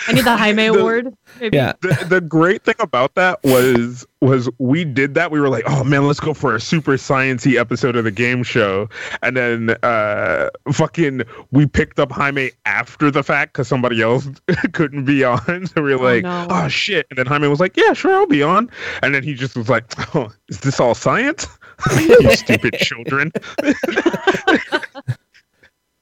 [0.08, 1.14] I need the Jaime Award.
[1.40, 1.56] Maybe.
[1.56, 1.72] Yeah.
[1.80, 5.82] the, the great thing about that was was we did that we were like oh
[5.82, 8.88] man let's go for a super sciency episode of the game show
[9.22, 14.28] and then uh fucking we picked up jaime after the fact because somebody else
[14.72, 16.46] couldn't be on so we were Oh, like no.
[16.50, 18.70] oh shit and then jaime was like yeah sure i'll be on
[19.02, 19.84] and then he just was like
[20.14, 21.48] oh is this all science
[21.98, 23.32] you stupid children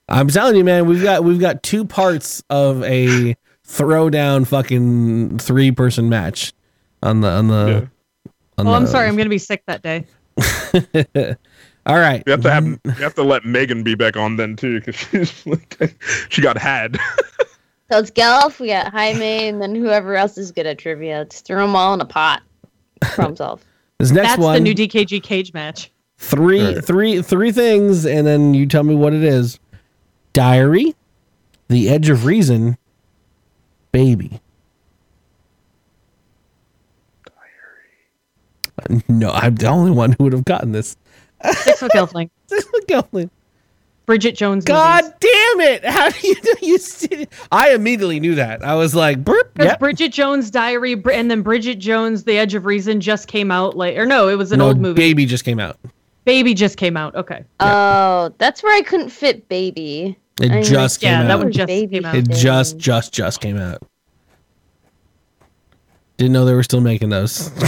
[0.09, 3.37] I'm telling you, man, we've got we've got two parts of a
[3.71, 6.53] throwdown fucking three person match
[7.03, 7.91] on the on the.
[8.59, 9.09] On Oh, I'm sorry.
[9.09, 10.05] I'm gonna be sick that day.
[11.87, 12.23] All right.
[12.27, 14.97] we have to have we have to let megan be back on then too because
[14.97, 15.97] she's like
[16.29, 16.99] she got had
[17.91, 21.19] So it's Gelf, we got Jaime, and then whoever else is good at trivia.
[21.19, 22.43] Let's throw them all in a pot.
[23.01, 23.65] Problem solved.
[23.99, 25.91] This next That's one, the new DKG cage match.
[26.17, 26.85] three, Alright.
[26.85, 29.59] three, three things, and then you tell me what it is.
[30.33, 30.95] Diary,
[31.69, 32.79] The Edge of Reason,
[33.93, 34.41] Baby.
[38.89, 39.03] Diary.
[39.09, 40.97] No, I'm the only one who would have gotten this.
[41.53, 42.31] Six foot Gelfling.
[42.89, 43.31] Going.
[44.07, 44.65] Bridget Jones.
[44.65, 45.85] God damn it!
[45.85, 46.79] How do you do you?
[46.79, 47.29] See?
[47.53, 48.65] I immediately knew that.
[48.65, 49.55] I was like, burp.
[49.55, 49.79] Because Yep.
[49.79, 53.77] Bridget Jones' Diary, and then Bridget Jones' The Edge of Reason just came out.
[53.77, 54.97] Like, or no, it was an no, old movie.
[54.97, 55.79] baby just came out.
[56.25, 57.15] Baby just came out.
[57.15, 57.45] Okay.
[57.61, 60.19] Oh, that's where I couldn't fit baby.
[60.41, 61.39] It I just Yeah, came that out.
[61.41, 62.15] one just Baby came out.
[62.17, 62.37] It thing.
[62.37, 63.83] just, just, just came out.
[66.17, 67.51] Didn't know they were still making those.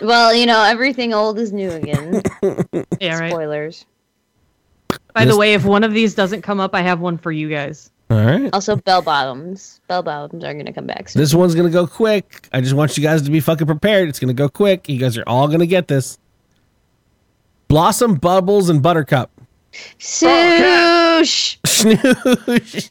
[0.00, 2.22] Well, you know, everything old is new again.
[3.00, 3.30] Yeah, right.
[3.30, 3.84] Spoilers.
[5.12, 7.30] By This- the way, if one of these doesn't come up, I have one for
[7.30, 7.90] you guys.
[8.10, 8.48] All right.
[8.54, 9.82] Also, bell bottoms.
[9.88, 11.20] Bell bottoms are gonna come back soon.
[11.20, 12.48] This one's gonna go quick.
[12.54, 14.08] I just want you guys to be fucking prepared.
[14.08, 14.88] It's gonna go quick.
[14.88, 16.18] You guys are all gonna get this.
[17.68, 19.30] Blossom, Bubbles, and Buttercup.
[19.98, 21.58] Swoosh!
[21.64, 22.88] Snoosh.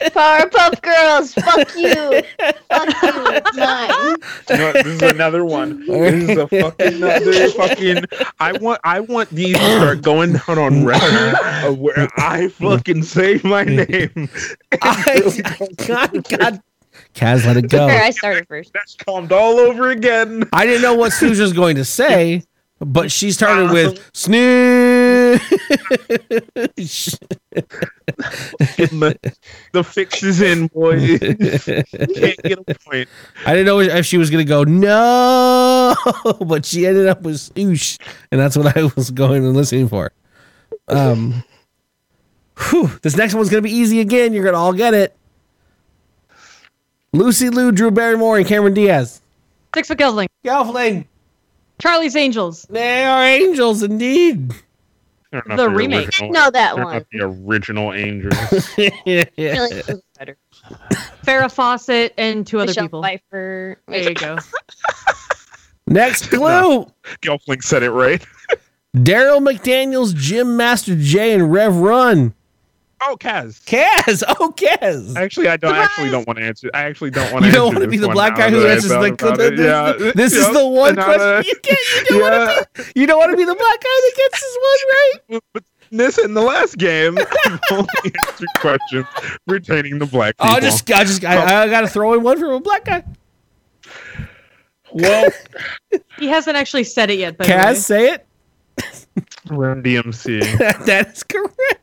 [0.00, 1.34] Powerpuff Girls!
[1.34, 2.22] Fuck you!
[2.68, 3.26] Fuck you!
[3.28, 4.16] It's mine.
[4.50, 4.72] You know?
[4.72, 5.86] This is another one.
[5.86, 8.04] This is a fucking another fucking.
[8.40, 11.34] I want I want these to start going down on record
[11.64, 14.28] of where I fucking say my name.
[14.82, 16.62] I, God, God.
[17.14, 18.04] Kaz, let it Fair, go.
[18.04, 18.72] I started first.
[18.72, 20.44] That's calmed all over again.
[20.52, 22.42] I didn't know what Snoosh was going to say,
[22.84, 25.38] but she started with Snoosh.
[28.76, 29.18] the,
[29.72, 31.18] the fix is in, boy.
[31.18, 33.08] Can't get a point.
[33.46, 35.94] I didn't know if she was gonna go no,
[36.44, 37.98] but she ended up with oosh,
[38.30, 40.10] and that's what I was going and listening for.
[40.88, 41.44] Um,
[42.58, 44.32] whew, this next one's gonna be easy again.
[44.32, 45.16] You're gonna all get it.
[47.12, 49.20] Lucy Liu, Drew Barrymore, and Cameron Diaz.
[49.74, 50.26] Six foot Gelfling.
[50.44, 51.06] Gelfling,
[51.82, 52.64] Charlie's Angels.
[52.70, 54.54] they are angels indeed.
[55.32, 56.06] They're The remake.
[56.06, 56.94] original- know that they're one.
[56.94, 58.68] not the original angels.
[58.76, 60.36] Really, it better.
[61.24, 63.02] Farrah Fawcett and two other Michelle people.
[63.02, 63.80] Pfeiffer.
[63.88, 64.38] There you go.
[65.88, 66.86] Next clue:
[67.20, 68.24] Gelfling said it right.
[68.96, 72.32] Daryl McDaniels, Jam Master Jay, and Rev Run.
[73.04, 73.60] Oh, Kaz.
[73.64, 75.16] Kaz, oh Kaz.
[75.16, 76.70] Actually, I don't actually don't want to answer.
[76.72, 77.48] I actually don't want to.
[77.48, 80.46] You don't want to be the black guy who answers the, the, the- This is
[80.52, 82.10] the one question you can't.
[82.10, 83.00] You don't want Yeah, to be.
[83.00, 85.42] You don't want to be the black guy that gets this one right.
[85.52, 89.06] but this in the last game, I've only answered questions
[89.46, 90.56] pertaining to black people.
[90.56, 91.62] Oh, just, I just, I, oh.
[91.64, 93.04] I got to throw in one from a black guy.
[94.92, 95.30] well,
[96.18, 98.26] He hasn't actually said it yet, but Kaz, say it.
[99.50, 100.40] Run DMC.
[100.86, 101.81] that is correct.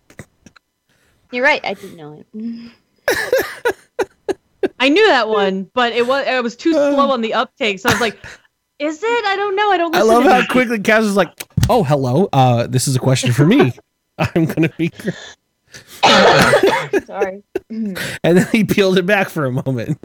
[1.31, 1.63] You're right.
[1.63, 2.71] I didn't know it.
[4.79, 7.79] I knew that one, but it was it was too slow on the uptake.
[7.79, 8.17] So I was like,
[8.79, 9.25] "Is it?
[9.25, 9.69] I don't know.
[9.71, 11.29] I don't." I love to how music." quickly Kaz was like,
[11.69, 12.29] "Oh, hello.
[12.31, 13.73] Uh, this is a question for me.
[14.17, 14.91] I'm gonna be."
[17.05, 17.43] Sorry.
[17.69, 19.99] And then he peeled it back for a moment.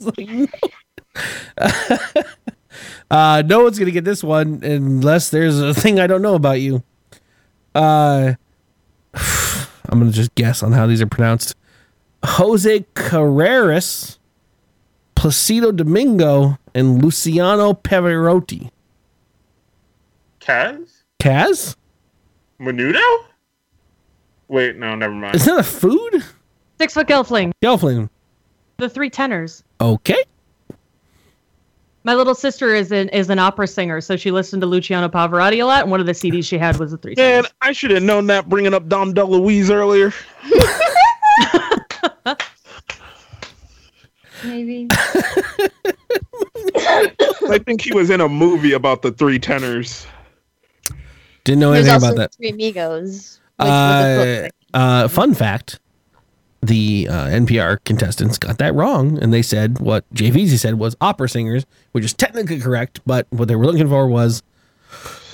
[0.00, 0.46] Like, no.
[3.10, 6.60] uh, no one's gonna get this one unless there's a thing I don't know about
[6.60, 6.82] you.
[7.74, 8.34] Uh,
[9.88, 11.54] I'm gonna just guess on how these are pronounced.
[12.24, 14.18] Jose Carreras,
[15.16, 18.70] Placido Domingo, and Luciano Pavarotti.
[20.40, 21.02] Kaz?
[21.20, 21.76] Kaz?
[22.60, 23.00] Menudo?
[24.48, 25.34] Wait, no, never mind.
[25.34, 26.24] Is that a food?
[26.78, 28.08] Six foot Gelfling, Gelfling.
[28.78, 29.62] the three tenors.
[29.80, 30.22] Okay.
[32.06, 35.62] My little sister is an is an opera singer, so she listened to Luciano Pavarotti
[35.62, 35.80] a lot.
[35.82, 37.52] And one of the CDs she had was the three Man, tenors.
[37.62, 40.12] I should have known that bringing up Dom DeLuise earlier.
[44.44, 44.88] Maybe.
[46.76, 50.06] I think he was in a movie about the three tenors.
[51.44, 52.34] Didn't know There's anything about that.
[52.34, 53.40] Three Amigos.
[53.56, 55.78] Which was a Uh, uh, fun fact:
[56.66, 61.28] the uh, NPR contestants got that wrong, and they said what JVZ said was opera
[61.28, 64.42] singers, which is technically correct, but what they were looking for was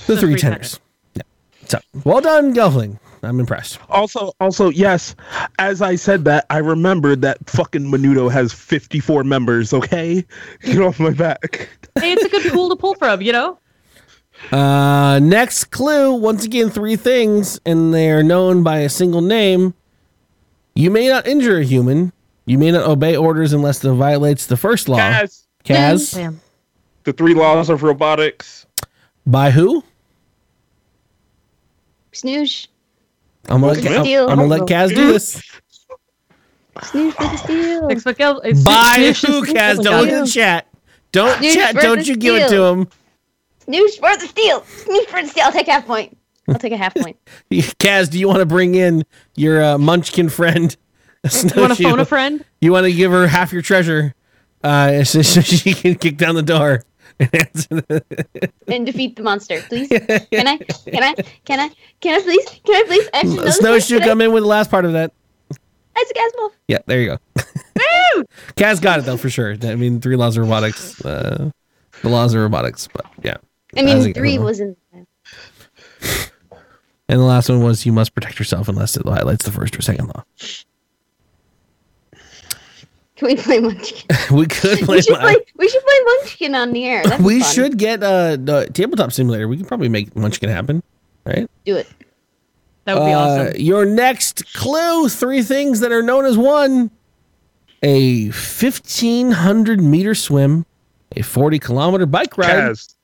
[0.07, 0.81] the, three, three tenors.
[1.15, 1.23] Yeah.
[1.67, 2.99] So well done, Gelfling.
[3.23, 3.79] I'm impressed.
[3.91, 5.15] Also, also, yes.
[5.59, 9.73] As I said that, I remembered that fucking Menudo has 54 members.
[9.73, 10.25] Okay,
[10.63, 11.69] get off my back.
[11.99, 13.59] Hey, it's a good pool to pull from, you know?
[14.53, 16.15] Uh, next clue.
[16.15, 19.75] Once again, three things, and they are known by a single name.
[20.81, 22.11] You may not injure a human.
[22.47, 24.97] You may not obey orders unless it violates the first law.
[24.99, 26.41] Kaz, Kaz, Damn.
[27.05, 28.65] the three laws of robotics.
[29.27, 29.85] by who?
[32.15, 32.67] Snoosh.
[33.51, 34.29] I'm gonna, For let, the I'm, steal.
[34.31, 35.43] I'm gonna let Kaz do this.
[36.79, 37.89] Snoosh for the steal.
[37.91, 39.83] Six foot gal- it's- By it's- who, Kaz?
[39.83, 40.67] Don't look in the chat.
[41.13, 41.75] Don't Snooze chat.
[41.75, 42.73] Don't the you give it to steal.
[42.75, 42.89] him.
[43.67, 44.61] Snoosh for the steal.
[44.63, 45.45] Snoosh for the steal.
[45.45, 46.17] I'll take half point.
[46.49, 47.17] I'll take a half point.
[47.51, 49.05] Kaz, do you want to bring in
[49.37, 50.77] your uh, Munchkin friend?
[51.25, 52.43] You want to phone a friend?
[52.63, 54.15] You want to give her half your treasure,
[54.65, 56.83] uh, so, so she can kick down the door.
[58.67, 59.89] and defeat the monster, please.
[59.89, 60.57] Can I?
[60.57, 61.15] Can I?
[61.45, 61.71] Can I?
[62.01, 62.47] Can I please?
[62.65, 63.09] Can I please?
[63.13, 65.13] Actually, Snowshoe, can I- come in with the last part of that.
[65.95, 66.53] That's a gas ball.
[66.69, 67.19] Yeah, there you go.
[68.57, 69.57] Kaz got it though for sure.
[69.63, 71.05] I mean, three laws of robotics.
[71.05, 71.51] Uh,
[72.01, 73.37] the laws of robotics, but yeah.
[73.77, 74.75] I mean, a- three was in.
[77.11, 79.83] And the last one was you must protect yourself unless it violates the first or
[79.83, 80.23] second law.
[83.17, 84.17] Can we play Munchkin?
[84.37, 84.97] we could play.
[84.97, 85.37] We should Mun- play.
[85.57, 87.03] We should play Munchkin on the air.
[87.03, 87.53] That'd we fun.
[87.53, 89.49] should get uh, the tabletop simulator.
[89.49, 90.85] We can probably make Munchkin happen,
[91.27, 91.51] right?
[91.65, 91.89] do it.
[92.85, 93.61] That would be Uh, awesome.
[93.61, 96.93] Your next clue: three things that are known as one:
[97.83, 100.65] a fifteen hundred meter swim,
[101.17, 102.55] a forty kilometer bike ride.
[102.71, 102.95] Kaz,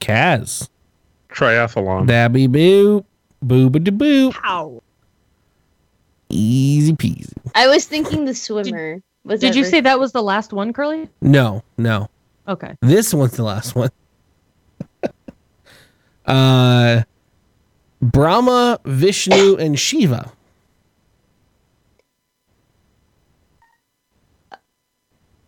[0.00, 0.68] Kaz.
[1.30, 2.06] triathlon.
[2.08, 3.04] Dabby boop.
[3.44, 4.32] Booba de boop.
[4.34, 4.82] How?
[6.30, 7.32] Easy peasy.
[7.54, 9.00] I was thinking the swimmer.
[9.24, 11.08] was Did you ever- say that was the last one, Curly?
[11.20, 12.08] No, no.
[12.48, 12.74] Okay.
[12.80, 13.90] This one's the last one.
[16.26, 17.02] uh
[18.00, 20.30] Brahma, Vishnu, and Shiva.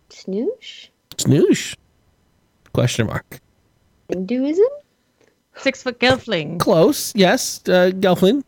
[0.09, 0.87] Snoosh?
[1.17, 1.75] Snoosh?
[2.73, 3.39] Question mark.
[4.09, 4.65] Hinduism?
[5.59, 6.59] Six foot gelfling.
[6.59, 7.13] Close.
[7.15, 8.43] Yes, uh, Gelflin.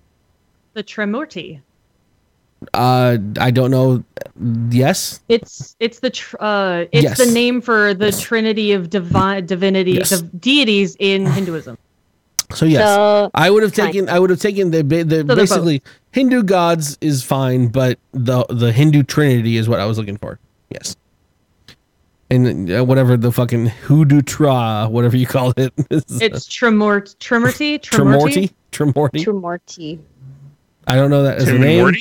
[0.73, 1.61] The Trimurti.
[2.73, 4.03] Uh, I don't know.
[4.69, 5.21] Yes.
[5.29, 7.17] It's it's the tr- uh it's Yes.
[7.17, 10.11] the name for the trinity of divine divinity Yes.
[10.11, 11.77] of deities in Hinduism.
[12.51, 14.09] So yes, So, I would have kind taken.
[14.09, 15.81] I would have taken the the they're basically
[16.11, 20.39] Hindu gods is fine, but the the Hindu Trinity is what I was looking for.
[20.69, 20.95] Yes.
[22.31, 27.15] And uh, whatever the fucking hoodoo tra, whatever you call it, is, uh, It's Tremort
[27.17, 28.51] Tremurti Tremorti.
[28.71, 29.23] Tremorti.
[29.25, 29.99] Tremorti.
[30.87, 31.95] I don't know that as a name,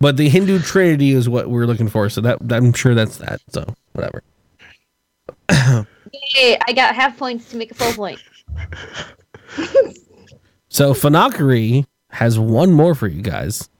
[0.00, 2.08] but the Hindu Trinity is what we're looking for.
[2.08, 3.40] So that I'm sure that's that.
[3.48, 4.22] So whatever.
[6.36, 6.58] Yay!
[6.66, 8.20] I got half points to make a full point.
[10.74, 13.70] So Fanakari has one more for you guys.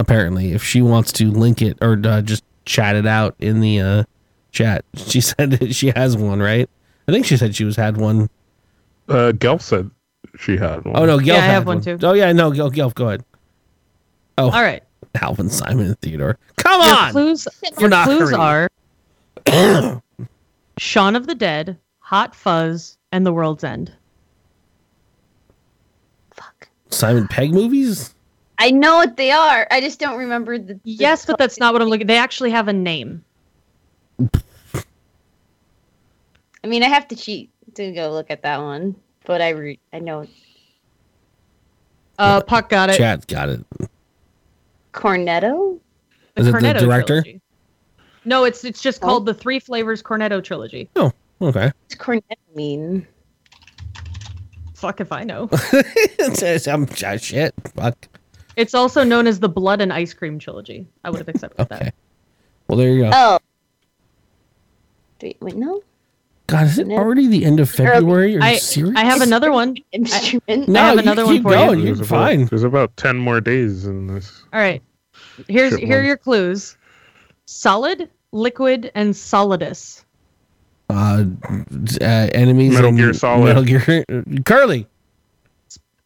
[0.00, 3.80] Apparently, if she wants to link it or uh, just chat it out in the
[3.80, 4.04] uh,
[4.52, 6.68] chat, she said that she has one, right?
[7.06, 8.28] I think she said she was had one.
[9.08, 9.90] Uh, Gelf said
[10.38, 10.96] she had one.
[10.96, 11.98] Oh no, Gelf Yeah, I have one too.
[12.02, 13.24] Oh yeah, no, Gelf, Gelf, go ahead.
[14.36, 14.82] Oh, All right.
[15.20, 16.38] Alvin, Simon, and Theodore.
[16.56, 17.48] Come Your on, clues
[17.80, 18.68] your clues Fanakari.
[19.46, 20.02] are
[20.78, 23.92] Shaun of the Dead, Hot Fuzz, and The World's End.
[26.32, 26.68] Fuck.
[26.90, 28.14] Simon Pegg movies.
[28.58, 29.66] I know what they are.
[29.70, 30.74] I just don't remember the.
[30.74, 32.06] the Yes, but that's not what I'm looking.
[32.06, 33.24] They actually have a name.
[36.64, 39.78] I mean, I have to cheat to go look at that one, but I re-
[39.92, 40.26] I know
[42.18, 42.96] Uh, Puck got it.
[42.96, 43.64] Chat got it.
[44.92, 45.78] Cornetto.
[46.34, 47.22] The Is it the director?
[47.22, 47.40] trilogy.
[48.24, 50.88] No, it's it's just called the Three Flavors Cornetto trilogy.
[50.96, 51.70] Oh, okay.
[51.88, 52.22] What's Cornetto
[52.54, 53.06] mean?
[54.74, 55.48] Fuck if I know.
[56.20, 56.86] I'm,
[57.18, 57.54] shit.
[57.74, 58.08] Fuck.
[58.56, 60.86] it's also known as the Blood and Ice Cream trilogy.
[61.04, 61.84] I would have accepted Okay.
[61.86, 61.94] that.
[62.68, 63.10] Well, there you go.
[63.12, 63.38] Oh.
[65.20, 65.82] Wait, wait, no.
[66.46, 66.96] God, is it no.
[66.96, 68.36] already the end of February?
[68.36, 68.96] Are you I serious?
[68.96, 69.76] I have another one.
[69.92, 70.68] Instrument.
[70.68, 71.56] No, I have you another one keep for you.
[71.56, 71.78] going.
[71.80, 72.44] You're There's about, fine.
[72.46, 74.42] There's about ten more days in this.
[74.52, 74.82] All right.
[75.48, 76.76] Here's Shit, here are your clues.
[77.46, 80.04] Solid, liquid, and solidus.
[80.90, 81.24] uh,
[82.00, 83.44] uh enemies Metal in Gear Solid.
[83.44, 84.04] Metal Gear
[84.46, 84.86] Curly.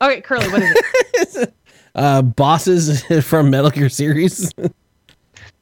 [0.01, 1.55] Okay, Curly, what is it?
[1.94, 4.51] Uh bosses from Metal Gear series.
[4.56, 4.68] uh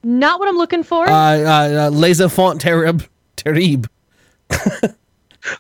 [0.05, 1.09] Not what I'm looking for.
[1.09, 3.05] uh, uh Les Enfants Terrible
[3.45, 3.89] Terrible.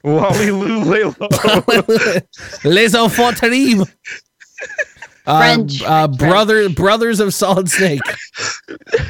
[0.04, 2.22] Lolly Lou Layla.
[2.64, 3.86] Les Enfants Terrible.
[5.26, 8.00] Uh, French, uh, French, brother, brothers of Solid Snake,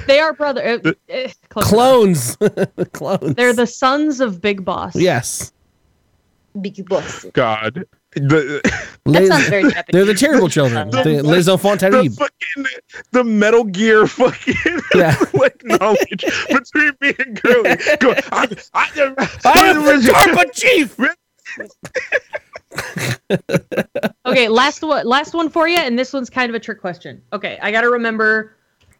[0.08, 0.80] They are brother.
[0.84, 1.28] Uh, uh,
[1.62, 2.36] clones,
[2.92, 3.34] clones.
[3.36, 4.96] They're the sons of Big Boss.
[4.96, 5.52] yes.
[6.60, 7.24] Big boss.
[7.32, 7.86] God.
[8.12, 8.60] The,
[9.06, 9.84] That sounds very Japanese.
[9.92, 10.90] they're the terrible children.
[10.90, 12.66] the Les Enfants the fucking
[13.12, 14.54] the Metal Gear fucking
[14.94, 15.16] Yeah.
[15.34, 17.76] like knowledge between me and Curly.
[18.00, 18.88] Go, I, I,
[19.44, 20.96] I am the DARPA chief.
[24.26, 25.06] Okay, last one.
[25.06, 27.22] Last one for you, and this one's kind of a trick question.
[27.32, 28.56] Okay, I gotta remember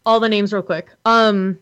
[0.07, 0.89] all the names real quick.
[1.05, 1.59] Um,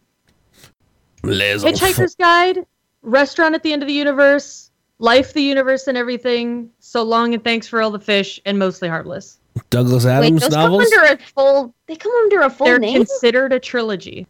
[1.23, 2.65] Les Hitchhiker's Guide,
[3.03, 4.68] Restaurant at the End of the Universe,
[4.99, 6.71] Life, the Universe, and Everything.
[6.81, 9.39] So long and thanks for all the fish, and mostly Harmless.
[9.71, 10.89] Douglas Wait, Adams those novels.
[10.91, 11.75] come under a full.
[11.87, 13.05] They come under a full They're name.
[13.05, 14.27] considered a trilogy.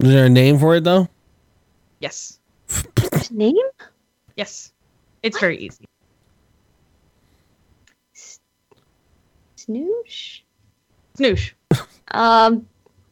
[0.00, 1.08] Is there a name for it though?
[2.00, 2.38] Yes,
[3.30, 3.56] name?
[4.36, 4.72] yes,
[5.22, 5.84] it's very easy.
[9.56, 10.40] Snoosh.
[11.18, 11.52] Snoosh.
[12.12, 12.66] Um,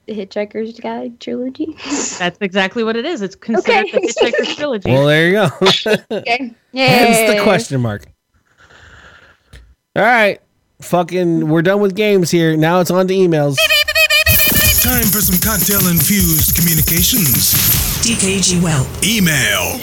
[0.07, 1.77] the Hitchhiker's Guide trilogy.
[2.19, 3.23] That's exactly what it is.
[3.23, 3.91] It's considered Okay.
[3.93, 4.91] the Hitchhiker's trilogy.
[4.91, 5.49] Well, there you go.
[6.19, 6.55] okay.
[6.73, 6.87] Yay.
[6.87, 8.07] Hence the question mark.
[9.97, 10.41] All right,
[10.83, 12.55] fucking, we're done with games here.
[12.57, 13.57] Now it's on to emails.
[14.83, 17.55] Time for some cocktail infused communications.
[18.05, 18.87] DKG Welp.
[19.03, 19.81] Email.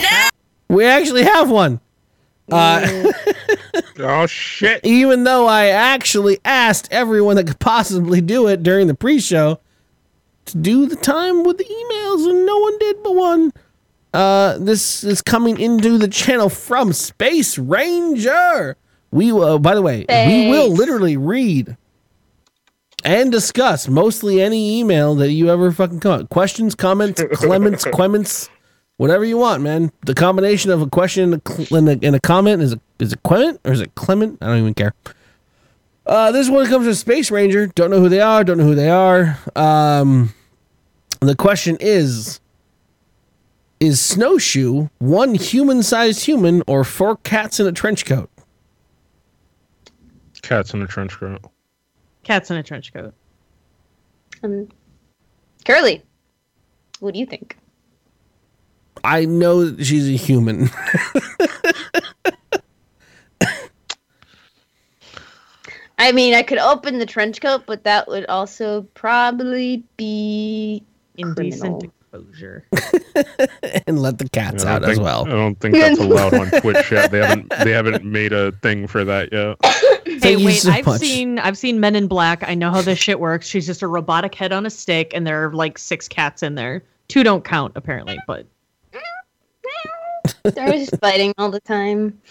[0.69, 1.81] We actually have one.
[2.51, 3.11] Uh,
[3.99, 4.81] oh shit!
[4.85, 9.59] even though I actually asked everyone that could possibly do it during the pre-show
[10.45, 13.51] to do the time with the emails, and no one did but one.
[14.13, 18.77] Uh, this is coming into the channel from Space Ranger.
[19.11, 21.77] We will, by the way, we will literally read
[23.03, 26.21] and discuss mostly any email that you ever fucking come.
[26.21, 26.29] up.
[26.29, 28.49] Questions, comments, clements, quements,
[28.97, 29.91] whatever you want, man.
[30.05, 32.79] The combination of a question and a, cl- and a, and a comment is a,
[32.99, 34.37] is it Clement or is it Clement?
[34.41, 34.93] I don't even care.
[36.05, 37.67] Uh, this one comes from Space Ranger.
[37.67, 38.43] Don't know who they are.
[38.43, 39.37] Don't know who they are.
[39.55, 40.33] Um,
[41.21, 42.41] the question is:
[43.79, 48.29] Is Snowschu one human-sized human or four cats in a trench coat?
[50.41, 51.39] Cats in a trench coat.
[52.23, 53.13] Cats in a trench coat.
[54.43, 54.67] Um,
[55.65, 56.03] Curley,
[56.99, 57.57] what do you think?
[59.05, 60.69] I know that she's a human.
[66.03, 70.83] I mean, I could open the trench coat, but that would also probably be
[71.15, 71.93] Indecent Criminal.
[72.11, 72.65] exposure.
[73.87, 75.25] and let the cats don't out as well.
[75.25, 77.09] I don't think that's allowed on Twitch yet.
[77.09, 79.57] They haven't they haven't made a thing for that yet.
[80.05, 80.55] Hey, Thank wait!
[80.55, 80.99] so I've much.
[80.99, 82.43] seen I've seen Men in Black.
[82.43, 83.47] I know how this shit works.
[83.47, 86.55] She's just a robotic head on a stick, and there are like six cats in
[86.55, 86.83] there.
[87.07, 88.45] Two don't count apparently, but
[90.43, 92.21] they're just fighting all the time.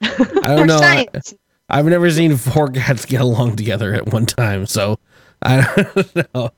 [0.00, 0.76] I don't know.
[0.76, 1.34] I, science.
[1.74, 4.96] I've never seen four cats get along together at one time, so
[5.42, 6.50] I don't know.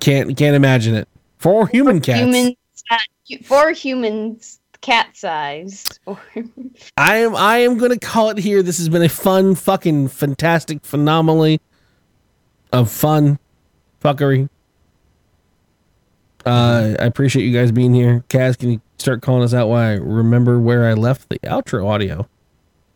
[0.00, 1.06] Can't can't imagine it.
[1.36, 2.20] Four human cats.
[2.20, 2.56] Humans,
[3.46, 6.00] hu- humans, cat sized.
[6.96, 8.62] I am I am gonna call it here.
[8.62, 11.60] This has been a fun, fucking fantastic phenomenally
[12.72, 13.38] of fun
[14.02, 14.48] fuckery.
[16.46, 18.24] Uh, I appreciate you guys being here.
[18.30, 21.86] Kaz, can you start calling us out while I remember where I left the outro
[21.86, 22.26] audio?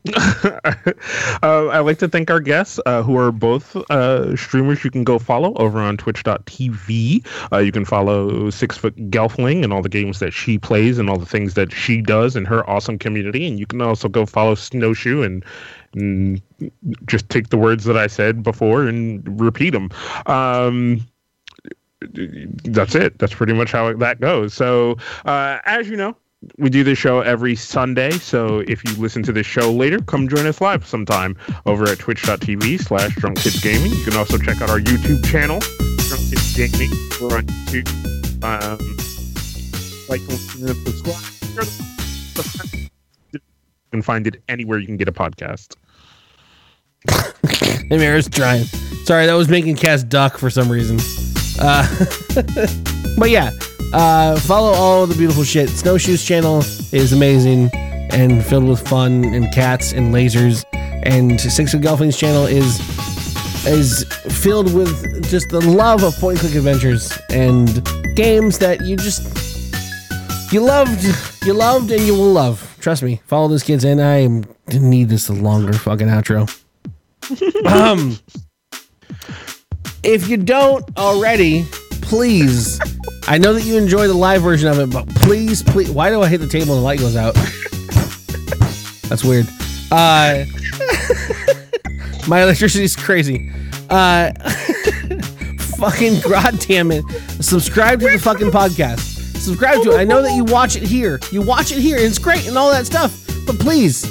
[0.16, 0.60] uh,
[1.42, 5.18] I'd like to thank our guests, uh, who are both uh, streamers you can go
[5.18, 7.24] follow over on twitch.tv.
[7.52, 11.08] Uh, you can follow Six Foot Gelfling and all the games that she plays and
[11.08, 13.46] all the things that she does in her awesome community.
[13.46, 15.44] And you can also go follow Snowschu and,
[15.94, 16.42] and
[17.06, 19.90] just take the words that I said before and repeat them.
[20.26, 21.06] Um,
[22.64, 23.18] that's it.
[23.20, 24.52] That's pretty much how that goes.
[24.54, 26.16] So, uh, as you know,
[26.59, 28.10] we do this show every Sunday.
[28.10, 31.36] So if you listen to this show later, come join us live sometime
[31.66, 33.93] over at twitch.tv slash drunk kids gaming.
[33.93, 35.60] You can also check out our YouTube channel,
[36.09, 36.90] Drunk Kids Gaming.
[37.20, 37.89] We're on YouTube.
[38.43, 38.78] Um,
[40.09, 41.32] like, subscribe.
[43.32, 43.40] You
[43.93, 45.77] can find it anywhere you can get a podcast.
[47.89, 48.64] Hey, Maris trying.
[49.05, 50.98] Sorry, that was making Kaz duck for some reason.
[51.60, 51.86] Uh,
[53.19, 53.51] but yeah,
[53.93, 55.69] uh, follow all the beautiful shit.
[55.69, 56.59] Snowschu's channel
[56.93, 57.70] is amazing
[58.12, 60.64] and filled with fun and cats and lasers.
[61.05, 62.81] And Six-foot Gelfling's channel is
[63.64, 64.05] is
[64.43, 67.85] filled with just the love of point and click adventures and
[68.16, 69.23] games that you just
[70.52, 71.02] you loved,
[71.44, 72.77] you loved, and you will love.
[72.81, 73.23] Trust me.
[73.27, 74.27] Follow those kids, and I
[74.77, 76.47] need this longer fucking outro.
[77.66, 78.19] um,
[80.02, 81.64] if you don't already,
[82.02, 82.78] please.
[83.28, 85.90] I know that you enjoy the live version of it, but please, please.
[85.90, 87.35] Why do I hit the table and the light goes out?
[89.09, 89.47] That's weird.
[89.90, 90.44] Uh,
[92.28, 93.51] My electricity is crazy.
[93.90, 94.32] Uh,
[95.77, 97.05] fucking goddamn it!
[97.40, 99.01] Subscribe to the fucking podcast.
[99.36, 99.99] Subscribe to it.
[99.99, 101.19] I know that you watch it here.
[101.31, 101.97] You watch it here.
[101.99, 103.27] It's great and all that stuff.
[103.47, 104.07] But please,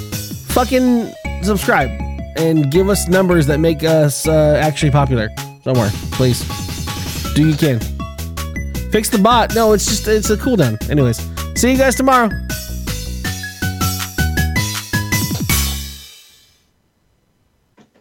[0.52, 1.12] fucking
[1.42, 1.90] subscribe
[2.36, 5.30] and give us numbers that make us uh, actually popular
[5.62, 5.90] somewhere.
[6.12, 6.44] Please,
[7.34, 7.80] do you can.
[8.92, 9.54] Fix the bot.
[9.54, 10.76] No, it's just it's a cooldown.
[10.90, 11.16] Anyways,
[11.58, 12.28] see you guys tomorrow.